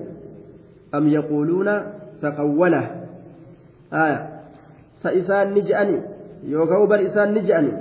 am 0.93 1.09
yaquuluuna 1.09 1.75
taqawwala 2.21 2.83
aya 3.91 4.19
sa 5.03 5.13
isaan 5.13 5.55
ni 5.55 5.63
je'anii 5.65 6.01
yookaan 6.53 6.89
bar 6.89 7.01
isaan 7.01 7.33
ni 7.33 7.41
je'anii 7.49 7.77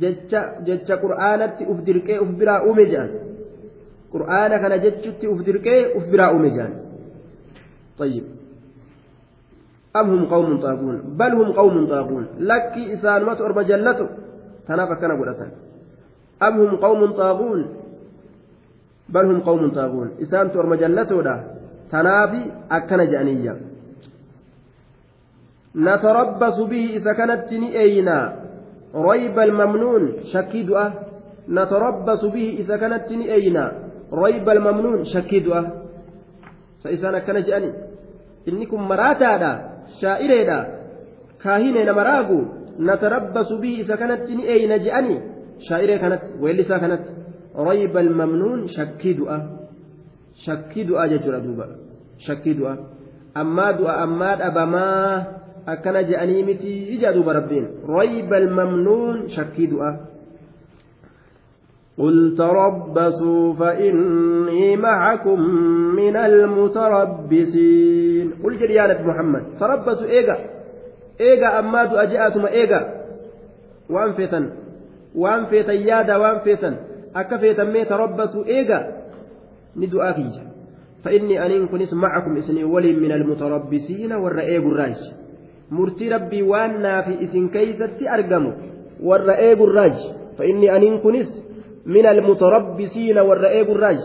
jecha 0.00 0.40
jecha 0.66 0.94
qur'aanatti 1.04 1.62
uf 1.70 1.78
dirqee 1.86 2.18
uf 2.24 2.30
biraa 2.38 2.60
uume 2.66 2.84
jedhan 2.92 3.12
qur'aana 4.14 4.56
kana 4.62 4.76
jechutti 4.84 5.26
uf 5.32 5.40
dirqee 5.46 5.80
uf 5.96 6.04
biraa 6.12 6.32
uume 6.34 6.50
jedhan 6.56 6.74
طيب 7.98 8.24
أم 9.96 10.10
هم 10.10 10.24
قوم 10.24 10.60
طاغون 10.60 11.16
بل 11.16 11.32
هم 11.34 11.52
قوم 11.52 11.86
طاغون 11.86 12.26
لك 12.38 12.72
إسان 12.94 13.24
ما 13.24 13.34
تؤرب 13.34 13.58
جلته 13.58 14.08
تنافى 14.68 14.94
كان 15.00 15.12
قلتا 15.20 15.48
أم 16.42 16.60
هم 16.60 16.76
قوم 16.76 17.12
طاغون 17.12 17.66
بل 19.08 19.24
هم 19.24 19.40
قوم 19.40 19.70
طاغون 19.70 20.10
إسان 20.22 20.52
تؤرب 20.52 20.74
جلته 20.74 21.22
ده 21.22 21.44
تنافي 21.92 22.42
أكن 22.70 23.10
جانيا 23.10 23.56
نتربص 25.76 26.60
به 26.60 26.84
إذا 26.96 27.12
كانت 27.12 27.52
أينا 27.52 28.39
ريب 28.95 29.39
الممنون 29.39 30.13
شكي 30.33 30.63
دعاء 30.63 30.91
نتربص 31.49 32.25
به 32.25 32.55
إذا 32.59 32.77
كانت 32.77 33.11
أينا. 33.11 33.71
ريب 34.13 34.49
الممنون 34.49 35.05
شكي 35.05 35.39
دعاء 35.39 35.81
سيسان 36.83 37.15
أكن 37.15 37.41
جاني. 37.41 37.73
إنكم 38.47 38.81
مراتادا 38.87 39.51
شائريدا 40.01 40.59
كاهنين 41.43 41.91
مراغو 41.91 42.45
نتربص 42.79 43.49
به 43.61 43.73
إذا 43.79 43.95
كانت 43.95 44.21
أينا 44.29 44.77
جاني. 44.77 45.21
شائرة 45.69 45.97
كانت 45.97 46.21
ويلسا 46.41 46.77
كانت. 46.77 47.03
ريب 47.55 47.97
الممنون 47.97 48.67
شكي 48.67 49.13
دعاء 49.13 49.43
شكي 50.45 50.83
دعاء 50.83 51.07
ججر 51.07 51.39
دوبا. 51.39 51.67
شكي 52.17 52.53
دعاء 52.53 52.77
أما 53.37 53.71
دعاء 53.71 54.03
أما 54.03 54.47
أبما 54.47 55.25
akkana 55.65 56.03
je'anii 56.03 56.43
miti 56.43 56.95
ija 56.95 57.13
duuba 57.13 57.33
rabbiin. 57.33 57.67
Rayba 57.87 58.35
almamnuun 58.37 59.29
shakkii 59.29 59.67
du'a. 59.67 60.11
قل 62.01 62.35
تربصوا 62.37 63.53
فإني 63.53 64.77
معكم 64.77 65.39
من 65.95 66.15
المتربصين 66.17 67.61
قل 68.43 68.57
جل 68.57 68.71
يا 68.71 69.01
محمد 69.03 69.43
تربصوا 69.59 70.07
إيجا 70.07 70.37
إيجا 71.21 71.59
أما 71.59 72.03
أجاءتم 72.03 72.45
إيجا 72.45 73.01
وأن 73.89 74.13
فتن 74.13 74.49
وأن 75.15 75.45
فتن 75.45 75.73
يادا 75.73 76.17
وأن 76.17 76.37
أكفتن 77.15 77.71
مي 77.73 77.85
تربصوا 77.85 78.45
إيجا 78.45 79.01
ندعو 79.77 80.01
أخي 80.01 80.29
فإني 81.03 81.45
أن 81.45 81.67
كنت 81.67 81.93
معكم 81.93 82.37
إسني 82.37 82.63
ولي 82.63 82.93
من 82.93 83.11
المتربصين 83.11 84.13
والرئيب 84.13 84.67
الراج 84.67 84.95
murtii 85.71 86.09
rabbii 86.09 86.41
waan 86.51 86.81
naafi 86.81 87.13
isin 87.25 87.49
keeysatti 87.49 88.07
argamu 88.07 88.53
warra 88.99 89.35
eegu 89.41 89.65
أنين 90.75 90.97
كنس 90.97 91.43
من 91.85 92.05
المتربصين 92.05 93.17
والرئيب 93.17 93.69
الراج 93.69 93.99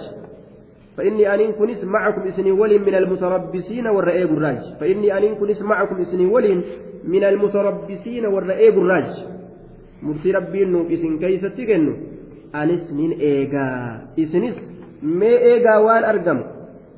فإني 0.97 1.35
أنين 1.35 1.53
كنس 1.53 1.85
معكم 1.85 2.23
إسني 2.23 2.53
ولي 2.53 2.79
من 2.79 2.95
المتربصين 2.95 3.87
والرئيب 3.87 4.33
الراج 4.33 4.59
فإني 4.81 5.19
أنين 5.19 5.35
كنس 5.35 5.63
معكم 5.63 5.97
إسني 6.01 6.27
ولي 6.27 6.63
من 7.05 7.25
المتربصين 7.25 8.27
والرئيب 8.27 8.79
الراج 8.79 9.09
مرتي 10.03 10.33
ربي 10.33 10.63
إنه 10.63 10.87
إسن 10.93 11.19
كيس 11.19 11.41
تجنو 11.41 11.95
أنس 12.55 12.93
من 12.93 13.11
إيجا 13.21 13.69
إسنس 14.19 14.57
ما 15.03 15.27
إيجا 15.27 15.77
وان 15.77 16.05
أرقم 16.05 16.56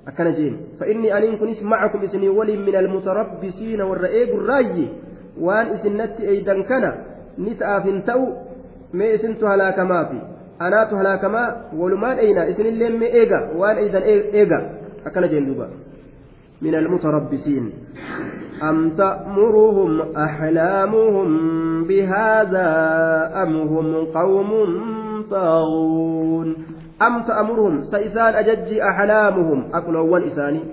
akkana 0.08 0.32
jeen 0.38 0.54
fa'inni 0.78 1.12
aniin 1.16 1.38
kunis 1.38 1.60
macakum 1.72 2.02
isinii 2.08 2.32
waliin 2.38 2.62
min 2.66 2.76
almutarabbisiina 2.82 3.86
warra 3.90 4.08
eegu 4.20 4.40
raayyi 4.50 4.86
waan 5.46 5.74
isinnatti 5.76 6.22
eeydan 6.32 6.64
kana 6.70 6.90
ni 7.38 7.54
ta'aaf 7.60 7.84
hin 7.90 8.02
ta'u 8.08 8.24
mee 8.92 9.10
isintu 9.18 9.46
halaakamaafi 9.46 10.18
anaatu 10.58 10.96
halaakamaa 11.00 11.48
walumaan 11.80 12.18
eeyna 12.24 12.48
isinillee 12.54 12.90
mee 13.02 13.10
eega 13.20 13.40
waan 13.60 13.78
eeydan 13.84 14.02
eega 14.12 14.58
akkana 15.04 15.28
jeen 15.34 15.46
duuba 15.50 15.68
من 16.62 16.74
المتربصين 16.74 17.64
أم 18.62 18.90
تأمرهم 18.96 20.00
أحلامهم 20.16 21.28
بهذا 21.84 22.68
أم 23.42 23.52
هم 23.56 24.04
قوم 24.04 24.50
طاغون 25.30 26.48
أم 27.02 27.22
تأمرهم؟ 27.22 27.84
سيسان 27.84 28.34
أججي 28.34 28.82
أحلامهم. 28.82 29.70
أقلوا 29.74 30.26
إساني. 30.26 30.64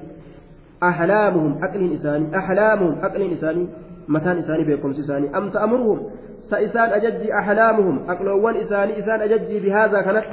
أحلامهم. 0.83 1.63
أقل 1.63 1.93
إساني. 1.93 2.37
أحلامهم. 2.37 2.99
أقل 3.05 3.33
إساني. 3.33 3.67
متان 4.07 4.37
إساني 4.37 4.63
بيكم 4.63 4.89
إساني 4.89 5.37
أم 5.37 5.49
تأمرهم؟ 5.49 6.09
سيسان 6.49 6.89
أججي 6.89 7.33
أحلامهم. 7.33 8.09
أقلوا 8.09 8.61
إساني. 8.61 8.99
إسان 8.99 9.21
أججي 9.21 9.59
بهذا 9.59 10.01
كانت 10.01 10.25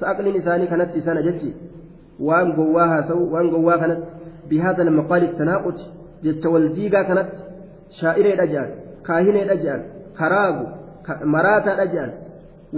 سأقل 0.00 0.36
إساني 0.36 0.66
كانت 0.66 0.96
إسان 0.96 1.16
أججي. 1.16 1.52
وان 2.20 2.52
قواها 2.52 3.08
سو. 3.08 3.34
وان 3.34 3.50
قواها 3.50 3.76
كانت 3.76 3.98
بهذا 4.50 4.82
المقال 4.82 5.22
التناقض. 5.22 5.78
جت 6.24 6.46
والديقا 6.46 7.02
كانت 7.02 7.28
شائرة 8.00 8.34
الأجيال 8.34 8.70
كاهنة 9.06 9.42
الأجيال 9.42 9.82
كراغو. 10.18 10.66
مراتا 11.24 11.72
الأجيال 11.74 12.12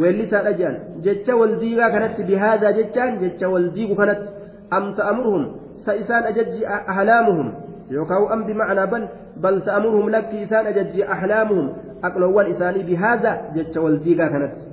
weellisaa 0.01 0.42
dhajaan 0.47 0.76
jecha 1.07 1.36
wal 1.40 1.55
diigaa 1.61 1.90
kanatti 1.95 2.22
bihaadaa 2.30 2.72
jechaan 2.78 3.18
jecha 3.22 3.49
wal 3.49 3.68
diigu 3.76 3.95
kanatti 4.01 4.28
am 4.70 4.95
ta'amuruhum 4.99 5.45
sa 5.84 5.95
isaan 6.03 6.24
ajajji 6.30 6.66
ahlaamuhum 6.66 7.49
yookaan 7.97 8.28
am 8.36 8.45
bimacnaa 8.49 8.86
bal 8.95 9.09
bal 9.47 9.57
ta'amuruhum 9.66 10.09
lakki 10.16 10.42
isaan 10.47 10.66
ajajji 10.72 11.05
ahlaamuhum 11.16 11.66
aqloowwan 12.09 12.51
isaanii 12.55 12.84
bihaada 12.90 13.32
jecha 13.57 13.84
wal 13.84 13.99
diigaa 14.07 14.30
kanatti 14.34 14.64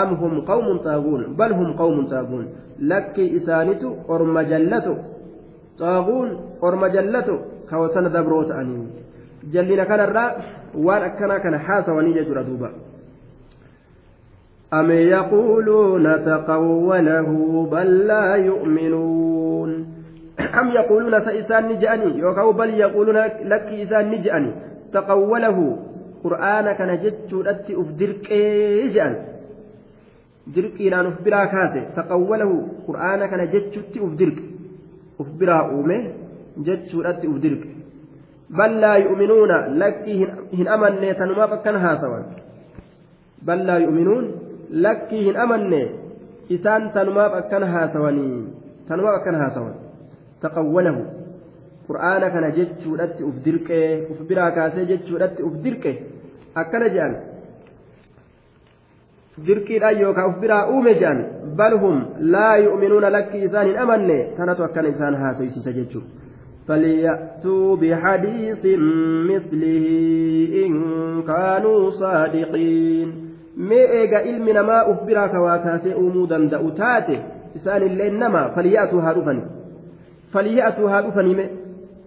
am 0.00 0.16
hum 0.20 0.44
qawmun 0.50 0.78
xaaguun 0.86 1.22
bal 1.40 1.52
hum 1.58 1.74
qawmun 1.80 2.06
xaaguun 2.12 2.46
lakkii 2.92 3.28
isaanitu 3.38 3.88
orma 4.08 4.44
jallatu 4.52 4.94
xaaguun 5.80 6.28
orma 6.68 6.88
jallatu 6.96 7.34
kawasana 7.70 8.08
dabroo 8.16 8.44
ta'anii 8.50 8.86
jallina 9.52 9.84
kanarraa 9.90 10.30
waan 10.86 11.02
akkanaa 11.08 11.40
kana 11.44 11.58
haasawanii 11.66 12.14
jechuudha 12.18 12.44
duuba 12.48 12.70
أم 14.73 14.91
يقولون 14.91 16.25
تقوله 16.25 17.29
بل 17.71 18.07
لا 18.07 18.35
يؤمنون 18.35 19.71
أم 20.59 20.67
يقولون 20.67 21.19
سإسان 21.19 21.67
نجأني 21.67 22.19
يوكاو 22.19 22.51
بل 22.51 22.69
يقولون 22.69 23.17
لك 23.51 23.67
إسان 23.83 24.11
نجأني 24.11 24.51
تقوله 24.93 25.57
قرآن 26.23 26.71
كان 26.71 26.91
جتشو 27.03 27.41
لتي 27.41 27.73
أفدرك 27.81 28.31
إيجان 28.31 29.15
dirqiidhaan 30.55 31.07
uf 31.11 31.17
biraa 31.25 31.47
kaase 31.53 31.81
taqawwalahu 31.95 32.55
qur'aana 32.87 33.27
kana 33.31 33.45
jechutti 33.53 33.99
uf 34.05 34.13
dirqe 34.19 34.43
uf 35.21 35.29
biraa 35.39 35.63
uume 35.75 35.97
jechuudhatti 36.67 37.27
uf 37.31 37.37
dirqe 37.45 37.69
bal 38.57 38.73
laa 38.83 38.97
yu'minuuna 39.05 39.57
lakkii 39.81 40.17
hin 40.59 40.67
amanne 40.75 41.13
tanumaaf 41.19 41.51
akkan 41.57 41.79
haasawan 41.85 42.23
bal 43.47 43.65
laa 43.69 43.79
yu'minuun 43.85 44.25
lakkii 44.85 45.23
hin 45.27 45.39
amanne 45.45 45.81
isaan 46.57 46.89
tanumaaf 46.97 47.37
akkan 47.39 47.63
haasawanii 47.73 48.41
tanumaaf 48.89 49.19
akkan 49.19 49.39
haasawan 49.41 49.73
taqawwalahu 50.43 51.01
qur'aana 51.87 52.29
kana 52.35 52.51
jechuudhatti 52.59 53.23
uf 53.29 53.39
dirqee 53.47 53.87
uf 54.11 54.19
biraa 54.29 54.51
kaasee 54.59 54.85
jechuudhatti 54.91 55.47
uf 55.49 55.57
dirqe 55.65 55.91
akkana 56.61 56.93
jedhan 56.97 57.17
dirqiidhaan 59.47 59.99
yookaan 60.03 60.29
uf 60.31 60.37
biraa 60.45 60.63
uume 60.75 60.93
jedhan 61.01 61.19
bal 61.59 61.79
hum 61.83 62.05
laa 62.35 62.53
yu'minuuna 62.67 63.11
lakkii 63.17 63.43
isaan 63.49 63.67
hin 63.71 63.83
amanne 63.85 64.17
sanatu 64.37 64.69
akkana 64.69 64.95
isaan 64.95 65.21
haasoysiisa 65.23 65.77
jechuudha. 65.81 66.25
فليأتوا 66.67 67.75
بحديث 67.75 68.63
مثله 69.31 69.85
إن 70.65 70.73
كانوا 71.23 71.89
صادقين 71.89 73.07
mee 73.70 73.86
eega 74.00 74.22
ilmi 74.30 74.52
namaa 74.58 74.84
uf 74.92 75.02
biraa 75.08 75.28
kawaakaasee 75.34 75.94
uumuu 76.02 76.28
danda'u 76.34 76.70
taate 76.82 77.18
isaan 77.60 77.82
illee 77.88 78.10
nama 78.22 78.46
falya'atuu 78.54 79.00
haa 79.06 79.14
dhufani. 79.18 79.42
Falya'atuu 80.32 80.88
haa 80.94 81.02
dhufani 81.08 81.34
mee 81.40 81.50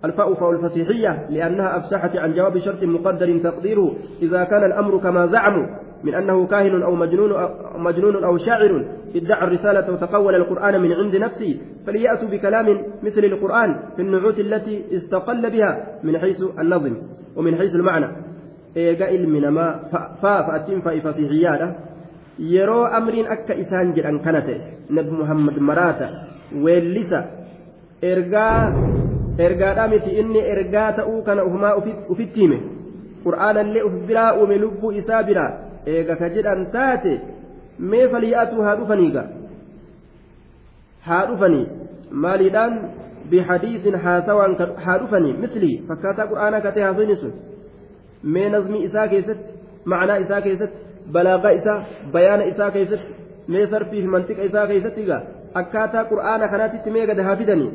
الفاء 0.05 0.33
فاء 0.33 0.51
الفصيحية 0.51 1.29
لأنها 1.29 1.77
أفسحت 1.77 2.17
عن 2.17 2.33
جواب 2.33 2.57
شرط 2.57 2.83
مقدر 2.83 3.39
تقديره 3.43 3.95
إذا 4.21 4.43
كان 4.43 4.63
الأمر 4.63 4.97
كما 4.97 5.25
زعموا 5.27 5.65
من 6.03 6.15
أنه 6.15 6.47
كاهن 6.47 6.83
أو 6.83 6.95
مجنون 6.95 7.31
أو, 7.31 7.49
مجنون 7.77 8.23
أو 8.23 8.37
شاعر 8.37 8.85
ادعى 9.15 9.43
الرسالة 9.47 9.93
وتقول 9.93 10.35
القرآن 10.35 10.81
من 10.81 10.91
عند 10.91 11.15
نفسه 11.15 11.57
فليأتوا 11.87 12.27
بكلام 12.27 12.65
مثل 13.03 13.19
القرآن 13.19 13.79
في 13.95 14.01
النعوت 14.01 14.39
التي 14.39 14.83
استقل 14.95 15.51
بها 15.51 15.99
من 16.03 16.17
حيث 16.17 16.43
النظم 16.59 16.95
ومن 17.35 17.55
حيث 17.55 17.75
المعنى 17.75 18.07
إيجا 18.77 19.05
علم 19.05 19.53
ما 19.53 19.67
فا 20.21 20.41
فأتين 20.47 20.81
فاء 20.81 20.99
فصيحية 20.99 21.75
yeroo 22.39 22.83
amriin 22.97 23.27
akka 23.31 23.53
isaan 23.63 23.93
jedhan 23.95 24.19
kana 24.19 24.41
ta'e 24.47 24.57
nabi 24.95 25.11
muhammad 25.19 25.55
maraata 25.67 26.07
weellisa 26.63 27.19
ergaadhaa 29.45 29.87
miti 29.93 30.11
inni 30.21 30.41
ergaa 30.53 30.89
ta'uu 30.97 31.21
kana 31.27 31.45
ufumaa 31.47 31.75
ufitti 32.13 32.39
hime 32.43 32.59
qur'aanallee 33.25 33.85
uf 33.87 33.95
biraa 34.09 34.33
uume 34.39 34.57
lubbuu 34.65 34.91
isaa 35.01 35.23
biraa 35.29 35.51
eega 35.93 36.15
ka 36.21 36.29
jedhan 36.35 36.67
taate 36.75 37.13
mee 37.93 38.05
faliyaatuu 38.13 38.61
haa 38.67 38.75
dhufaniiga 38.81 39.23
haa 41.07 41.23
dhufanii 41.31 41.65
maaliidhaan 42.25 42.73
bihadiisin 43.31 43.95
haasawaan 44.05 44.55
haa 44.85 44.97
dhufanii 45.03 45.33
mislii 45.43 45.75
fakkaataa 45.87 46.27
qur'aanaa 46.31 46.65
katee 46.67 46.83
haasoyni 46.87 47.15
sun 47.23 47.33
mee 48.33 48.49
nazmii 48.55 48.83
isaa 48.89 49.07
keessatti 49.07 49.49
macnaa 49.93 50.19
isaa 50.25 50.41
keessatti 50.41 51.11
balaagaa 51.17 51.55
isaa 51.61 51.79
bayaana 52.13 52.45
isaa 52.53 52.71
keessatti 52.77 53.13
mee 53.55 53.65
sarfii 53.73 54.05
fi 54.05 54.13
mantiqa 54.15 54.47
isaa 54.51 54.67
keessatti 54.71 55.09
gaa 55.09 55.21
akkaataa 55.63 56.07
qur'aana 56.13 56.53
kanaatitti 56.53 56.95
mee 56.97 57.05
gad 57.11 57.27
haa 57.27 57.35
fidanii 57.41 57.73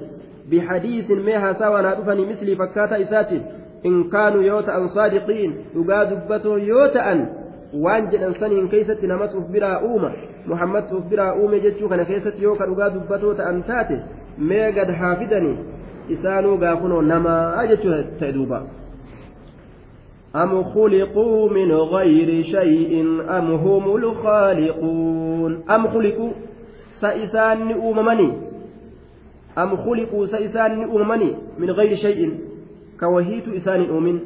بحديث 0.50 1.10
ميها 1.10 1.52
سوى 1.52 1.82
نادفني 1.82 2.26
مثلي 2.26 2.56
فكاتا 2.56 3.00
إساتي 3.00 3.40
إن 3.86 4.10
كانوا 4.10 4.42
يوتا 4.42 4.76
أن 4.76 4.86
صادقين 4.86 5.54
يقا 5.76 6.04
دبتو 6.04 6.56
يوتا 6.56 7.12
أن 7.12 7.20
waan 7.84 8.10
jedhan 8.10 8.34
saniin 8.40 8.68
keeysatti 8.68 9.06
namatu 9.06 9.38
uf 9.38 9.50
biraa 9.54 9.78
uuma 9.88 10.10
muhammadtu 10.46 10.96
uf 10.96 11.04
biraa 11.10 11.34
uume 11.34 11.60
jechuu 11.60 11.88
kana 11.88 12.04
keessatti 12.04 12.42
yoo 12.42 12.54
ka 12.60 12.66
dhugaa 12.70 12.88
dubbatoo 12.94 13.34
ta'an 13.40 13.62
taate 13.68 13.98
mee 14.48 14.72
gad 14.78 14.90
haa 15.00 15.14
fidanii 15.20 15.54
isaanuu 16.14 16.56
gaafunoo 16.62 17.02
namaa 17.10 17.66
jechuu 17.72 18.00
ta'e 18.22 18.32
duuba 18.38 18.60
أم 20.36 20.64
خلقوا 20.64 21.50
من 21.50 21.72
غير 21.72 22.42
شيء 22.42 23.00
أم 23.38 23.50
هم 23.54 23.96
الخالقون 23.96 25.62
أم 25.70 25.88
خلقوا 25.88 26.30
سإسان 27.00 27.72
أممني 27.72 28.32
أم 29.58 29.76
خلقوا 29.76 30.26
سإسان 30.26 30.82
أممني 30.82 31.34
من 31.58 31.70
غير 31.70 31.96
شيء 31.96 32.38
كوهيت 33.00 33.48
إسان 33.48 33.80
أمين 33.90 34.20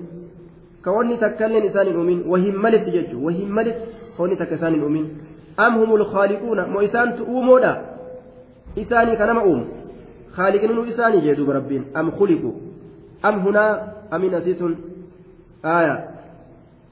كوني 0.85 1.17
تكلن 1.17 1.63
إسان 1.67 1.87
أمين 1.87 2.23
وهم 2.27 2.63
ملت 2.63 2.89
جج 2.89 3.15
وهم 3.15 3.55
ملت 3.55 3.77
كوني 4.17 4.37
تكسان 4.37 4.75
أمين 4.83 5.07
أم 5.61 5.75
هم 5.79 5.95
الخالقون 5.95 6.69
مو 6.71 6.81
إسان 6.81 7.17
تؤمودا 7.17 7.73
إساني 8.79 9.17
كنما 9.17 9.43
أم 9.45 9.65
خالقين 10.33 10.89
إساني 10.89 11.21
جدوب 11.33 11.51
ربين 11.51 11.85
أم 11.97 12.11
خلقوا 12.11 12.53
أم 13.25 13.35
هنا 13.39 13.93
أم 14.13 14.25
نسيت 14.25 14.63
آية 15.65 16.09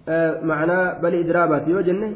آه 0.08 0.40
معنى 0.40 1.00
بل 1.02 1.14
إدرابات 1.14 1.68
يوجن 1.68 2.14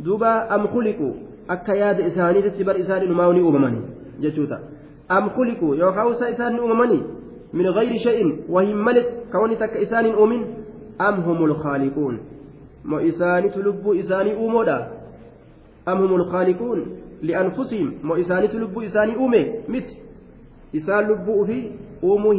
دوبا 0.00 0.54
أم 0.54 0.66
خلقوا 0.66 1.12
akka 1.48 1.74
yaada 1.76 2.06
isaaniitti 2.06 2.64
bar 2.64 2.80
isaan 2.80 3.02
inumaa 3.02 3.32
ni 3.32 3.40
uumamani 3.40 3.78
jechuudha 4.20 4.60
am 5.08 5.30
kuliku 5.30 5.74
yookaan 5.74 6.06
usa 6.06 6.30
isaan 6.30 6.54
ni 6.54 6.60
uumamani 6.60 7.02
min 7.52 7.72
gayri 7.72 7.98
shay'in 7.98 8.44
wahin 8.48 8.76
malit 8.76 9.06
ka 9.32 9.38
wanni 9.38 9.56
takka 9.56 9.78
isaan 9.78 10.06
hin 10.06 10.14
uumin 10.14 10.46
am 10.98 11.22
humul 11.22 11.54
khaaliquun 11.62 12.18
mo 12.84 13.00
isaanitu 13.00 13.62
lubbuu 13.62 13.94
isaanii 13.94 14.34
uumoodha 14.34 14.88
am 15.86 15.98
humul 15.98 16.30
khaaliquun 16.30 16.86
li'anfusihim 17.22 17.92
mo 18.02 18.16
isaanitu 18.16 18.58
lubbuu 18.58 18.82
isaanii 18.82 19.16
uume 19.16 19.60
miti 19.68 19.98
isaan 20.72 21.06
lubbuu 21.08 21.40
ufii 21.40 21.72
uumuu 22.02 22.32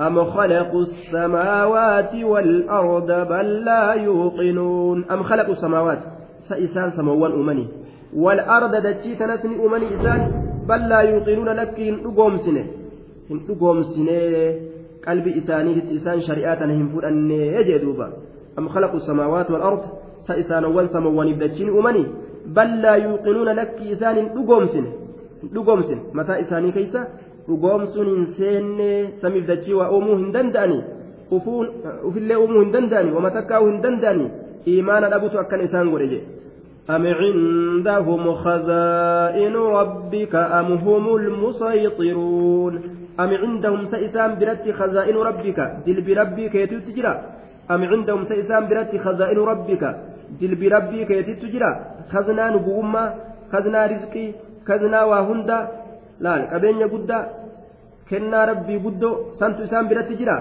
أم 0.00 0.24
خلقوا 0.24 0.82
السماوات 0.82 2.14
والأرض 2.14 3.28
بل 3.28 3.64
لا 3.64 3.92
يوقنون؟ 3.92 5.04
أم 5.10 5.22
خلقوا 5.22 5.54
السماوات؟ 5.54 5.98
سإسان 6.48 6.90
سموان 6.90 7.32
أمني. 7.32 7.66
والأرض 8.16 8.76
دتشي 8.76 9.14
تنسني 9.14 9.56
أمني 9.66 9.86
إسان 9.96 10.20
بل 10.68 10.88
لا 10.88 11.00
يوقنون 11.00 11.48
لك 11.48 11.80
إن 11.80 11.94
أقوم 12.04 12.36
سنة. 12.36 12.64
إن 13.30 13.40
أقوم 13.50 13.82
سنة 13.82 14.54
قلبي 15.08 15.38
إساني 15.38 15.96
إسان 15.96 16.20
شريعة 16.20 16.64
هم 16.64 16.88
فرأن 16.88 17.30
يجدوبا. 17.30 18.12
أم 18.58 18.68
خلقوا 18.68 18.96
السماوات 18.96 19.50
والأرض؟ 19.50 19.82
سإسان 20.28 20.64
وان 20.64 20.88
سموان 20.88 21.32
بدتشين 21.32 21.68
أمني. 21.78 22.06
بل 22.46 22.82
لا 22.82 22.94
يوقنون 22.94 23.48
لك 23.48 23.80
إسان 23.92 24.16
أقوم 24.26 24.64
سنة. 24.66 24.92
أقوم 25.56 25.82
سنة. 25.82 26.00
متى 26.14 26.40
إساني 26.40 26.72
كيسا؟ 26.72 27.06
Dhugoomsuun 27.48 28.08
hin 28.12 28.24
seenne 28.38 28.90
samiif 29.22 29.46
dachii 29.50 29.74
waa 29.80 29.90
uumuu 29.96 30.16
hin 30.22 30.32
danda'ani 30.36 30.78
ufillee 32.08 32.36
uumuu 32.36 32.62
hin 32.64 32.72
danda'ani 32.78 33.10
wama 33.18 33.30
takkaa'uu 33.36 33.70
hin 33.72 33.82
danda'ani 33.86 34.26
iimaana 34.72 35.08
dhabutu 35.14 35.38
akkana 35.44 35.62
isaan 35.70 35.90
godhe 35.90 36.08
jedhe 36.14 36.36
أم 36.96 37.06
عندهم 37.06 38.34
خزائن 38.34 39.54
ربك 39.56 40.34
أم 40.34 40.68
هم 40.86 41.04
المسيطرون 41.16 42.74
أم 43.20 43.30
عندهم 43.42 43.80
سئسان 43.94 44.30
برت 44.40 44.64
خزائن 44.78 45.16
ربك 45.16 45.58
دل 45.86 45.98
بربك 46.06 46.54
يتجرى 46.54 47.14
أم 47.70 47.80
عندهم 47.90 48.24
سئسان 48.24 48.62
برت 48.70 48.92
خزائن 49.04 49.38
ربك 49.38 49.82
دل 50.40 50.52
بربك 50.54 51.10
يتجرى 51.10 51.70
خزنا 52.12 52.44
نبوما 52.54 53.04
خزنا 53.52 53.80
رزقي 53.92 54.26
خزنا 54.68 55.00
وهندا 55.10 55.58
laal 56.24 56.42
qabeenya 56.52 56.86
guddaa 56.94 57.24
kennaa 58.08 58.44
rabbii 58.52 58.78
guddoo 58.84 59.14
santu 59.38 59.62
isaan 59.66 59.88
biratti 59.90 60.18
jira 60.20 60.36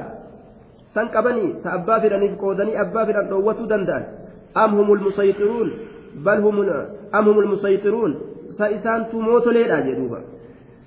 san 0.94 1.10
qabanii 1.16 1.50
ta 1.64 1.74
abbaa 1.78 2.00
fedhaniif 2.04 2.38
qoodanii 2.44 2.78
abbaa 2.84 3.06
fedhan 3.08 3.28
dhoowwatuu 3.32 3.68
danda'an 3.74 4.06
am 4.64 4.78
humul 4.78 5.04
musayxiruun 5.08 5.70
bal 6.26 6.40
am 7.12 7.26
humul 7.30 7.50
musayxiruun 7.54 8.14
sa 8.58 8.70
isaantu 8.78 9.22
mootoleedha 9.28 9.82
jedhuuba 9.88 10.20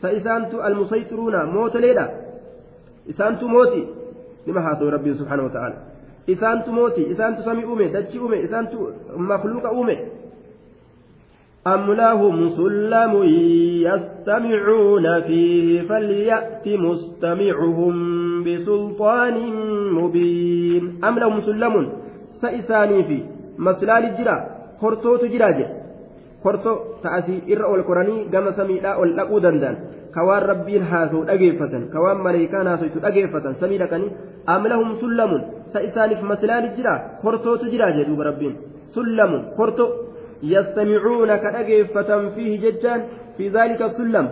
sa 0.00 0.12
isaantu 0.18 0.62
almusayxiruuna 0.68 1.40
mootoleedha 1.56 2.08
isaantu 3.12 3.48
mooti 3.48 3.82
nima 4.46 4.60
haasawu 4.66 4.90
rabbiin 4.90 5.18
subhaanahu 5.20 5.48
wa 5.48 5.54
ta'ala 5.56 5.76
isaantu 6.34 6.72
mooti 6.72 7.02
isaantu 7.12 7.42
samii 7.42 7.64
uume 7.64 7.88
dachii 7.88 8.18
uume 8.18 8.40
isaantu 8.46 8.92
makluuqa 9.32 9.72
uume 9.72 9.96
أم 11.66 11.92
لهم 11.92 12.48
سلم 12.48 13.12
يستمعون 13.88 15.20
فيه 15.20 15.82
فليأت 15.88 16.68
مستمعهم 16.68 17.94
بسلطان 18.44 19.36
مبين 19.92 21.04
أم 21.04 21.18
لهم 21.18 21.40
سلم 21.40 21.74
سإساني 22.42 23.04
في 23.04 23.18
مسلال 23.58 24.04
الجرا 24.04 24.36
خرطوت 24.80 25.24
جراجة 25.24 25.66
خرطو 26.44 26.74
تأسي 27.02 27.36
إر 27.52 27.74
القرآني 27.74 28.16
قام 28.32 28.46
سميدا 28.58 28.94
والأقو 28.94 29.38
دندان 29.38 29.76
كوان 30.14 30.42
ربين 30.50 30.82
هاسو 30.82 31.22
أجيفة 31.22 31.72
كوان 31.92 32.16
ملائكان 32.16 32.66
هاسو 32.66 32.86
أجيفة 33.04 33.52
سميدا 33.52 33.86
كني 33.86 34.08
أم 34.48 34.66
لهم 34.66 34.88
سلم 35.02 35.32
سإساني 35.74 36.14
في 36.16 36.24
مسلال 36.32 36.64
الجرا 36.64 36.94
خرطوت 37.22 37.62
جراجة 37.72 38.02
دوب 38.08 38.20
ربين 38.20 38.54
سلم 38.94 39.32
خرطو 39.58 39.86
يستمعون 40.42 41.36
كأجيفة 41.36 42.28
فيه 42.34 42.52
ججان 42.60 43.00
في 43.36 43.48
ذلك 43.48 43.82
السلم. 43.82 44.28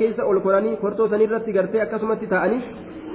keeysa 0.00 0.24
ol 0.24 0.40
koranii 0.40 0.76
kortoo 0.76 1.08
san 1.08 1.20
irratti 1.20 1.52
gartee 1.52 1.80
akkasumatti 1.84 2.26
taa'anii 2.26 2.62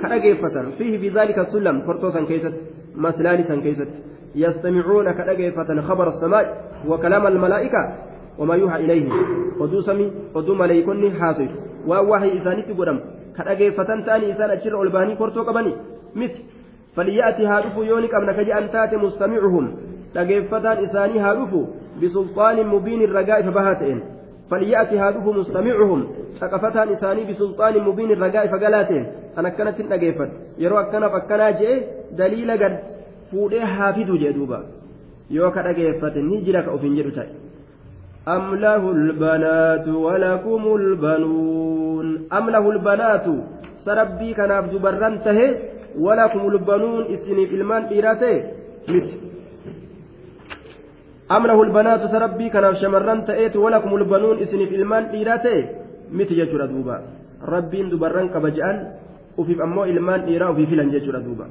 kadhageeffatan 0.02 0.72
fiihi 0.78 0.98
fi 1.02 1.10
zaalika 1.10 1.46
sullam 1.52 1.82
kortoo 1.88 2.12
san 2.12 2.26
keeysatti 2.30 2.62
maslaani 2.96 3.44
san 3.50 3.62
keeysatti 3.66 4.12
يستمعون 4.36 5.12
كدغيفة 5.12 5.82
خبر 5.82 6.08
السماء 6.10 6.46
وكلام 6.88 7.28
الملائكة 7.28 7.96
وما 8.40 8.56
يوحى 8.56 8.80
إليهم 8.80 9.12
ودو 9.60 9.82
سمي 9.82 10.12
ودو 10.36 10.54
ملائكوني 10.56 11.12
حاصل 11.12 11.48
ووحي 11.88 12.38
إسانيتي 12.38 12.74
قدم. 12.74 13.00
كدغيفة 13.38 13.90
تأني 14.06 14.32
إسان 14.32 14.50
أجر 14.50 14.82
ألباني 14.82 15.16
كورتو 15.16 15.44
قبني. 15.44 15.74
مثل 16.16 16.40
فليأتي 16.96 17.46
هادف 17.46 17.78
يونك 17.78 18.14
أمنك 18.14 18.40
جاء 18.40 18.66
تأتي 18.66 18.98
مستمعهم. 18.98 19.66
Dhageeffataan 20.16 20.84
isaanii 20.88 21.22
haa 21.26 21.36
dhufu 21.42 21.68
bisulxaanin 22.00 22.74
mubiinin 22.74 23.14
ragaa 23.20 23.40
ifa 23.44 23.52
bahaa 23.60 23.76
ta'een. 23.84 24.02
فليأتي 24.52 25.00
هادوه 25.00 25.32
مستمعهم 25.40 26.08
ثقفتان 26.40 26.90
إساني 26.90 27.24
بسلطان 27.30 27.76
مبين 27.88 28.12
الرجاء 28.12 28.48
فقالاتين 28.48 29.06
أنا 29.38 29.50
كانت 29.50 29.82
نجيفت 29.82 30.32
يرو 30.58 30.80
أكنا 30.80 31.08
فكنا 31.14 31.52
جئ 31.60 31.74
دليل 32.20 32.52
قد 32.62 32.74
فودي 33.32 33.62
حافظ 33.66 34.10
جدوبا 34.24 34.60
يو 35.36 35.52
كنجيفت 35.56 36.16
نجرك 36.32 36.68
أفين 36.76 36.96
جرتاي 36.96 37.30
أم 38.36 38.56
له 38.56 38.84
البنات 38.98 39.88
ولكم 39.88 40.64
البنون 40.80 42.08
أم 42.38 42.46
له 42.50 42.66
البنات 42.76 43.26
سربي 43.86 44.34
كان 44.34 44.52
عبد 44.52 44.74
برنته 44.86 45.40
ولكم 46.06 46.42
البنون 46.52 47.04
إسني 47.14 47.44
في 47.50 47.56
المان 47.56 47.84
إيراته 47.84 48.36
مثل 48.96 49.31
أم 51.36 51.48
له 51.48 51.60
البنات 51.64 52.02
سربي 52.12 52.50
كان 52.50 52.76
شمران 52.82 53.26
تأيت 53.26 53.56
ولكم 53.56 53.92
البنون 53.96 54.36
إسني 54.44 54.66
في 54.68 54.76
المان 54.76 55.04
إيراته 55.16 55.58
متى 56.12 56.34
جتر 56.36 56.66
دوبا. 56.66 56.98
ربين 57.54 57.90
دبران 57.90 58.28
كبجان 58.34 58.78
وفي 59.38 59.54
أمو 59.64 59.84
إلمان 59.84 60.22
إيرا 60.28 60.48
وفي 60.52 60.66
فلان 60.66 60.92
جتر 60.92 61.16
دوبا. 61.28 61.48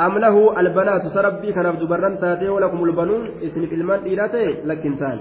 أم 0.00 0.18
له 0.18 0.34
البنات 0.60 1.04
سربي 1.14 1.52
كان 1.52 1.78
دبران 1.78 2.18
تأتي 2.18 2.48
ولكم 2.48 2.80
البنون 2.84 3.22
إسني 3.46 3.66
في 3.70 3.74
المان 3.74 4.00
إيراته 4.10 4.66
لكن 4.66 4.92
تان 4.98 5.18